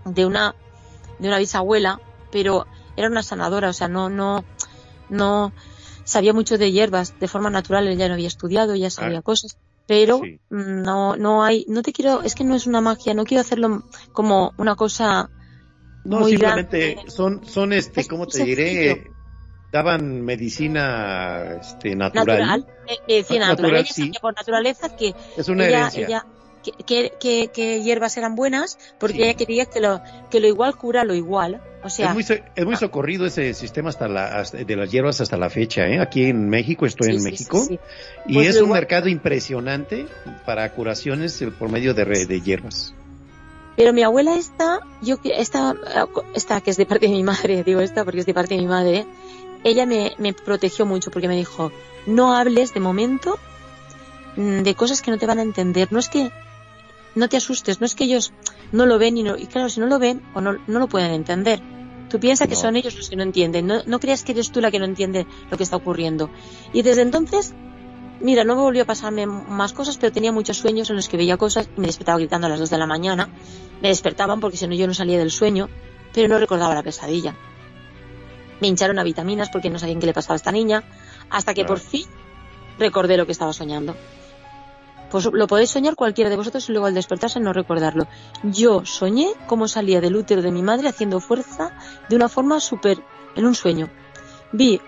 [0.03, 0.53] de una,
[1.17, 1.97] de una bisabuela,
[2.29, 2.67] pero
[2.97, 4.45] era una sanadora, o sea, no, no,
[5.07, 5.53] no
[6.03, 9.21] sabía mucho de hierbas de forma natural, ella no había estudiado, ella sabía Ah.
[9.21, 9.55] cosas,
[9.87, 10.37] pero Sí.
[10.49, 13.81] no, no hay, no te quiero, es que no es una magia, no quiero hacerlo
[14.11, 15.29] como una cosa
[16.03, 17.11] No, muy simplemente grande.
[17.11, 19.14] son, son este, Es ¿cómo te diré?
[19.75, 22.25] Daban medicina este, natural.
[22.39, 23.75] natural, eh, medicina Natural, natural.
[23.81, 24.01] Ella sí.
[24.03, 26.05] sabía por naturaleza que Es una ella, herencia.
[26.07, 26.25] ella-
[26.63, 29.23] que, que, que- que hierbas eran buenas porque Sí.
[29.23, 31.61] ella quería que lo, que lo igual cura lo igual.
[31.83, 35.19] O sea, es, muy, es muy socorrido ese sistema hasta la, hasta- de las hierbas
[35.19, 35.99] hasta la fecha, ¿eh?
[35.99, 37.67] Aquí en México, estoy sí, en sí, México,
[38.27, 40.07] y Pues es un igual- mercado impresionante
[40.45, 42.93] para curaciones eh, por medio de, re- de hierbas.
[43.77, 45.75] Pero mi abuela esta, yo que- esta,
[46.33, 48.61] esta que es de parte de mi madre, digo esta porque es de parte de
[48.61, 49.05] mi madre,
[49.65, 51.71] ella me, me protegió mucho porque me dijo,
[52.05, 53.39] no hables de momento
[54.37, 55.91] mm, de cosas que no te van a entender.
[55.91, 56.31] No es que
[57.15, 58.31] no te asustes, no es que ellos
[58.71, 60.87] no lo ven y, no, y claro, si no lo ven o no, no lo
[60.87, 61.61] pueden entender.
[62.09, 64.61] Tú piensas que son ellos los que no entienden, no, no creas que eres tú
[64.61, 66.29] la que no entiende lo que está ocurriendo.
[66.71, 67.55] Y desde entonces,
[68.21, 71.17] mira, no me volvió a pasarme más cosas, pero tenía muchos sueños en los que
[71.17, 73.29] veía cosas y me despertaba gritando a las 2 de la mañana.
[73.81, 75.69] Me despertaban porque si no yo no salía del sueño,
[76.13, 77.35] pero no recordaba la pesadilla.
[78.61, 80.83] Me hincharon a vitaminas porque no sabían qué le pasaba a esta niña,
[81.29, 81.75] hasta que Claro.
[81.75, 82.05] por fin
[82.79, 83.95] recordé lo que estaba soñando.
[85.11, 88.07] Pues lo podéis soñar cualquiera de vosotros y luego al despertarse no recordarlo.
[88.43, 91.71] Yo soñé cómo salía del útero de mi madre haciendo fuerza
[92.09, 93.01] de una forma súper
[93.35, 93.89] en un sueño.
[94.51, 94.81] Vi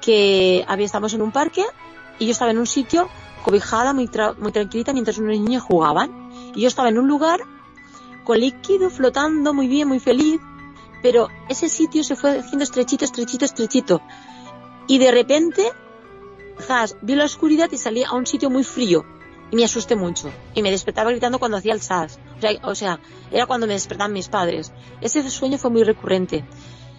[0.00, 1.64] que había, estábamos en un parque
[2.18, 3.08] y yo estaba en un sitio
[3.44, 6.30] cobijada, muy, tra- muy tranquilita, mientras unos niños jugaban.
[6.54, 7.40] Y yo estaba en un lugar
[8.24, 10.40] con líquido, flotando muy bien, muy feliz,
[11.02, 14.00] pero ese sitio se fue haciendo estrechito, estrechito, estrechito.
[14.86, 15.70] Y de repente,
[16.60, 19.04] zas, vi la oscuridad y salí a un sitio muy frío.
[19.50, 20.30] Y me asusté mucho.
[20.54, 22.18] Y me despertaba gritando cuando hacía el sas.
[22.38, 23.00] O sea, o sea,
[23.30, 24.72] era cuando me despertaban mis padres.
[25.00, 26.44] Ese sueño fue muy recurrente.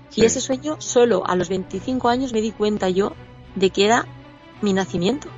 [0.10, 0.22] Sí.
[0.22, 3.14] Y ese sueño, solo a los 25 años me di cuenta yo
[3.56, 4.06] de que era
[4.62, 5.30] mi nacimiento.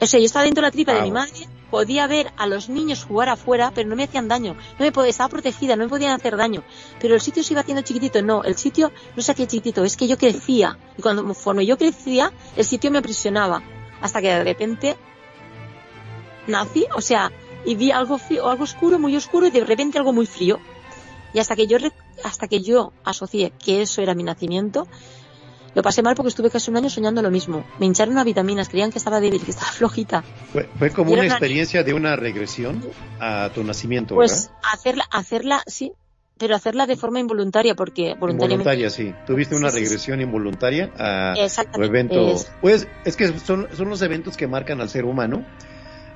[0.00, 2.68] O sea, yo estaba dentro de la tripa de mi madre, podía ver a los
[2.68, 4.54] niños jugar afuera, pero no me hacían daño.
[4.78, 6.62] No me podía, estaba protegida, no me podían hacer daño.
[7.00, 8.22] Pero el sitio se iba haciendo chiquitito.
[8.22, 10.78] No, el sitio no se hacía chiquitito, es que yo crecía.
[10.96, 13.60] Y cuando, conforme yo crecía, el sitio me aprisionaba.
[14.00, 14.96] Hasta que de repente
[16.46, 17.32] nací, o sea,
[17.64, 20.60] y vi algo frío, algo oscuro, muy oscuro, y de repente algo muy frío.
[21.32, 21.78] Y hasta que yo,
[22.22, 24.86] hasta que yo asocié que eso era mi nacimiento,
[25.74, 27.64] lo pasé mal porque estuve casi un año soñando lo mismo.
[27.78, 30.22] Me hincharon a vitaminas, creían que estaba débil, que estaba flojita.
[30.52, 32.80] Fue, fue como una una experiencia de una regresión
[33.20, 34.56] a tu nacimiento, Pues ¿verdad?
[34.72, 35.92] hacerla, hacerla, sí,
[36.38, 38.70] pero hacerla de forma involuntaria, porque voluntariamente.
[38.72, 39.14] Involuntaria, sí.
[39.26, 39.84] Tuviste una Sí, sí, sí.
[39.84, 41.34] regresión involuntaria a
[41.72, 42.28] tu evento.
[42.30, 45.44] es- Pues es que son, son los eventos que marcan al ser humano.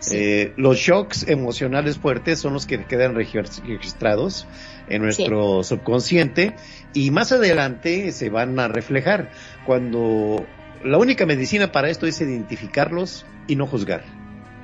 [0.01, 0.16] Sí.
[0.16, 4.47] Eh, los shocks emocionales fuertes son los que quedan regi- registrados
[4.89, 6.55] en nuestro subconsciente
[6.95, 9.31] y más adelante se van a reflejar
[9.66, 10.47] cuando
[10.85, 14.03] la única medicina para esto es identificarlos y no juzgar,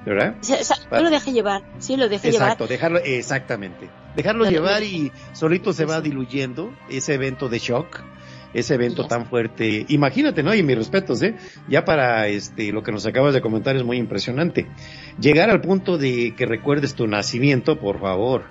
[0.07, 0.37] ¿verdad?
[0.41, 3.91] O sea, o sea, yo lo dejé llevar, sí, lo dejé Exacto, dejarlo, exactamente.
[4.17, 8.01] Dejarlo Lo- llevar y solito se va diluyendo ese evento de shock,
[8.55, 9.85] ese evento tan fuerte.
[9.89, 10.55] Imagínate, ¿no?
[10.55, 11.37] Y mis respetos, ¿eh?
[11.69, 14.67] Ya para este, lo que nos acabas de comentar es muy impresionante.
[15.21, 18.45] Llegar al punto de que recuerdes tu nacimiento, por favor.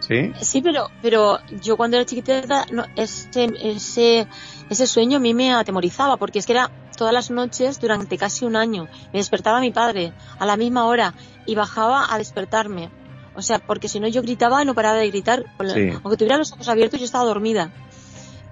[0.00, 0.32] ¿Sí?
[0.40, 4.26] Sí, pero, pero yo cuando era chiquitita, no, ese, ese,
[4.68, 8.44] ese sueño a mí me atemorizaba, porque es que era todas las noches durante casi
[8.44, 8.88] un año.
[9.12, 11.14] Me despertaba mi padre a la misma hora
[11.46, 12.90] y bajaba a despertarme.
[13.36, 15.44] O sea, porque si no yo gritaba y no paraba de gritar.
[15.72, 15.90] Sí.
[15.90, 17.72] Aunque tuviera los ojos abiertos, yo estaba dormida.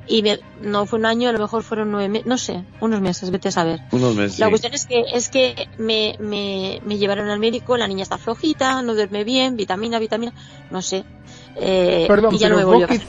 [0.06, 3.00] Y me- no fue un año, a lo mejor fueron nueve meses, no sé, unos
[3.00, 3.80] meses, vete a saber.
[3.92, 4.38] Unos meses.
[4.40, 4.50] La sí.
[4.50, 8.82] cuestión es que, es que me, me, me llevaron al médico, la niña está flojita,
[8.82, 10.34] no duerme bien, vitamina, vitamina,
[10.70, 11.04] no sé.
[11.54, 13.04] Eh, Perdón, y ya no me volvió vos, que-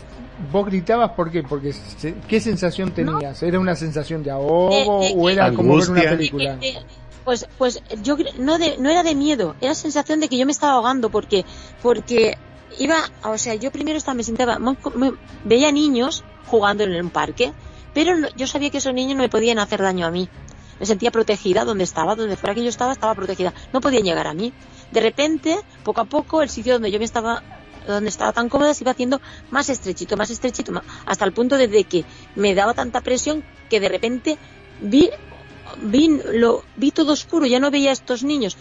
[0.51, 1.41] vos gritabas, ¿por qué?
[1.43, 3.41] Porque se- ¿qué sensación tenías?
[3.41, 4.69] ¿Era una sensación de ahogo
[5.01, 6.57] De- de- o era como ver una película?
[6.61, 6.77] Eh, eh,
[7.23, 10.51] Pues, pues yo no, de, no era de miedo, era sensación de que yo me
[10.51, 11.45] estaba ahogando porque,
[11.81, 12.37] porque
[12.79, 14.59] iba, o sea, yo primero estaba, me sentaba,
[15.43, 17.53] veía niños jugando en un parque,
[17.93, 20.29] pero no- yo sabía que esos niños no me podían hacer daño a mí.
[20.79, 23.53] me sentía protegida donde estaba, donde fuera que yo estaba, estaba protegida.
[23.71, 24.51] No podían llegar a mí.
[24.91, 27.43] De repente, poco a poco, el sitio donde yo me estaba
[27.87, 30.71] donde estaba tan cómoda se iba haciendo más estrechito, más estrechito,
[31.05, 32.05] hasta el punto de que
[32.35, 34.37] me daba tanta presión que de repente
[34.81, 35.09] vi,
[35.81, 38.57] vi, lo, vi todo oscuro, ya no veía a estos niños.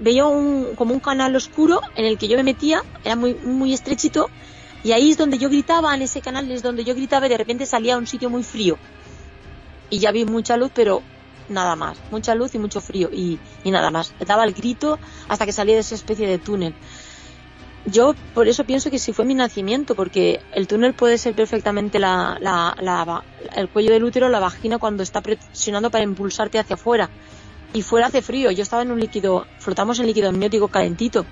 [0.00, 3.72] Veía un, como un canal oscuro en el que yo me metía, era muy, muy
[3.72, 4.30] estrechito,
[4.82, 7.38] y ahí es donde yo gritaba, en ese canal es donde yo gritaba y de
[7.38, 8.76] repente salía a un sitio muy frío.
[9.90, 11.02] Y ya vi mucha luz, pero
[11.48, 11.98] nada más.
[12.10, 14.14] Mucha luz y mucho frío y, y nada más.
[14.26, 14.98] Daba el grito
[15.28, 16.74] hasta que salía de esa especie de túnel.
[17.86, 21.98] Yo por eso pienso que si fue mi nacimiento, porque el túnel puede ser perfectamente
[21.98, 23.24] la, la, la,
[23.56, 27.10] el cuello del útero, la vagina cuando está presionando para impulsarte hacia afuera.
[27.74, 28.50] Y fuera hace frío.
[28.52, 31.26] Yo estaba en un líquido, flotamos en líquido amniótico calentito.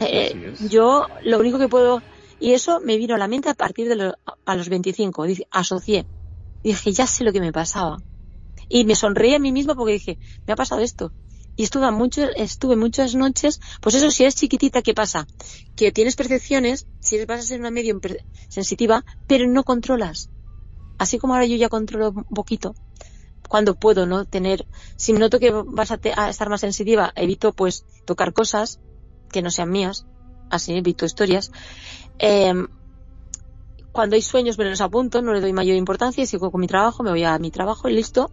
[0.00, 2.00] Eh, yo lo único que puedo
[2.40, 4.14] y eso me vino a la mente a partir de los,
[4.46, 5.26] a los 25.
[5.50, 6.06] Asocié.
[6.62, 7.98] Dije, ya sé lo que me pasaba.
[8.68, 11.12] Y me sonreí a mí misma porque dije, me ha pasado esto.
[11.56, 15.26] Y estuve, mucho, estuve muchas noches, pues eso, si eres chiquitita, ¿qué pasa?
[15.74, 18.00] Que tienes percepciones, si vas a ser una medio
[18.48, 20.30] sensitiva, pero no controlas.
[20.98, 22.76] Así como ahora yo ya controlo un poquito,
[23.48, 24.24] cuando puedo, ¿no?
[24.24, 24.66] Tener,
[24.96, 28.80] si noto que vas a, a estar más sensitiva, evito pues tocar cosas
[29.32, 30.06] que no sean mías,
[30.50, 31.50] así evito historias.
[32.18, 32.54] Eh,
[33.92, 36.66] cuando hay sueños me los apunto, no le doy mayor importancia y sigo con mi
[36.66, 38.30] trabajo, me voy a mi trabajo y listo.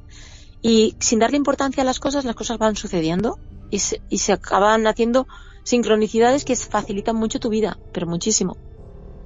[0.61, 3.39] Y sin darle importancia a las cosas, las cosas van sucediendo
[3.69, 5.27] y se, y se acaban haciendo
[5.63, 8.57] sincronicidades que facilitan mucho tu vida, pero muchísimo.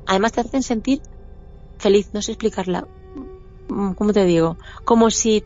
[0.06, 1.02] Además te hacen sentir
[1.78, 2.88] feliz, no sé explicarla.
[3.68, 4.58] ¿Cómo te digo?
[4.84, 5.44] Como si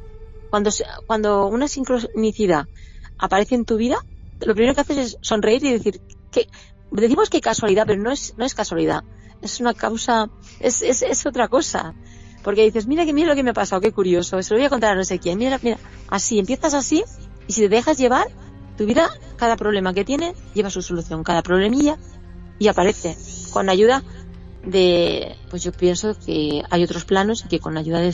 [0.53, 0.69] cuando,
[1.07, 2.67] cuando una sincronicidad
[3.17, 3.97] aparece en tu vida,
[4.39, 5.99] lo primero que haces es sonreír y decir
[6.31, 6.47] que
[6.91, 9.03] decimos que casualidad, pero no es, no es casualidad.
[9.41, 11.95] Es una causa, es, es, es otra cosa.
[12.43, 14.67] Porque dices, mira que mira lo que me ha pasado, qué curioso, se lo voy
[14.67, 17.03] a contar a no sé quién, mira, mira, así, empiezas así,
[17.47, 18.27] y si te dejas llevar,
[18.77, 21.97] tu vida, cada problema que tiene, lleva su solución, cada problemilla,
[22.59, 23.17] y aparece,
[23.51, 24.03] con ayuda
[24.63, 28.13] de, pues yo pienso que hay otros planos y que con ayuda de,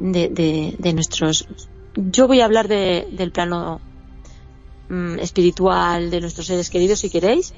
[0.00, 1.48] de, de, nuestros,
[1.94, 3.80] yo voy a hablar de, del plano
[4.88, 7.54] mm, espiritual de nuestros seres queridos si queréis,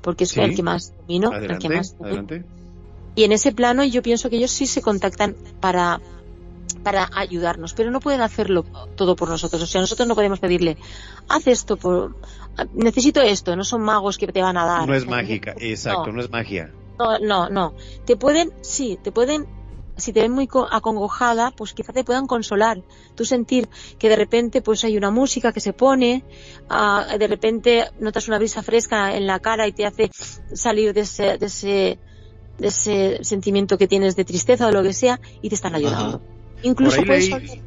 [0.00, 0.40] porque es Sí.
[0.40, 2.44] el que más domino, el que más adelante.
[3.14, 6.00] y en ese plano yo pienso que ellos sí se contactan para
[6.82, 8.64] para ayudarnos, pero no pueden hacerlo
[8.96, 9.62] todo por nosotros.
[9.62, 10.76] O sea, nosotros no podemos pedirle,
[11.28, 12.16] haz esto por,
[12.74, 14.88] necesito esto, no son magos que te van a dar.
[14.88, 16.72] No es mágica, exacto, no es magia.
[16.98, 17.74] no, no, no.
[18.04, 19.46] Te pueden, sí, te pueden,
[19.96, 22.82] si te ven muy co- acongojada, pues quizá te puedan consolar.
[23.14, 26.24] Tú sentir que de repente pues hay una música que se pone,
[26.68, 30.10] ah, de repente notas una brisa fresca en la cara y te hace
[30.54, 31.98] salir de ese, de ese,
[32.58, 36.22] de ese sentimiento que tienes de tristeza o lo que sea y te están ayudando.
[36.62, 37.60] Incluso puedes leí- oler,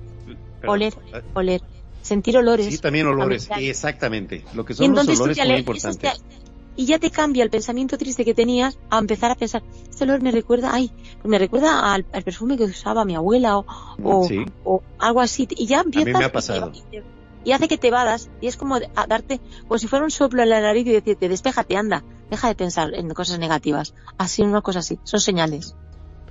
[0.61, 0.73] Perdón.
[0.76, 0.93] oler,
[1.35, 1.61] oler,
[2.02, 2.65] sentir olores.
[2.68, 4.43] Sí, también olores, exactamente.
[4.53, 6.14] Lo que Y son los olores muy le- importantes.
[6.14, 6.45] eso te-
[6.76, 10.22] y ya te cambia el pensamiento triste que tenías a empezar a pensar, este olor
[10.22, 10.91] me recuerda, ay,
[11.23, 13.65] me recuerda al, al perfume que usaba mi abuela o,
[14.03, 14.43] o, Sí.
[14.64, 15.47] o algo así.
[15.52, 16.14] Y ya empiezas.
[16.14, 16.72] me ha y te- pasado.
[16.73, 17.03] Y, te-
[17.45, 20.41] y hace que te vadas y es como a darte, como si fuera un soplo
[20.43, 23.93] en la nariz y decirte, despéjate, anda, deja de pensar en cosas negativas.
[24.18, 24.97] Así, una cosa así.
[25.03, 25.76] Son señales.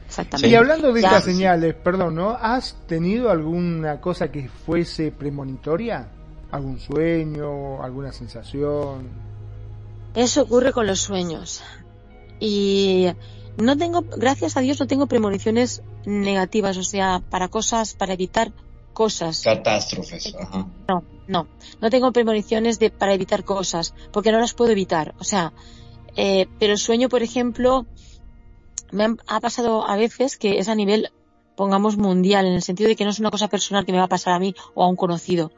[0.07, 0.49] Exactamente.
[0.49, 1.09] Y hablando de Ya.
[1.09, 2.31] estas señales, perdón, ¿no?
[2.31, 6.09] ¿Has tenido alguna cosa que fuese premonitoria?
[6.51, 7.83] ¿Algún sueño?
[7.83, 9.09] ¿Alguna sensación?
[10.15, 11.63] Eso ocurre con los sueños.
[12.41, 13.07] Y
[13.57, 18.53] no tengo, gracias a Dios, no tengo premoniciones negativas, o sea, para cosas, para evitar
[18.93, 19.43] cosas.
[19.43, 20.35] Catástrofes.
[20.39, 20.69] Ajá.
[20.89, 21.49] No, no,
[21.81, 25.15] no tengo premoniciones de, para evitar cosas, porque no las puedo evitar.
[25.19, 25.53] O sea,
[26.17, 27.87] eh, pero el sueño, por ejemplo,
[28.93, 31.11] me han- ha pasado a veces que es a nivel,
[31.57, 34.05] pongamos, mundial, en el sentido de que no es una cosa personal que me va
[34.05, 35.51] a pasar a mí o a un conocido.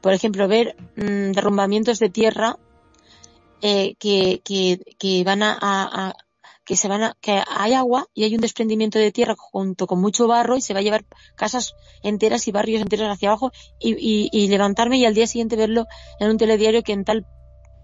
[0.00, 2.58] Por ejemplo, ver mm, derrumbamientos de tierra
[3.62, 6.14] eh, que, que, que van a, a- a-
[6.66, 10.00] que se van a, que hay agua y hay un desprendimiento de tierra junto con
[10.00, 11.04] mucho barro y se va a llevar
[11.36, 15.56] casas enteras y barrios enteros hacia abajo y, y, y levantarme y al día siguiente
[15.56, 15.86] verlo
[16.20, 17.26] en un telediario que en tal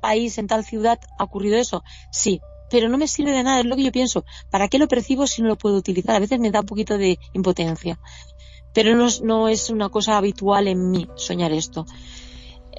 [0.01, 1.83] país, en tal ciudad ha ocurrido eso.
[2.11, 2.41] Sí,
[2.71, 4.25] pero no me sirve de nada, es lo que yo pienso.
[4.51, 6.17] ¿Para qué lo percibo si no lo puedo utilizar?
[6.17, 7.99] A veces me da un poquito de impotencia.
[8.73, 11.85] Pero no es, no es una cosa habitual en mí soñar esto.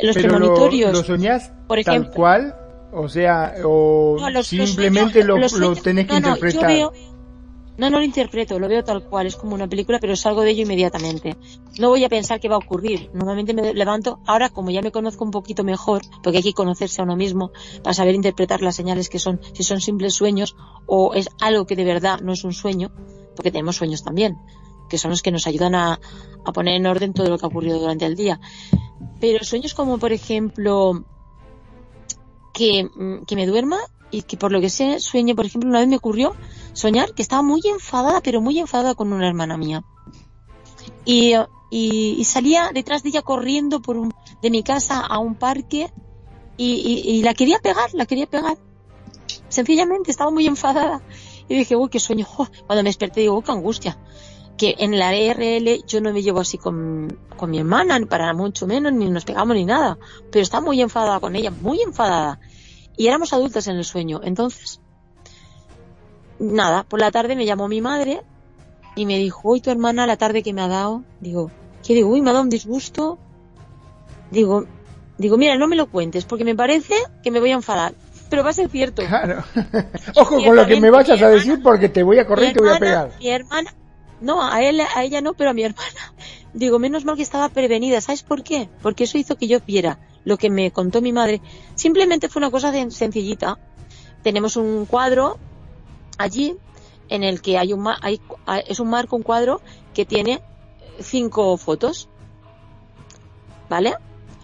[0.02, 1.04] Los ¿Pero lo, premonitorios, lo
[1.68, 2.14] por tal ejemplo.
[2.14, 2.56] cual?
[2.94, 6.68] O sea, o No, los- los simplemente lo, los lo tenés que no, interpretar.
[6.68, 6.92] veo,
[7.78, 10.52] no, no lo interpreto, lo veo tal cual, es como una película, pero salgo de
[10.52, 11.38] ello inmediatamente.
[11.80, 13.10] No voy a pensar qué va a ocurrir.
[13.14, 17.02] Normalmente me levanto, ahora como ya me conozco un poquito mejor, porque hay que conocerse
[17.02, 17.52] a uno mismo
[17.82, 20.56] para saber interpretar las señales que son, si son simples sueños
[20.86, 22.92] o es algo que de verdad no es un sueño,
[23.36, 24.36] porque tenemos sueños también.
[24.90, 25.98] que son los que nos ayudan a,
[26.46, 28.42] a poner en orden todo lo que ha ocurrido durante el día.
[29.22, 31.06] Pero sueños como, por ejemplo,
[32.54, 33.78] que, mm, que me duerma
[34.12, 36.36] y que por lo que sé sueñe, por ejemplo, una vez me ocurrió
[36.74, 39.84] soñar que estaba muy enfadada, pero muy enfadada con una hermana mía.
[41.06, 41.34] Y,
[41.70, 45.92] y, y salía detrás de ella corriendo por un, de mi casa a un parque
[46.58, 46.74] y,
[47.08, 48.58] y- la quería pegar, la quería pegar.
[49.50, 51.02] Sencillamente estaba muy enfadada.
[51.48, 52.28] Y dije, uy, qué sueño.
[52.68, 53.98] Cuando me desperté digo, uy, qué angustia.
[54.58, 58.34] Que en la RL yo no me llevo así con, con mi hermana, ni para
[58.34, 59.98] mucho menos, ni nos pegamos ni nada.
[60.32, 62.40] Pero estaba muy enfadada con ella, muy enfadada.
[62.98, 64.22] Y éramos adultas en el sueño.
[64.24, 64.82] Entonces,
[66.40, 68.22] nada, por la tarde me llamó mi madre
[68.96, 71.04] y me dijo, uy, tu hermana la tarde que me ha dado.
[71.20, 71.50] Digo,
[71.86, 72.10] ¿qué digo?
[72.10, 73.18] Uy, me ha dado un disgusto.
[74.32, 74.66] Digo,
[75.18, 77.94] digo, mira, no me lo cuentes porque me parece que me voy a enfadar.
[78.30, 79.04] Pero va a ser cierto.
[79.06, 79.44] Claro.
[80.16, 82.60] Ojo con lo que me vayas a decir porque te voy a correr y te
[82.60, 83.12] voy a pegar.
[83.20, 83.74] Mi hermana,
[84.22, 86.14] no, a él, a ella no, pero a mi hermana.
[86.54, 88.02] Digo, menos mal que estaba prevenida.
[88.02, 88.70] ¿Sabes por qué?
[88.82, 91.42] Porque eso hizo que yo viera lo que me contó mi madre.
[91.76, 93.58] Simplemente fue una cosa sencillita.
[94.24, 95.38] Tenemos un cuadro
[96.18, 96.56] allí
[97.10, 99.62] en el que hay un, hay, hay- es un marco, un cuadro
[99.94, 100.42] que tiene
[101.00, 102.08] cinco fotos.
[103.70, 103.96] ¿Vale?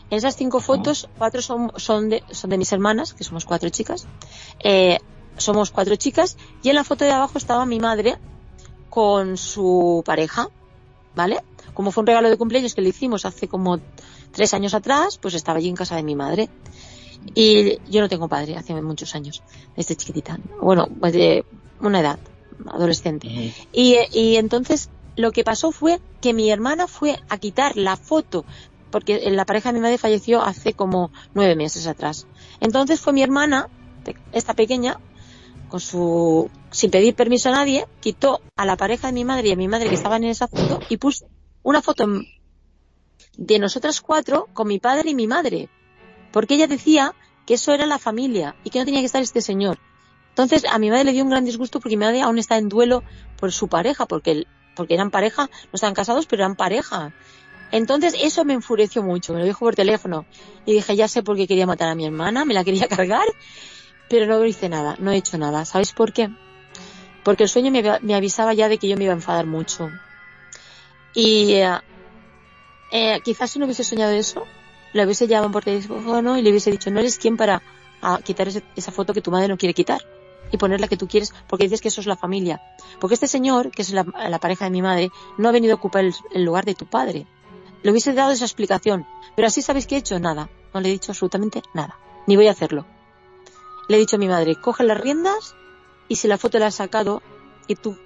[0.09, 3.69] En esas cinco fotos, cuatro son, son, de, son de mis hermanas, que somos cuatro
[3.69, 4.07] chicas.
[4.59, 4.97] Eh,
[5.37, 8.17] somos cuatro chicas y en la foto de abajo estaba mi madre
[8.97, 10.49] con su pareja,
[11.15, 11.37] ¿vale?
[11.75, 13.79] Como fue un regalo de cumpleaños que le hicimos hace como
[14.31, 16.49] tres años atrás, pues estaba allí en casa de mi madre.
[17.35, 19.43] Y yo no tengo padre, hace muchos años,
[19.75, 20.39] desde chiquitita.
[20.59, 21.45] Bueno, pues de
[21.79, 22.17] una edad,
[22.65, 23.53] adolescente.
[23.71, 28.45] Y, y entonces lo que pasó fue que mi hermana fue a quitar la foto,
[28.89, 32.25] porque la pareja de mi madre falleció hace como nueve meses atrás.
[32.61, 33.69] Entonces fue mi hermana,
[34.31, 34.97] esta pequeña,
[35.69, 39.51] con su, sin pedir permiso a nadie, quitó a la pareja de mi madre y
[39.51, 41.27] a mi madre que estaban en esa foto y puso
[41.63, 42.07] una foto
[43.37, 45.69] de nosotras cuatro con mi padre y mi madre.
[46.31, 47.13] Porque ella decía
[47.45, 49.79] que eso era la familia y que no tenía que estar este señor.
[50.29, 52.69] Entonces a mi madre le dio un gran disgusto porque mi madre aún está en
[52.69, 53.03] duelo
[53.39, 54.45] por su pareja, porque,
[54.75, 57.13] porque eran pareja, no estaban casados, pero eran pareja.
[57.71, 60.25] Entonces eso me enfureció mucho, me lo dijo por teléfono.
[60.65, 63.25] Y dije, ya sé por qué quería matar a mi hermana, me la quería cargar,
[64.09, 65.65] pero no hice nada, no he hecho nada.
[65.65, 66.29] ¿Sabéis por qué?
[67.27, 69.89] Porque el sueño me, me avisaba ya de que yo me iba a enfadar mucho.
[71.13, 71.77] Y eh,
[72.89, 74.45] eh, quizás si no hubiese soñado eso,
[74.93, 77.61] le hubiese llamado por teléfono y le hubiese dicho, no eres quien para
[78.01, 79.99] ah, quitar esa foto que tu madre no quiere quitar
[80.53, 82.61] y poner la que tú quieres porque dices que eso es la familia.
[82.97, 85.75] Porque este señor, que es la, la pareja de mi madre, no ha venido a
[85.75, 87.27] ocupar el, el lugar de tu padre.
[87.83, 89.05] Le hubiese dado esa explicación.
[89.35, 90.49] Pero así sabéis que he hecho nada.
[90.73, 91.99] No le he dicho absolutamente nada.
[92.25, 92.85] Ni voy a hacerlo.
[93.89, 95.57] Le he dicho a mi madre, coge las riendas
[96.07, 97.21] y si la foto la has sacado
[97.67, 97.97] y tú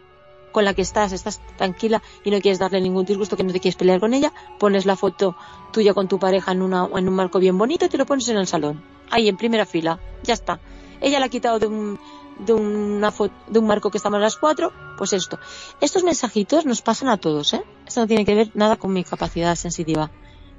[0.51, 3.59] con la que estás, estás tranquila y no quieres darle ningún disgusto, que no te
[3.61, 5.35] quieres pelear con ella, pones la foto
[5.71, 8.27] tuya con tu pareja en, una, en un marco bien bonito y te lo pones
[8.27, 8.83] en el salón.
[9.09, 9.99] Ahí, en primera fila.
[10.23, 10.59] Ya está.
[10.99, 11.97] Ella la ha quitado de un,
[12.39, 15.39] de una fo- de un marco que estamos las cuatro, pues esto.
[15.79, 17.63] Estos mensajitos nos pasan a todos, ¿eh?
[17.87, 20.11] Esto no tiene que ver nada con mi capacidad sensitiva.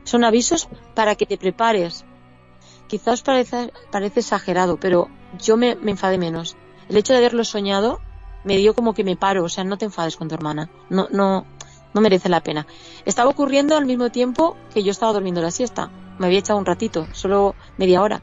[0.05, 2.05] Son avisos para que te prepares.
[2.89, 5.09] Quizás parece, parece exagerado, pero
[5.39, 6.56] yo me, me menos.
[6.89, 8.01] El hecho de haberlo soñado
[8.45, 10.71] me dio como que me paro, o sea, no te enfades con tu hermana.
[10.91, 11.47] No, no,
[11.95, 12.67] no merece la pena.
[13.05, 15.91] Estaba ocurriendo al mismo tiempo que yo estaba durmiendo la siesta.
[16.19, 18.23] Me había echado un ratito, solo media hora.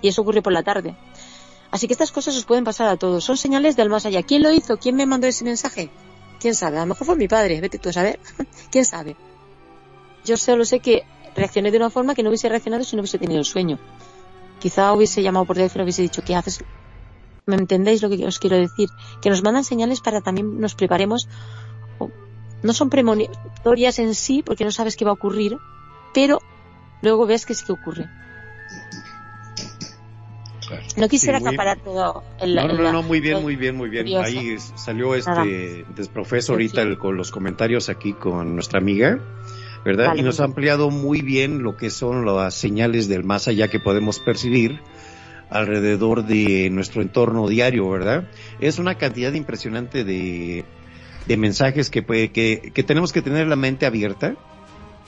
[0.00, 0.96] Y eso ocurrió por la tarde.
[1.70, 3.24] Así que estas cosas os pueden pasar a todos.
[3.24, 4.22] Son señales del más allá.
[4.22, 4.78] ¿Quién lo hizo?
[4.78, 5.90] ¿Quién me mandó ese mensaje?
[6.40, 6.78] ¿Quién sabe?
[6.78, 7.60] A lo mejor fue mi padre.
[7.60, 8.20] Vete tú a saber.
[8.70, 9.16] ¿Quién sabe?
[10.24, 11.04] Yo solo sé que
[11.34, 13.78] reaccioné de una forma que no hubiese reaccionado si no hubiese tenido el sueño.
[14.60, 16.64] Quizá hubiese llamado por teléfono y hubiese dicho, ¿qué haces?
[17.48, 18.90] ¿Me entendéis lo que os quiero decir?
[19.22, 21.28] Que nos mandan señales para también nos preparemos.
[22.62, 25.56] No son premonitorias en sí, porque no sabes qué va a ocurrir,
[26.12, 26.40] pero
[27.02, 28.06] luego ves que sí que ocurre.
[30.66, 30.82] Claro.
[30.98, 33.88] No quisiera Sí, acaparar todo el, No, no, el- no, muy bien, muy bien, muy
[33.88, 34.04] bien.
[34.04, 34.24] curioso.
[34.26, 39.18] Ahí salió este desprofeso ahorita el- con los comentarios aquí con nuestra amiga,
[39.86, 40.08] ¿verdad?
[40.08, 43.68] Vale, y nos ha ampliado muy bien lo que son las señales del más allá
[43.68, 44.80] que podemos percibir
[45.50, 48.24] alrededor de nuestro entorno diario, ¿verdad?
[48.60, 50.64] Es una cantidad impresionante de,
[51.26, 54.34] de mensajes que, que, que tenemos que tener la mente abierta,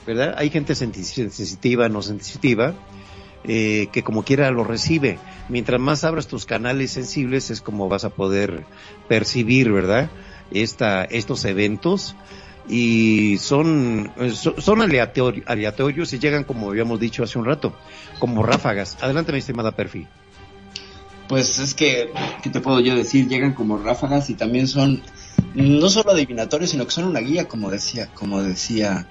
[0.05, 0.35] ¿verdad?
[0.37, 2.73] Hay gente sensitiva, no sensitiva,
[3.43, 5.19] eh, que como quiera lo recibe.
[5.49, 8.65] Mientras más abras tus canales sensibles es como vas a poder
[9.07, 10.11] percibir, ¿verdad?
[10.51, 12.15] Esta, estos eventos
[12.67, 17.73] y son, so- son aleatori- aleatorios y llegan, como habíamos dicho hace un rato,
[18.19, 18.97] como ráfagas.
[19.01, 20.05] Adelante, mi estimada Perfi.
[21.31, 22.11] Pues es que,
[22.43, 23.29] ¿qué te puedo yo decir?
[23.29, 25.01] Llegan como ráfagas y también son
[25.55, 29.07] no solo adivinatorios, sino que son una guía, como decía, como decía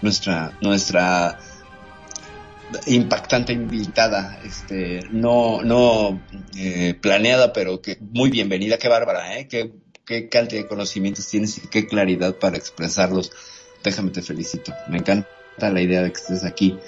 [0.00, 1.38] nuestra, nuestra
[2.86, 6.22] impactante invitada, este, no, no
[6.56, 9.46] eh, planeada, pero que muy bienvenida, qué bárbara, ¿eh?
[9.46, 9.70] Qué,
[10.06, 13.30] qué cantidad de conocimientos tienes y qué claridad para expresarlos.
[13.84, 14.72] Déjame te felicito.
[14.88, 15.28] Me encanta
[15.60, 16.78] la idea de que estés aquí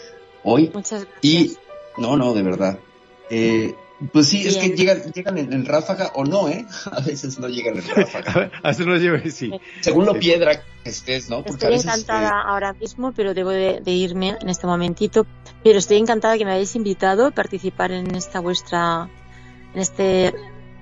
[0.42, 0.70] hoy.
[0.72, 1.18] Muchas gracias.
[1.20, 1.58] Y,
[1.98, 2.78] no, no, de verdad.
[3.28, 3.74] Eh,
[4.12, 6.64] pues sí, es que llegan, llegan en, en ráfaga o no, ¿eh?
[6.92, 8.50] A veces no llegan en ráfaga.
[8.62, 9.50] A veces nos lleva, sí.
[9.80, 11.42] Según lo piedra que estés, ¿no?
[11.44, 14.66] Porque a Estoy veces, encantada eh, ahora mismo, pero debo de, de irme en este
[14.66, 15.26] momentito.
[15.62, 19.08] Pero estoy encantada que me hayáis invitado a participar en esta vuestra,
[19.74, 20.34] en este,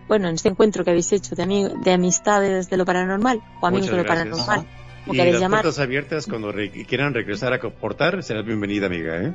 [0.06, 3.66] bueno, en este encuentro que habéis hecho de, ami- de amistades de lo paranormal o
[3.66, 4.38] amigos Muchas de lo gracias.
[4.46, 4.66] paranormal,
[5.04, 5.62] como Y queréis las llamar.
[5.62, 9.32] puertas abiertas cuando re- quieran regresar a aportar, serás bienvenida, amiga, ¿eh?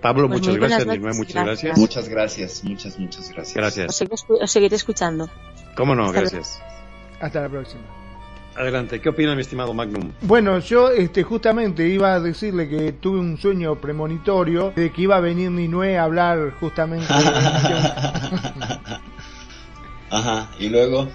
[0.00, 1.62] Pablo, Pues muchas gracias, Nirma, noches, muchas gracias.
[1.62, 1.78] gracias.
[1.78, 3.54] muchas gracias, muchas, muchas gracias.
[3.54, 4.02] Gracias.
[4.40, 5.28] os seguiré escuchando.
[5.76, 6.06] ¿Cómo no?
[6.06, 6.60] Hasta Gracias.
[7.20, 7.82] Hasta la próxima.
[8.56, 10.10] Adelante, ¿qué opina mi estimado Magnum?
[10.22, 15.16] Bueno, yo este, justamente iba a decirle que tuve un sueño premonitorio de que iba
[15.16, 17.20] a venir Ninue a hablar justamente de
[20.10, 21.08] Ajá, y luego,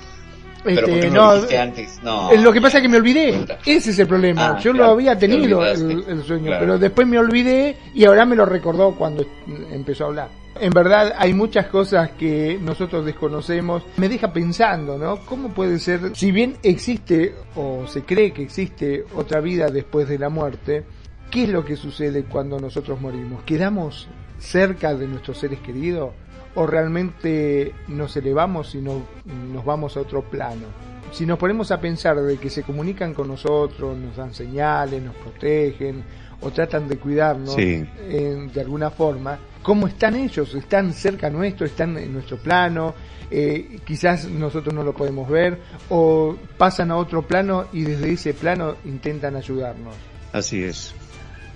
[0.66, 2.00] pero ¿por Este, no, no, lo antes?
[2.04, 2.32] No.
[2.32, 3.46] Eh, Lo que pasa es que me olvidé.
[3.66, 4.56] Ese es el problema.
[4.58, 6.60] Ah, Yo claro, lo había te tenido el, el sueño, Claro.
[6.60, 9.26] pero después me olvidé y ahora me lo recordó cuando
[9.72, 10.30] empezó a hablar.
[10.60, 13.84] En verdad hay muchas cosas que nosotros desconocemos.
[13.98, 15.18] Me deja pensando, ¿no?
[15.26, 20.18] ¿Cómo puede ser, si bien existe o se cree que existe otra vida después de
[20.18, 20.84] la muerte,
[21.30, 23.44] ¿qué es lo que sucede cuando nosotros morimos?
[23.44, 24.08] ¿Quedamos
[24.40, 26.12] cerca de nuestros seres queridos?
[26.56, 29.02] ¿O realmente nos elevamos y no-
[29.54, 30.86] nos vamos a otro plano?
[31.12, 35.16] si nos ponemos a pensar de que se comunican con nosotros, nos dan señales, nos
[35.16, 36.04] protegen
[36.42, 37.86] o tratan de cuidarnos Sí.
[38.10, 40.54] en- de alguna forma, ¿cómo están ellos?
[40.56, 41.66] ¿Están cerca nuestro?
[41.68, 42.94] ¿Están en nuestro plano?
[43.32, 45.58] Eh, quizás nosotros no lo podemos ver
[45.90, 49.96] o pasan a otro plano y desde ese plano intentan ayudarnos.
[50.34, 50.94] Así es.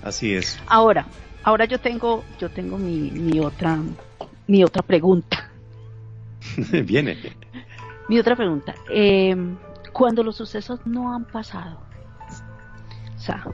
[0.02, 0.58] Así es.
[0.68, 1.06] Ahora,
[1.42, 3.78] ahora yo tengo, yo tengo mi, mi otra,
[4.50, 5.48] mi otra pregunta.
[6.84, 7.16] Viene.
[8.08, 8.74] Mi otra pregunta.
[8.90, 9.36] Eh,
[9.92, 11.78] cuando los sucesos no han pasado,
[13.14, 13.44] o sea,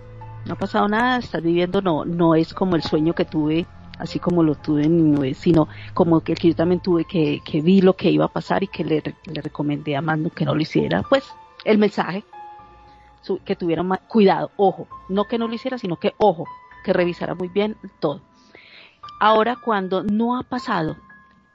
[0.47, 3.66] no ha pasado nada, estás viviendo, no, no es como el sueño que tuve,
[3.98, 7.60] así como lo tuve en Ninue, sino como que, que yo también tuve que, que
[7.60, 10.55] vi lo que iba a pasar y que le, le recomendé a Manu que no
[10.55, 11.24] lo hiciera, pues,
[11.64, 12.24] el mensaje,
[13.23, 16.44] su- que tuviera más cuidado, ojo, no que no lo hiciera, sino que, ojo,
[16.85, 18.20] que revisara muy bien todo.
[19.18, 20.97] Ahora, cuando no ha pasado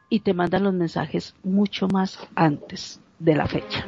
[0.10, 3.86] y te mandan los mensajes mucho más antes de la fecha,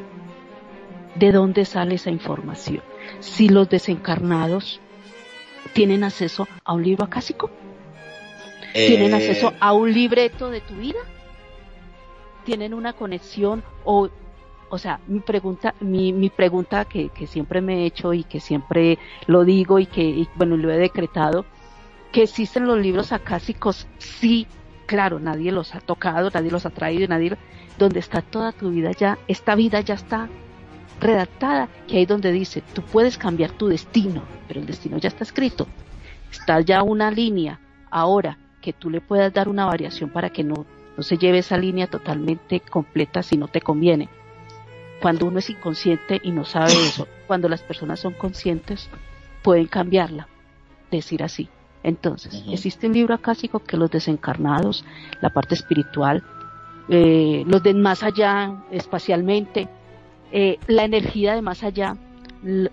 [1.16, 2.84] ¿de dónde sale esa información?
[3.20, 4.80] Si los desencarnados
[5.74, 7.50] tienen acceso a un libro acásico,
[8.74, 11.00] tienen Eh, acceso a un libreto de tu vida,
[12.46, 14.10] tienen una conexión o
[14.70, 18.40] o sea, mi pregunta, mi, mi pregunta que, que siempre me he hecho y que
[18.40, 18.98] siempre
[19.28, 21.46] lo digo y que, y, bueno, lo he decretado,
[22.14, 24.46] que existen los libros acásicos, sí,
[24.86, 27.36] claro, nadie los ha tocado, nadie los ha traído, nadie,
[27.80, 30.30] donde está toda tu vida ya, esta vida ya está
[31.02, 35.24] redactada, que ahí donde dice, tú puedes cambiar tu destino, pero el destino ya está
[35.24, 35.68] escrito,
[36.32, 37.60] está ya una línea,
[37.90, 41.58] ahora que tú le puedas dar una variación para que no, no se lleve esa
[41.58, 44.08] línea totalmente completa si no te conviene.
[45.02, 48.88] Cuando uno es inconsciente y no sabe eso, cuando las personas son conscientes,
[49.42, 50.28] pueden cambiarla,
[50.92, 51.50] decir así.
[51.84, 54.86] Entonces, existe un libro acásico que los desencarnados,
[55.22, 56.24] la parte espiritual,
[56.88, 59.68] eh, los de más allá espacialmente,
[60.32, 61.98] eh, la energía de más allá,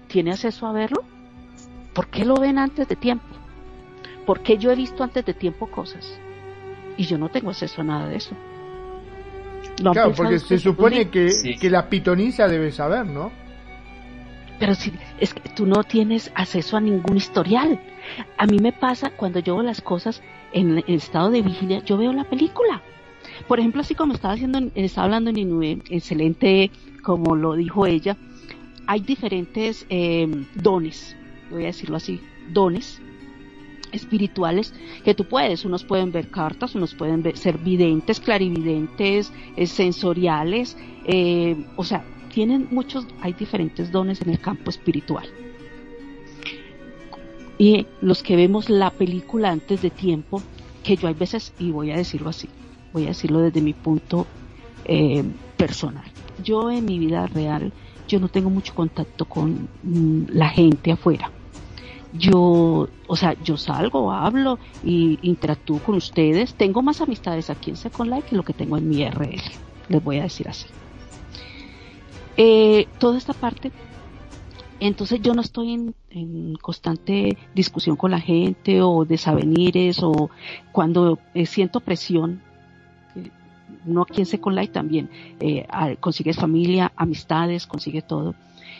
[0.07, 1.03] ¿tiene acceso a verlo?
[1.93, 3.27] ¿Por qué lo ven antes de tiempo?
[4.27, 6.19] ¿Por qué yo he visto antes de tiempo cosas?
[6.97, 8.37] Y yo no tengo acceso a nada de eso.
[9.83, 11.57] ¿Lo han Claro, porque se supone que, Sí.
[11.59, 13.33] que la pitonisa debe saber, ¿no?
[14.61, 17.81] Pero si es que tú no tienes acceso a ningún historial.
[18.37, 20.23] A mí me pasa cuando yo veo las cosas
[20.53, 22.83] en, estado de vigilia, yo veo la película.
[23.49, 26.71] Por ejemplo, así como estaba haciendo, en- estaba hablando en Inue, excelente,
[27.03, 28.17] como lo dijo ella,
[28.87, 31.17] hay diferentes eh, dones,
[31.51, 32.21] voy a decirlo así,
[32.53, 33.01] dones
[33.93, 34.75] espirituales
[35.05, 35.65] que tú puedes.
[35.65, 40.77] Unos pueden ver cartas, unos pueden ver- ser videntes, clarividentes, eh, sensoriales,
[41.07, 45.29] eh, o sea, tienen muchos, hay diferentes dones en el campo espiritual.
[47.59, 50.43] Y los que vemos la película antes de tiempo,
[50.83, 52.49] que yo hay veces, y voy a decirlo así,
[52.95, 54.27] voy a decirlo desde mi punto
[54.87, 55.23] eh,
[55.59, 56.05] personal.
[56.43, 57.71] Yo en mi vida real,
[58.09, 61.31] yo no tengo mucho contacto con mm, la gente afuera.
[62.13, 66.55] Yo, o sea, yo salgo, hablo y interactúo con ustedes.
[66.55, 69.43] Tengo más amistades aquí en Second Life que lo que tengo en mi RL.
[69.89, 70.67] Les voy a decir así.
[72.43, 73.71] Eh, toda esta parte
[74.81, 75.75] entonces yo no estoy
[76.11, 80.31] en, constante discusión con la gente o desavenires o
[80.73, 82.41] cuando eh, siento presión,
[83.15, 83.31] eh,
[83.85, 85.67] no aquí en Second Life también, eh,
[86.01, 88.35] consigues familia, amistades, consigue todo.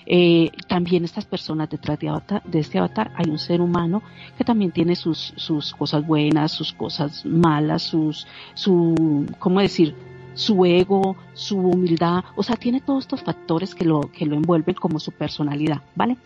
[0.07, 4.03] Eh, también estas personas detrás de, avatar, de este avatar hay un ser humano
[4.39, 9.95] que también tiene sus, sus cosas buenas, sus cosas malas, sus, su, ¿cómo decir?
[10.35, 14.75] Su ego, su humildad, o sea, tiene todos estos factores que lo, que lo envuelven
[14.75, 16.17] como su personalidad, ¿vale?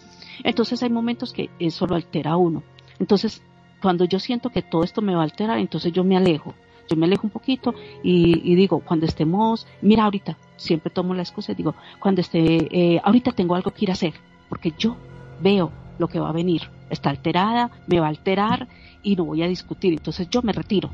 [0.43, 2.63] Entonces hay momentos que eso lo altera a uno.
[2.99, 3.43] Entonces,
[3.81, 6.55] cuando yo siento que todo esto me va a alterar, entonces yo me alejo.
[6.89, 11.23] Yo me alejo un poquito y, y digo, cuando estemos, mira ahorita, siempre tomo la
[11.23, 14.13] excusa y digo, cuando esté, eh, ahorita tengo algo que ir a hacer,
[14.51, 14.97] porque yo
[15.41, 16.63] veo lo que va a venir.
[16.91, 18.69] Está alterada, me va a alterar
[19.03, 19.95] y no voy a discutir.
[19.95, 20.91] Entonces yo me retiro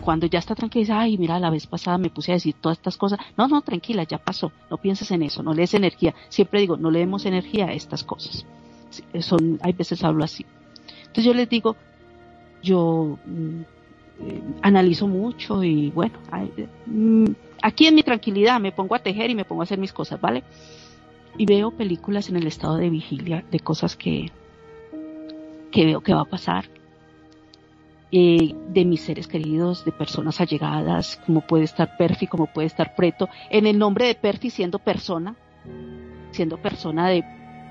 [0.00, 2.78] cuando ya está tranquila, dice, ay, mira, la vez pasada me puse a decir todas
[2.78, 3.18] estas cosas.
[3.36, 4.52] No, no, tranquila, ya pasó.
[4.70, 6.14] No pienses en eso, no le des energía.
[6.28, 8.44] Siempre digo, no le demos energía a estas cosas.
[9.20, 10.44] Son, hay veces hablo así.
[11.00, 11.76] Entonces yo les digo,
[12.62, 13.60] yo mm,
[14.20, 16.18] eh, analizo mucho y bueno,
[16.86, 17.26] mm,
[17.62, 20.20] aquí en mi tranquilidad me pongo a tejer y me pongo a hacer mis cosas,
[20.20, 20.42] ¿vale?
[21.38, 24.30] Y veo películas en el estado de vigilia de cosas que,
[25.70, 26.66] que veo que va a pasar
[28.14, 32.94] eh, de mis seres queridos, de personas allegadas, como puede estar Perfi, como puede estar
[32.94, 35.34] Preto, en el nombre de Perfi siendo persona,
[36.30, 37.24] siendo persona de,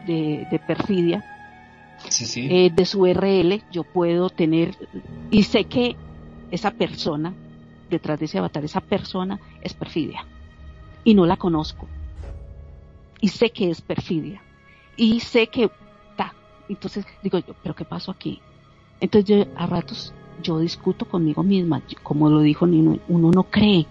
[0.07, 1.23] de, de perfidia,
[2.09, 2.47] sí, sí.
[2.49, 4.75] Eh, de su RL, yo puedo tener,
[5.29, 5.95] y sé que
[6.49, 7.35] esa persona,
[7.91, 10.25] detrás de ese avatar, esa persona es perfidia,
[11.03, 11.87] y no la conozco,
[13.19, 14.41] y sé que es perfidia,
[14.95, 15.69] y sé que,
[16.17, 16.33] ta,
[16.67, 18.41] entonces digo yo, pero ¿qué pasó aquí?
[18.99, 23.87] Entonces yo a ratos yo discuto conmigo misma, como lo dijo Nino, uno no cree,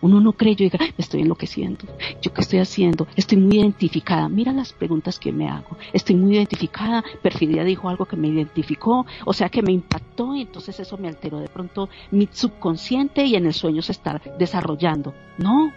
[0.00, 1.86] uno no cree, yo diga, me estoy enloqueciendo,
[2.20, 6.36] yo qué estoy haciendo, estoy muy identificada, mira las preguntas que me hago, estoy muy
[6.36, 10.98] identificada, Perfidia dijo algo que me identificó, o sea que me impactó y entonces eso
[10.98, 15.14] me alteró de pronto mi subconsciente y en el sueño se está desarrollando.
[15.38, 15.72] No,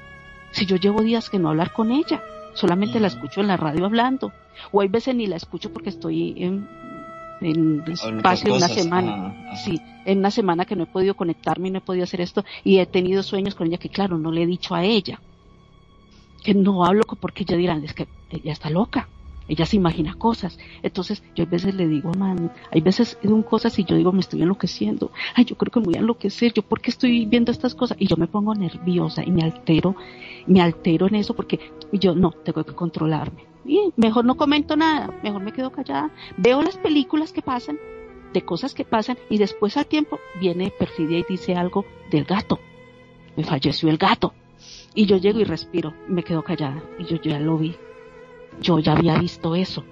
[0.51, 2.21] si yo llevo días que no hablar con ella,
[2.53, 4.31] solamente la escucho en la radio hablando,
[4.71, 6.67] o hay veces ni la escucho porque estoy en,
[7.41, 9.35] en espacio de una semana.
[9.49, 12.21] Ah, sí, en una semana que no he podido conectarme y no he podido hacer
[12.21, 15.21] esto y he tenido sueños con ella que claro, no le he dicho a ella.
[16.43, 19.09] Que no hablo porque ella dirán, es que ella está loca.
[19.49, 20.59] Ella se imagina cosas.
[20.83, 24.19] Entonces, yo a veces le digo, man, hay veces son cosas y yo digo, me
[24.19, 25.11] estoy enloqueciendo.
[25.33, 26.53] Ay, yo creo que me voy a enloquecer.
[26.53, 27.97] Yo, ¿por qué estoy viendo estas cosas?
[27.99, 29.95] Y yo me pongo nerviosa y me altero,
[30.45, 31.59] me altero en eso porque
[31.91, 33.48] yo no, tengo que controlarme
[33.95, 37.77] mejor no comento nada, mejor me quedo callada, veo las películas que pasan,
[38.33, 42.59] de cosas que pasan, y después al tiempo viene Perfidia y dice algo del gato.
[43.35, 44.33] Me falleció el gato.
[44.93, 47.75] Y yo llego y respiro, me quedo callada, y yo ya lo vi.
[48.59, 49.83] Yo ya había visto eso.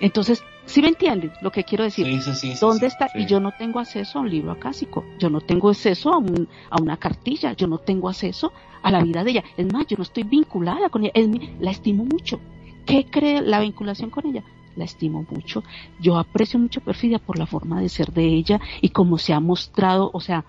[0.00, 0.42] Entonces,
[0.72, 2.06] ¿sí me entienden lo que quiero decir?
[2.06, 3.08] Sí, sí, sí, ¿Dónde está?
[3.14, 6.48] Y yo no tengo acceso a un libro acásico, yo no tengo acceso a, un,
[6.70, 9.44] a una cartilla, yo no tengo acceso a la vida de ella.
[9.56, 12.40] Es más, yo no estoy vinculada con ella, es mi- la estimo mucho.
[12.86, 14.42] ¿Qué cree la vinculación con ella?
[14.76, 15.62] La estimo mucho.
[16.00, 19.32] Yo aprecio mucho a Perfidia por la forma de ser de ella y cómo se
[19.34, 20.44] ha mostrado, o sea,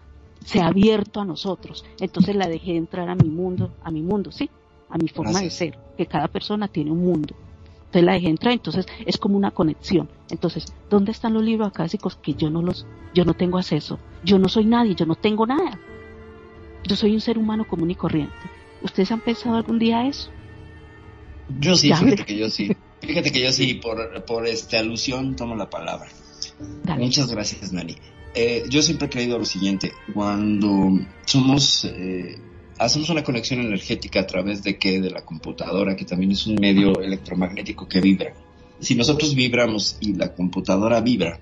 [0.46, 1.84] se ha abierto a nosotros.
[2.00, 4.50] Entonces la dejé entrar a mi mundo, a mi mundo, sí,
[4.90, 5.54] a mi forma Gracias.
[5.54, 7.36] de ser, que cada persona tiene un mundo.
[7.94, 10.10] Entonces la dejé entrar, entonces es como una conexión.
[10.32, 14.00] Entonces, ¿dónde están los libros acásicos que yo no los, yo no tengo acceso?
[14.24, 15.80] Yo no soy nadie, yo no tengo nada.
[16.88, 18.34] Yo soy un ser humano común y corriente.
[18.82, 20.32] ¿Ustedes han pensado algún día eso?
[21.60, 22.76] Yo sí, fíjate que yo sí.
[23.00, 26.10] Fíjate que yo sí, por, por este alusión tomo la palabra.
[26.84, 27.04] Dale.
[27.04, 27.96] Muchas gracias, Nani.
[28.34, 32.40] Eh, yo siempre he creído lo siguiente, cuando somos, eh,
[32.84, 36.56] hacemos una conexión energética a través de qué, de la computadora, que también es un
[36.56, 38.34] medio electromagnético que vibra.
[38.80, 41.40] Si nosotros vibramos y la computadora vibra,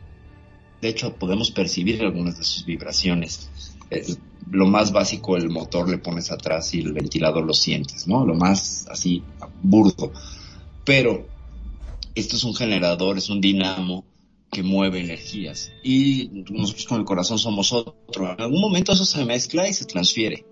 [0.81, 3.49] de hecho podemos percibir algunas de sus vibraciones.
[3.89, 4.05] Eh,
[4.51, 8.25] lo más básico, el motor le pones atrás y el ventilador lo sientes, ¿no?
[8.25, 9.23] Lo más así
[9.63, 10.11] burdo.
[10.85, 11.27] Pero
[12.13, 14.05] esto es un generador, es un dinamo
[14.51, 15.71] que mueve energías.
[15.83, 18.31] Y nosotros con el corazón somos otro.
[18.33, 20.45] En algún momento eso se mezcla y se transfiere.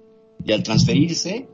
[0.43, 1.47] Y al transferirse,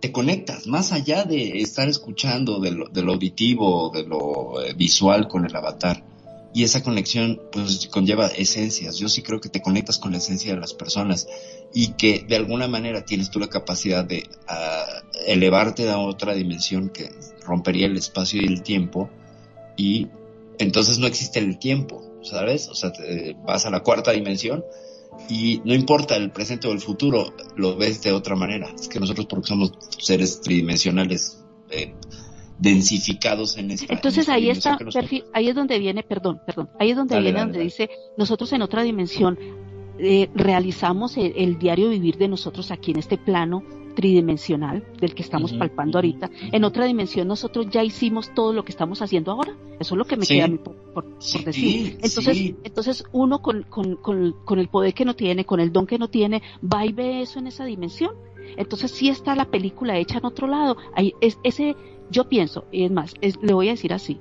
[0.00, 5.46] te conectas más allá de estar escuchando de lo, auditivo, de lo eh, visual con
[5.46, 6.04] el avatar.
[6.52, 8.96] Y esa conexión pues conlleva esencias.
[8.98, 11.26] Yo sí creo que te conectas con la esencia de las personas
[11.72, 14.84] y que de alguna manera tienes tú la capacidad de ah,
[15.26, 17.10] elevarte a otra dimensión que
[17.44, 19.10] rompería el espacio y el tiempo
[19.76, 20.08] y
[20.58, 22.68] entonces no existe el tiempo, ¿sabes?
[22.68, 24.64] O sea, te- vas a la cuarta dimensión
[25.28, 28.68] y no importa el presente o el futuro, lo ves de otra manera.
[28.74, 31.94] Es que nosotros porque somos seres tridimensionales, eh,
[32.58, 36.02] densificados en esta Entonces en ahí está, dimensión que nos Perfi, ahí es donde viene,
[36.02, 37.64] perdón, perdón, ahí es donde Dale, viene dale, donde dale.
[37.64, 39.38] dice, nosotros en otra dimensión
[39.98, 43.62] eh, realizamos el, el diario vivir de nosotros aquí en este plano
[43.94, 46.30] tridimensional del que estamos palpando ahorita.
[46.52, 49.54] En otra dimensión nosotros ya hicimos todo lo que estamos haciendo ahora.
[49.80, 50.34] Eso es lo que me Sí.
[50.34, 51.98] queda a mí por, por- por Sí, decir.
[52.02, 52.56] Entonces, sí.
[52.64, 55.98] entonces uno con, con, con, con el poder que no tiene, con el don que
[55.98, 58.12] no tiene, va y ve eso en esa dimensión.
[58.56, 60.76] Entonces sí está la película hecha en otro lado.
[60.94, 61.74] Ahí es, ese,
[62.10, 64.18] yo pienso, y es más, es- le voy a decir así,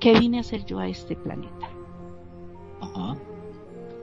[0.00, 1.68] ¿qué vine a hacer yo a este planeta?
[2.80, 3.16] Ajá.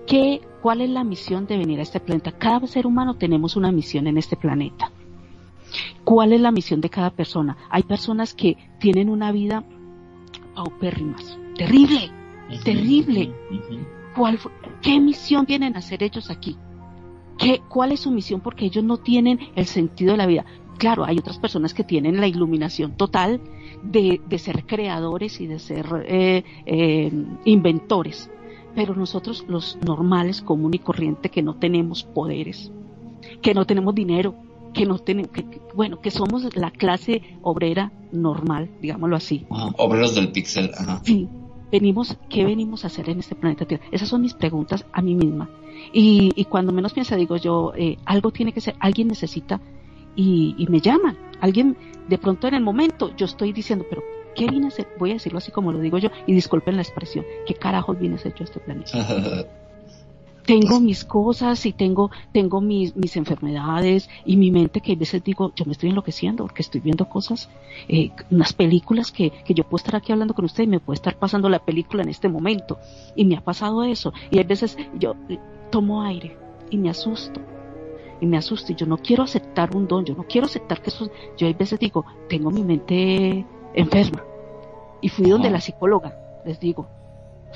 [0.08, 2.32] ¿Qué, ¿Cuál es la misión de venir a este planeta?
[2.32, 4.92] Cada ser humano tenemos una misión en este planeta.
[6.04, 7.58] ¿Cuál es la misión de cada persona?
[7.70, 9.64] Hay personas que tienen una vida
[10.56, 12.12] paupérrimas, terrible.
[12.64, 13.34] Terrible.
[13.50, 13.86] ujú, ujú.
[14.16, 16.56] ¿Cuál fue- ¿Qué misión vienen a hacer ellos aquí?
[17.38, 18.40] ¿Qué, ¿Cuál es su misión?
[18.40, 20.46] Porque ellos no tienen el sentido de la vida.
[20.78, 23.42] Claro, hay otras personas que tienen la iluminación total
[23.84, 27.12] de, de ser creadores y de ser eh, eh,
[27.46, 28.30] inventores.
[28.76, 32.72] Pero nosotros, los normales, común y corriente, que no tenemos poderes,
[33.42, 34.36] que no tenemos dinero,
[34.76, 39.46] que no tenemos, que, que- bueno, que somos la clase obrera normal, digámoslo así.
[39.50, 39.70] Ajá.
[39.78, 41.02] Obreros del pixel, ajá.
[41.04, 41.28] Sí,
[41.72, 43.84] venimos, ¿qué venimos a hacer en este planeta Tierra?
[43.92, 45.50] Esas son mis preguntas a mí misma.
[45.94, 49.60] Y, y cuando menos piensa, digo yo, eh, algo tiene que ser, alguien necesita
[50.16, 51.18] y, y me llaman.
[51.42, 51.76] Alguien,
[52.08, 54.04] de pronto en el momento, yo estoy diciendo, pero
[54.36, 54.88] ¿qué vine a hacer?
[55.00, 58.16] Voy a decirlo así como lo digo yo, y disculpen la expresión, ¿qué carajos vine
[58.16, 58.92] a hacer yo a este planeta?
[60.46, 65.24] tengo mis cosas y tengo, tengo mis, mis enfermedades y mi mente que a veces
[65.24, 67.50] digo, yo me estoy enloqueciendo porque estoy viendo cosas,
[67.88, 70.96] eh, unas películas que, que yo puedo estar aquí hablando con usted y me puede
[70.96, 72.80] estar pasando la película en este momento.
[73.16, 74.14] Y me ha pasado eso.
[74.32, 75.16] Y a veces yo
[75.72, 76.38] tomo aire
[76.70, 77.42] y me asusto.
[78.22, 80.90] Y me asusto y yo no quiero aceptar un don, yo no quiero aceptar que
[80.90, 84.24] eso, yo a veces digo, tengo mi mente enferma.
[85.02, 86.88] Y fui donde la psicóloga, les digo,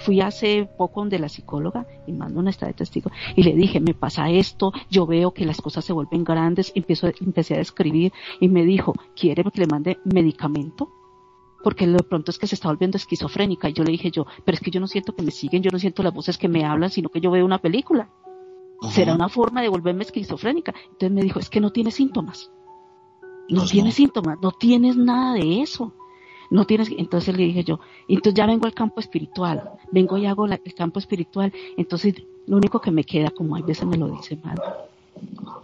[0.03, 3.79] fui hace poco donde la psicóloga y mando una esta de testigo y le dije,
[3.79, 8.13] me pasa esto, yo veo que las cosas se vuelven grandes, empiezo, empecé a describir
[8.39, 10.89] y me dijo, ¿quiere que le mande medicamento?
[11.63, 14.55] Porque de pronto es que se está volviendo esquizofrénica y yo le dije yo, pero
[14.55, 16.63] es que yo no siento que me siguen, yo no siento las voces que me
[16.63, 18.09] hablan, sino que yo veo una película.
[18.81, 18.91] Ajá.
[18.93, 20.73] Será una forma de volverme esquizofrénica.
[20.85, 22.49] Entonces me dijo, es que no tienes síntomas.
[23.49, 23.97] No Pues tienes no.
[23.97, 25.93] síntomas, no tienes nada de eso.
[26.49, 30.45] No tienes, entonces le dije yo, entonces ya vengo al campo espiritual, vengo y hago
[30.45, 32.15] el campo espiritual, entonces
[32.47, 34.57] lo único que me queda, como hay veces me lo dice mal,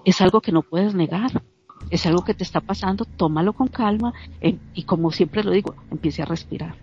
[0.03, 1.41] es algo que no puedes negar,
[1.90, 5.76] es algo que te está pasando, tómalo con calma eh, y como siempre lo digo,
[5.90, 6.76] empiece a respirar.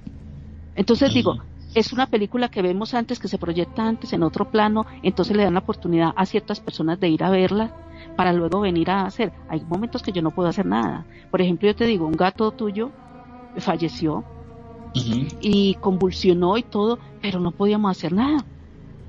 [0.75, 1.37] Entonces digo,
[1.75, 5.45] es una película que vemos antes, que se proyecta antes en otro plano, entonces le
[5.45, 7.73] dan la oportunidad a ciertas personas de ir a verla
[8.17, 9.33] para luego venir a hacer.
[9.49, 11.07] Hay momentos que yo no puedo hacer nada.
[11.31, 12.91] Por ejemplo, yo te digo, un gato tuyo
[13.59, 14.25] falleció
[14.95, 18.45] y convulsionó y todo, pero no podíamos hacer nada.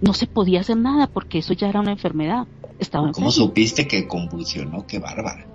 [0.02, 2.46] No se podía hacer nada porque eso ya era una enfermedad.
[2.80, 3.32] Estaba ¿Cómo enfermo.
[3.32, 4.86] supiste que convulsionó?
[4.88, 5.46] Qué bárbara.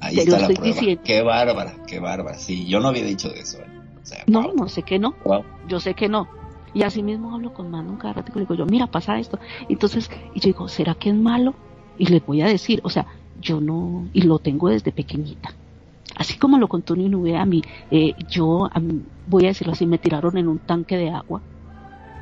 [0.00, 0.62] Ahí está la prueba.
[0.64, 1.02] diciendo.
[1.04, 2.38] Qué bárbara, qué bárbara.
[2.38, 3.58] Sí, yo no había dicho de eso.
[3.58, 3.66] ¿eh?
[4.02, 4.54] O sea, No, wow.
[4.56, 5.14] no sé que no.
[5.24, 5.44] Wow.
[5.68, 6.28] Yo sé que no.
[6.74, 9.38] Y así mismo hablo con Manu cada rato y le digo yo, mira, pasa esto.
[9.68, 11.54] Entonces, y yo digo, ¿será que es malo?
[11.98, 13.06] Y les voy a decir, o sea,
[13.40, 15.54] yo no, y lo tengo desde pequeñita.
[16.16, 19.86] Así como lo contó Ninube a mí, eh, yo, a mí, voy a decirlo así,
[19.86, 21.42] me tiraron en un tanque de agua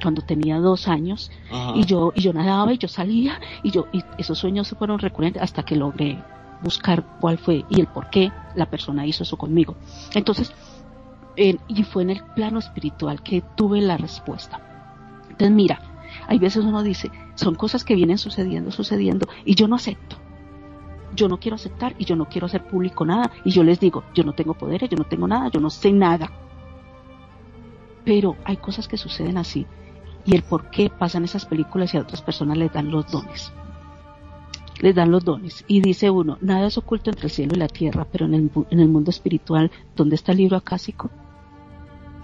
[0.02, 1.72] cuando tenía dos años Ajá.
[1.76, 4.98] y yo, y yo nadaba y yo salía y yo, y esos sueños se fueron
[4.98, 6.18] recurrentes hasta que logré
[6.62, 9.76] buscar cuál fue y el por qué la persona hizo eso conmigo.
[10.14, 10.52] Entonces,
[11.36, 14.60] eh, y fue en el plano espiritual que tuve la respuesta.
[15.30, 15.80] Entonces, mira,
[16.28, 20.16] hay veces uno dice, son cosas que vienen sucediendo, sucediendo, y yo no acepto.
[21.14, 23.30] Yo no quiero aceptar y yo no quiero hacer público nada.
[23.44, 25.92] Y yo les digo, yo no tengo poderes, yo no tengo nada, yo no sé
[25.92, 26.30] nada.
[28.04, 29.66] Pero hay cosas que suceden así.
[30.24, 33.52] Y el por qué pasan esas películas y a otras personas les dan los dones.
[34.80, 35.64] Les dan los dones.
[35.68, 38.50] Y dice uno, nada es oculto entre el cielo y la tierra, pero en el,
[38.70, 41.10] en el mundo espiritual, ¿dónde está el libro acásico?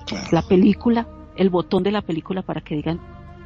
[0.06, 0.28] Claro.
[0.32, 1.06] la película,
[1.36, 2.98] el botón de la película para que digan,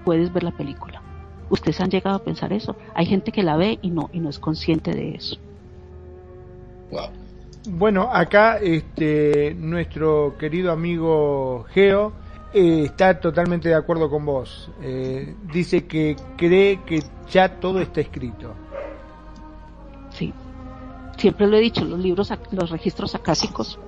[0.04, 1.01] puedes ver la película.
[1.50, 2.76] Ustedes han llegado a pensar eso.
[2.94, 5.36] Hay gente que la ve y no, y no es consciente de eso.
[6.90, 7.08] Wow.
[7.70, 12.12] Bueno, acá este nuestro querido amigo Geo
[12.52, 14.70] eh, está totalmente de acuerdo con vos.
[14.82, 18.54] Eh, dice que cree que ya todo está escrito.
[20.10, 20.32] Sí.
[21.16, 23.78] Siempre lo he dicho, los libros, los registros acásicos.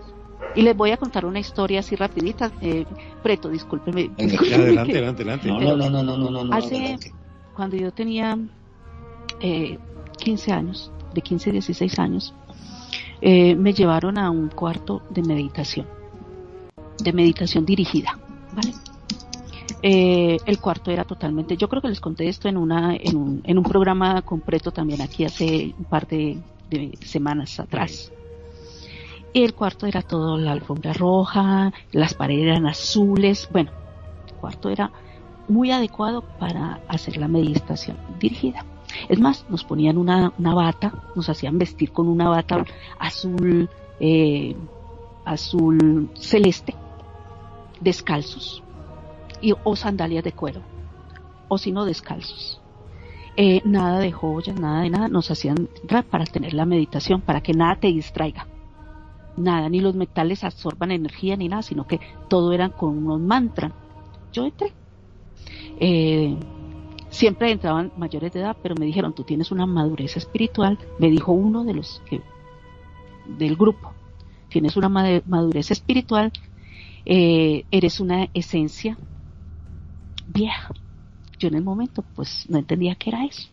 [0.55, 2.53] Y les voy a contar una historia así rapidita.
[2.61, 2.85] Eh,
[3.23, 4.11] Preto, discúlpeme.
[4.19, 5.49] Adelante, que- adelante, adelante.
[5.49, 6.55] No, no, no, no, no, no, no, no.
[6.55, 7.13] Hace- adelante.
[7.55, 8.39] Cuando yo tenía
[9.41, 9.79] eh,
[10.19, 12.35] 15 años, de 15 a 16 años,
[13.21, 15.87] eh, me llevaron a un cuarto de meditación,
[16.99, 18.19] de meditación dirigida,
[18.55, 18.75] ¿vale?
[19.83, 23.41] Eh, el cuarto era totalmente, yo creo que les conté esto en una, en un,
[23.45, 26.39] en un programa completo también aquí hace un par de,
[26.71, 28.13] de semanas atrás.
[29.33, 33.73] Y el cuarto era todo la alfombra roja, las paredes eran azules, bueno,
[34.29, 34.91] el cuarto era
[35.49, 38.65] muy adecuado para hacer la meditación dirigida.
[39.09, 42.65] Es más, nos ponían una, una bata, nos hacían vestir con una bata
[42.99, 43.69] azul,
[44.01, 44.55] eh,
[45.25, 46.75] azul celeste,
[47.81, 48.63] descalzos,
[49.41, 50.63] y, o sandalias de cuero,
[51.49, 52.61] o si no descalzos.
[53.37, 55.69] Eh, nada de joyas, nada de nada, nos hacían
[56.09, 58.47] para tener la meditación, para que nada te distraiga.
[59.37, 61.99] Nada, ni los metales absorban energía ni nada, sino que
[62.29, 63.73] todo eran con unos mantras.
[64.33, 64.73] Yo entré.
[65.81, 66.37] Eh,
[67.11, 71.33] siempre entraban mayores de edad, pero me dijeron, tú tienes una madurez espiritual, me dijo
[71.33, 72.21] uno de los que,
[73.27, 73.93] del grupo,
[74.49, 76.33] tienes una madurez espiritual,
[77.07, 78.99] eh, eres una esencia
[80.27, 80.73] vieja.
[81.39, 83.49] Yo en el momento pues no entendía qué era eso.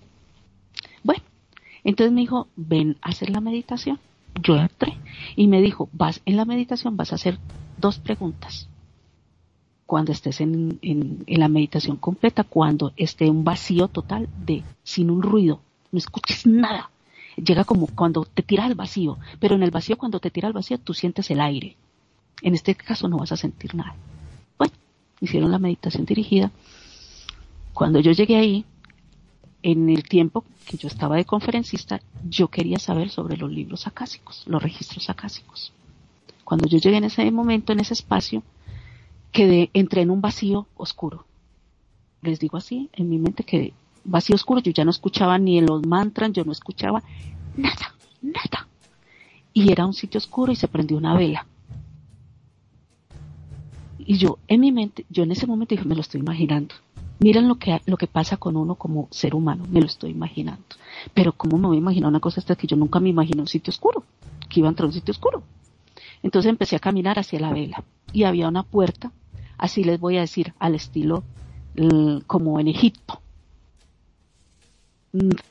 [1.04, 1.24] Bueno,
[1.84, 4.00] entonces me dijo, ven a hacer la meditación.
[4.42, 4.98] Yo entré
[5.36, 7.38] y me dijo, vas en la meditación, vas a hacer
[7.78, 8.70] dos preguntas.
[9.92, 10.80] Cuando estés en,
[11.28, 15.60] la meditación completa, cuando esté un vacío total de, sin un ruido,
[15.92, 16.90] no escuches nada.
[17.36, 20.54] Llega como cuando te tira al vacío, pero en el vacío, cuando te tira al
[20.54, 21.76] vacío, tú sientes el aire.
[22.42, 23.94] En este caso no vas a sentir nada.
[24.58, 24.72] Bueno,
[25.20, 26.52] hicieron la meditación dirigida.
[27.74, 28.64] Cuando yo llegué ahí,
[29.62, 32.00] en el tiempo que yo estaba de conferencista,
[32.30, 35.74] yo quería saber sobre los libros acásicos, los registros acásicos.
[36.46, 38.42] Cuando yo llegué en ese momento, en ese espacio,
[39.32, 41.26] quedé, entré en un vacío oscuro.
[42.22, 45.66] Les digo así, en mi mente que vacío oscuro, yo ya no escuchaba ni en
[45.66, 47.02] los mantras, yo no escuchaba
[47.58, 48.68] nada, nada.
[49.54, 51.46] Y era un sitio oscuro y se prendió una vela.
[54.00, 56.76] Y yo, en mi mente, yo en ese momento dije, me lo estoy imaginando.
[57.20, 60.64] Miren lo que, lo que pasa con uno como ser humano, me lo estoy imaginando.
[61.14, 63.48] Pero ¿cómo me voy a imaginar una cosa hasta que yo nunca me imaginé un
[63.48, 64.04] sitio oscuro?
[64.50, 65.44] Que iba a entrar a un sitio oscuro.
[66.24, 69.12] Entonces empecé a caminar hacia la vela y había una puerta,
[69.62, 71.24] así les voy a decir, al estilo
[72.28, 73.22] como en Egipto.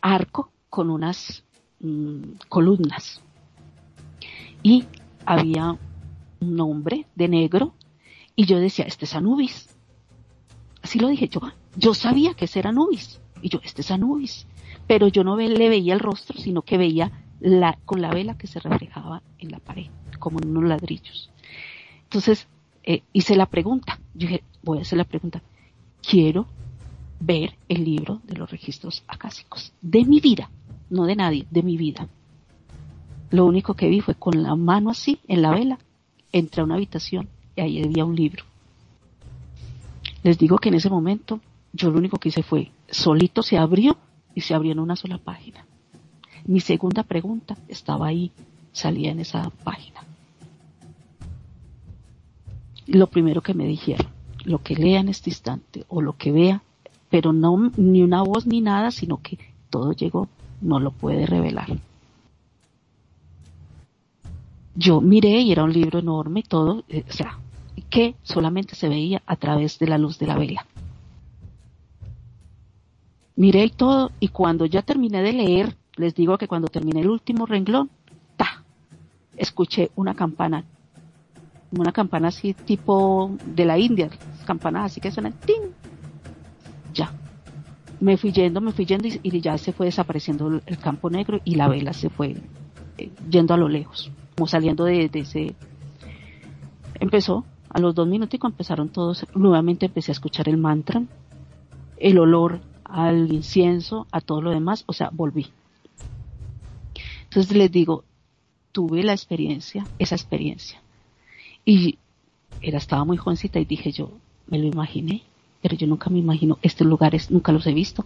[0.03, 1.45] Arco con unas
[1.81, 3.23] mmm, columnas.
[4.63, 4.85] Y
[5.25, 5.79] había
[6.41, 7.73] un hombre de negro
[8.37, 9.71] y yo decía, este es Anubis.
[10.83, 11.41] Así lo dije yo.
[11.77, 13.21] Yo sabía que ese era Anubis.
[13.41, 14.47] Y yo, este es Anubis.
[14.87, 18.49] Pero yo no le veía el rostro, sino que veía la, con la vela que
[18.49, 19.87] se reflejaba en la pared,
[20.19, 21.31] como en unos ladrillos.
[22.05, 22.49] Entonces,
[22.85, 23.99] eh, hice la pregunta.
[24.15, 25.43] Yo dije, voy a hacer la pregunta.
[26.03, 26.47] Quiero
[27.21, 29.73] ver el libro de los registros acásicos.
[29.81, 30.51] De mi vida.
[30.89, 32.09] No de nadie, de mi vida.
[33.31, 35.79] Lo único que vi fue con la mano así, en la vela,
[36.33, 38.45] entré a una habitación y ahí había un libro.
[40.23, 41.41] Les digo que en ese momento
[41.73, 43.97] yo lo único que hice fue, solito se abrió
[44.35, 45.65] y se abrió en una sola página.
[46.45, 48.33] Mi segunda pregunta estaba ahí,
[48.73, 50.01] salía en esa página.
[52.91, 54.09] Lo primero que me dijeron,
[54.45, 56.61] lo que lea en este instante o lo que vea,
[57.09, 59.39] pero no ni una voz ni nada, sino que
[59.71, 60.29] todo llegó,
[60.61, 61.69] no lo puede revelar.
[64.75, 67.39] Yo miré y era un libro enorme todo, eh, o sea,
[67.91, 70.67] que solamente se veía a través de la luz de la vela.
[73.37, 77.47] Miré todo y cuando ya terminé de leer, les digo que cuando terminé el último
[77.47, 77.89] renglón,
[78.37, 78.65] ta,
[79.37, 80.65] escuché una campana,
[81.73, 84.11] una campana así tipo de la India,
[84.45, 85.73] campanas así que suenan, ¡ting!
[86.95, 87.13] Ya.
[88.01, 91.55] Me fui yendo, me fui yendo y, ya se fue desapareciendo el, campo negro y
[91.55, 92.37] la vela se fue
[92.99, 95.55] eh, yendo a lo lejos, como saliendo de, de ese...
[96.99, 101.03] Empezó a los dos minutos empezaron todos, nuevamente empecé a escuchar el mantra,
[101.99, 105.47] el olor al incienso, a todo lo demás, o sea, volví.
[107.25, 108.03] Entonces les digo,
[108.73, 110.83] tuve la experiencia, esa experiencia.
[111.65, 111.99] Y
[112.61, 114.11] era, estaba muy jovencita y dije yo,
[114.49, 115.23] me lo imaginé,
[115.63, 118.05] pero yo nunca me imagino, estos lugares nunca los he visto.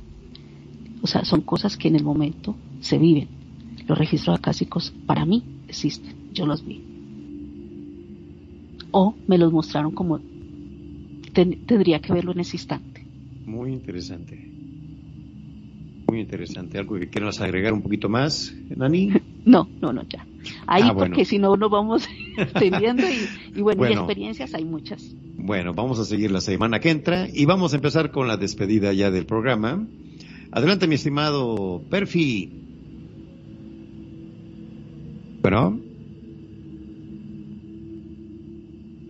[1.03, 3.29] O sea, son cosas que en el momento se viven.
[3.87, 6.95] Los registros acásicos para mí existen, yo los vi
[8.95, 10.21] o me los mostraron como
[11.33, 13.05] ten, tendría que verlo en ese instante.
[13.45, 14.39] Muy interesante.
[16.07, 16.79] Muy interesante.
[16.79, 19.13] ¿Algo que quieras agregar un poquito más, Nani?
[19.45, 20.25] No, no, no, ya.
[20.67, 21.25] Ahí ah, porque bueno.
[21.25, 22.09] si no nos vamos
[22.59, 25.15] teniendo y, y bueno, bueno, y experiencias hay muchas.
[25.37, 28.93] Bueno, vamos a seguir la semana que entra y vamos a empezar con la despedida
[28.93, 29.87] ya del programa.
[30.53, 32.51] Adelante, mi estimado Perfi.
[35.43, 35.79] Bueno.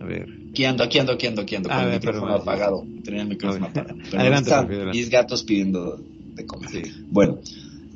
[0.01, 0.27] A ver.
[0.49, 2.41] Aquí ando, aquí ando, aquí ando, aquí ando, con A el ver, micrófono perdón.
[2.41, 2.85] apagado.
[3.03, 3.95] Tenía el micrófono apagado.
[4.09, 4.97] Pero Adelante, Pepe, adelante.
[4.97, 5.97] mis gatos pidiendo
[6.33, 6.69] de comer.
[6.69, 6.81] Sí.
[7.09, 7.39] Bueno,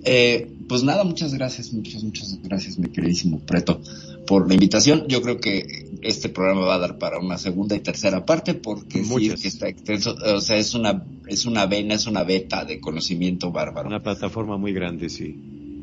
[0.03, 3.81] eh, pues nada, muchas gracias, muchas, muchas gracias, mi queridísimo Preto,
[4.27, 5.05] por la invitación.
[5.07, 9.03] Yo creo que este programa va a dar para una segunda y tercera parte, porque
[9.03, 9.41] sí Muchas.
[9.41, 13.51] que está extenso, o sea, es una, es una vena, es una beta de conocimiento
[13.51, 13.89] bárbaro.
[13.89, 15.35] Una plataforma muy grande, sí.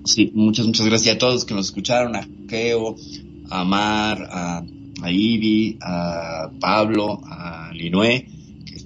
[0.04, 2.94] Sí, muchas, muchas gracias a todos que nos escucharon, a Geo,
[3.50, 4.62] a Mar, a,
[5.02, 8.28] a Ivy, a Pablo, a Linué,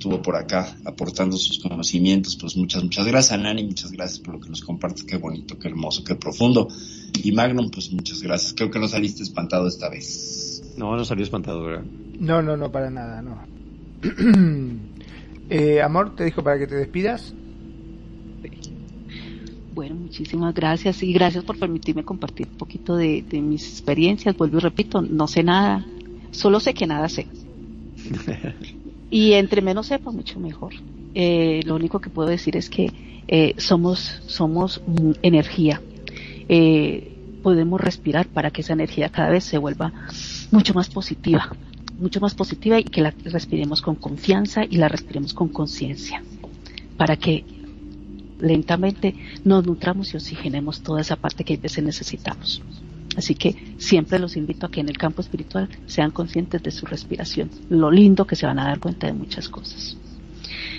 [0.00, 4.40] estuvo por acá aportando sus conocimientos, pues muchas, muchas gracias, Nani, muchas gracias por lo
[4.40, 6.68] que nos compartes, qué bonito, qué hermoso, qué profundo.
[7.22, 10.62] Y Magnum, pues muchas gracias, creo que no saliste espantado esta vez.
[10.78, 11.84] No, no salió espantado, ¿verdad?
[12.18, 13.44] No, no, no, para nada, no.
[15.50, 17.34] eh, amor, te dijo para que te despidas.
[19.74, 24.34] Bueno, muchísimas gracias y gracias por permitirme compartir un poquito de, de mis experiencias.
[24.34, 25.84] Vuelvo y repito, no sé nada,
[26.30, 27.26] solo sé que nada sé.
[29.10, 30.74] Y entre menos sepa, mucho mejor.
[31.14, 32.92] Eh, lo único que puedo decir es que
[33.26, 34.80] eh, somos, somos
[35.22, 35.80] energía.
[36.48, 37.12] Eh,
[37.42, 39.92] podemos respirar para que esa energía cada vez se vuelva
[40.50, 41.50] mucho más positiva,
[41.98, 46.22] mucho más positiva y que la respiremos con confianza y la respiremos con conciencia,
[46.96, 47.44] para que
[48.40, 49.14] lentamente
[49.44, 52.62] nos nutramos y oxigenemos toda esa parte que a veces necesitamos.
[53.16, 56.86] Así que siempre los invito a que en el campo espiritual sean conscientes de su
[56.86, 59.96] respiración, lo lindo que se van a dar cuenta de muchas cosas.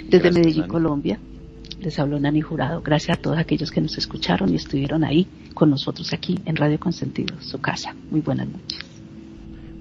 [0.06, 0.72] Desde Gracias, Medellín, Nani.
[0.72, 1.20] Colombia,
[1.82, 2.82] les habló Nani Jurado.
[2.82, 6.80] Gracias a todos aquellos que nos escucharon y estuvieron ahí con nosotros aquí en Radio
[6.80, 7.96] Consentido, su casa.
[8.10, 8.80] Muy buenas noches.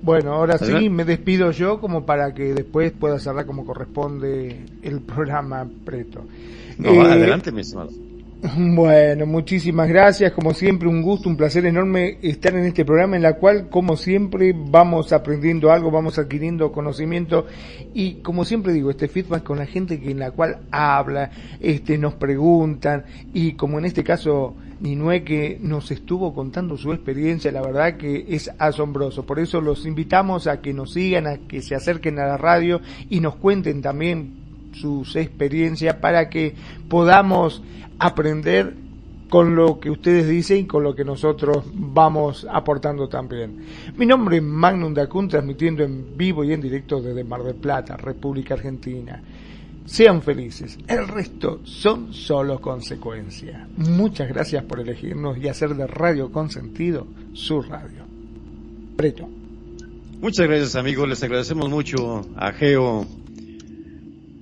[0.02, 5.00] Bueno, ahora sí me despido yo como para que después pueda cerrar como corresponde el
[5.00, 6.24] programa Preto.
[6.78, 7.90] No, Eh, adelante, mi estimado.
[8.56, 10.32] Bueno, muchísimas gracias.
[10.32, 13.96] Como siempre, un gusto, un placer enorme estar en este programa en la cual, como
[13.96, 17.46] siempre, vamos aprendiendo algo, vamos adquiriendo conocimiento
[17.92, 21.30] y, como siempre digo, este feedback con la gente que en la cual habla,
[21.60, 23.04] este, nos preguntan
[23.34, 28.24] y, como en este caso, Ninue que nos estuvo contando su experiencia, la verdad que
[28.28, 29.26] es asombroso.
[29.26, 32.80] Por eso los invitamos a que nos sigan, a que se acerquen a la radio
[33.10, 34.39] y nos cuenten también
[34.72, 36.54] sus experiencias para que
[36.88, 37.62] podamos
[37.98, 38.74] aprender
[39.30, 43.64] con lo que ustedes dicen y con lo que nosotros vamos aportando también.
[43.96, 47.96] Mi nombre es Magnum Dacun, transmitiendo en vivo y en directo desde Mar del Plata,
[47.96, 49.22] República Argentina.
[49.86, 53.66] Sean felices, el resto son solo consecuencia.
[53.76, 58.04] Muchas gracias por elegirnos y hacer de Radio Consentido su radio.
[58.96, 59.28] Preto.
[60.20, 61.08] Muchas gracias, amigos.
[61.08, 63.06] Les agradecemos mucho a Geo,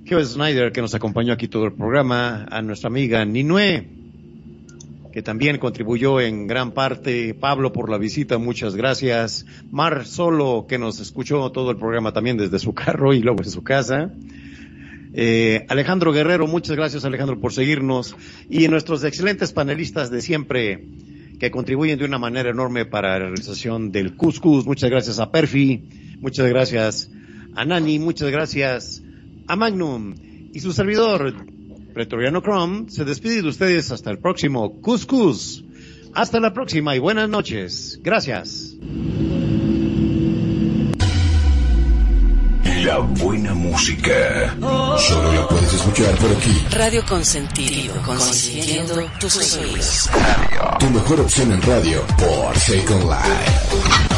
[0.09, 3.85] Geo Snyder, que nos acompañó aquí todo el programa, a nuestra amiga Ninue,
[5.13, 10.79] que también contribuyó en gran parte, Pablo por la visita, muchas gracias, Mar Solo, que
[10.79, 14.11] nos escuchó todo el programa también desde su carro y luego en su casa.
[15.13, 18.15] Eh, Alejandro Guerrero, muchas gracias Alejandro por seguirnos
[18.49, 20.85] y nuestros excelentes panelistas de siempre
[21.39, 24.65] que contribuyen de una manera enorme para la realización del Cuscus.
[24.65, 27.11] Muchas gracias a Perfi, muchas gracias
[27.53, 29.03] a Nani, muchas gracias
[29.49, 30.15] a Magnum
[30.53, 31.33] y su servidor
[31.93, 35.65] Pretoriano Chrome se despide de ustedes hasta el próximo Cuscus.
[36.13, 37.99] Hasta la próxima y buenas noches.
[38.01, 38.75] Gracias.
[42.83, 44.55] La buena música.
[44.97, 46.65] Solo la puedes escuchar por aquí.
[46.71, 50.09] Radio Consentido, consintiendo tus oídos.
[50.79, 54.08] Tu mejor opción en radio por Second Life.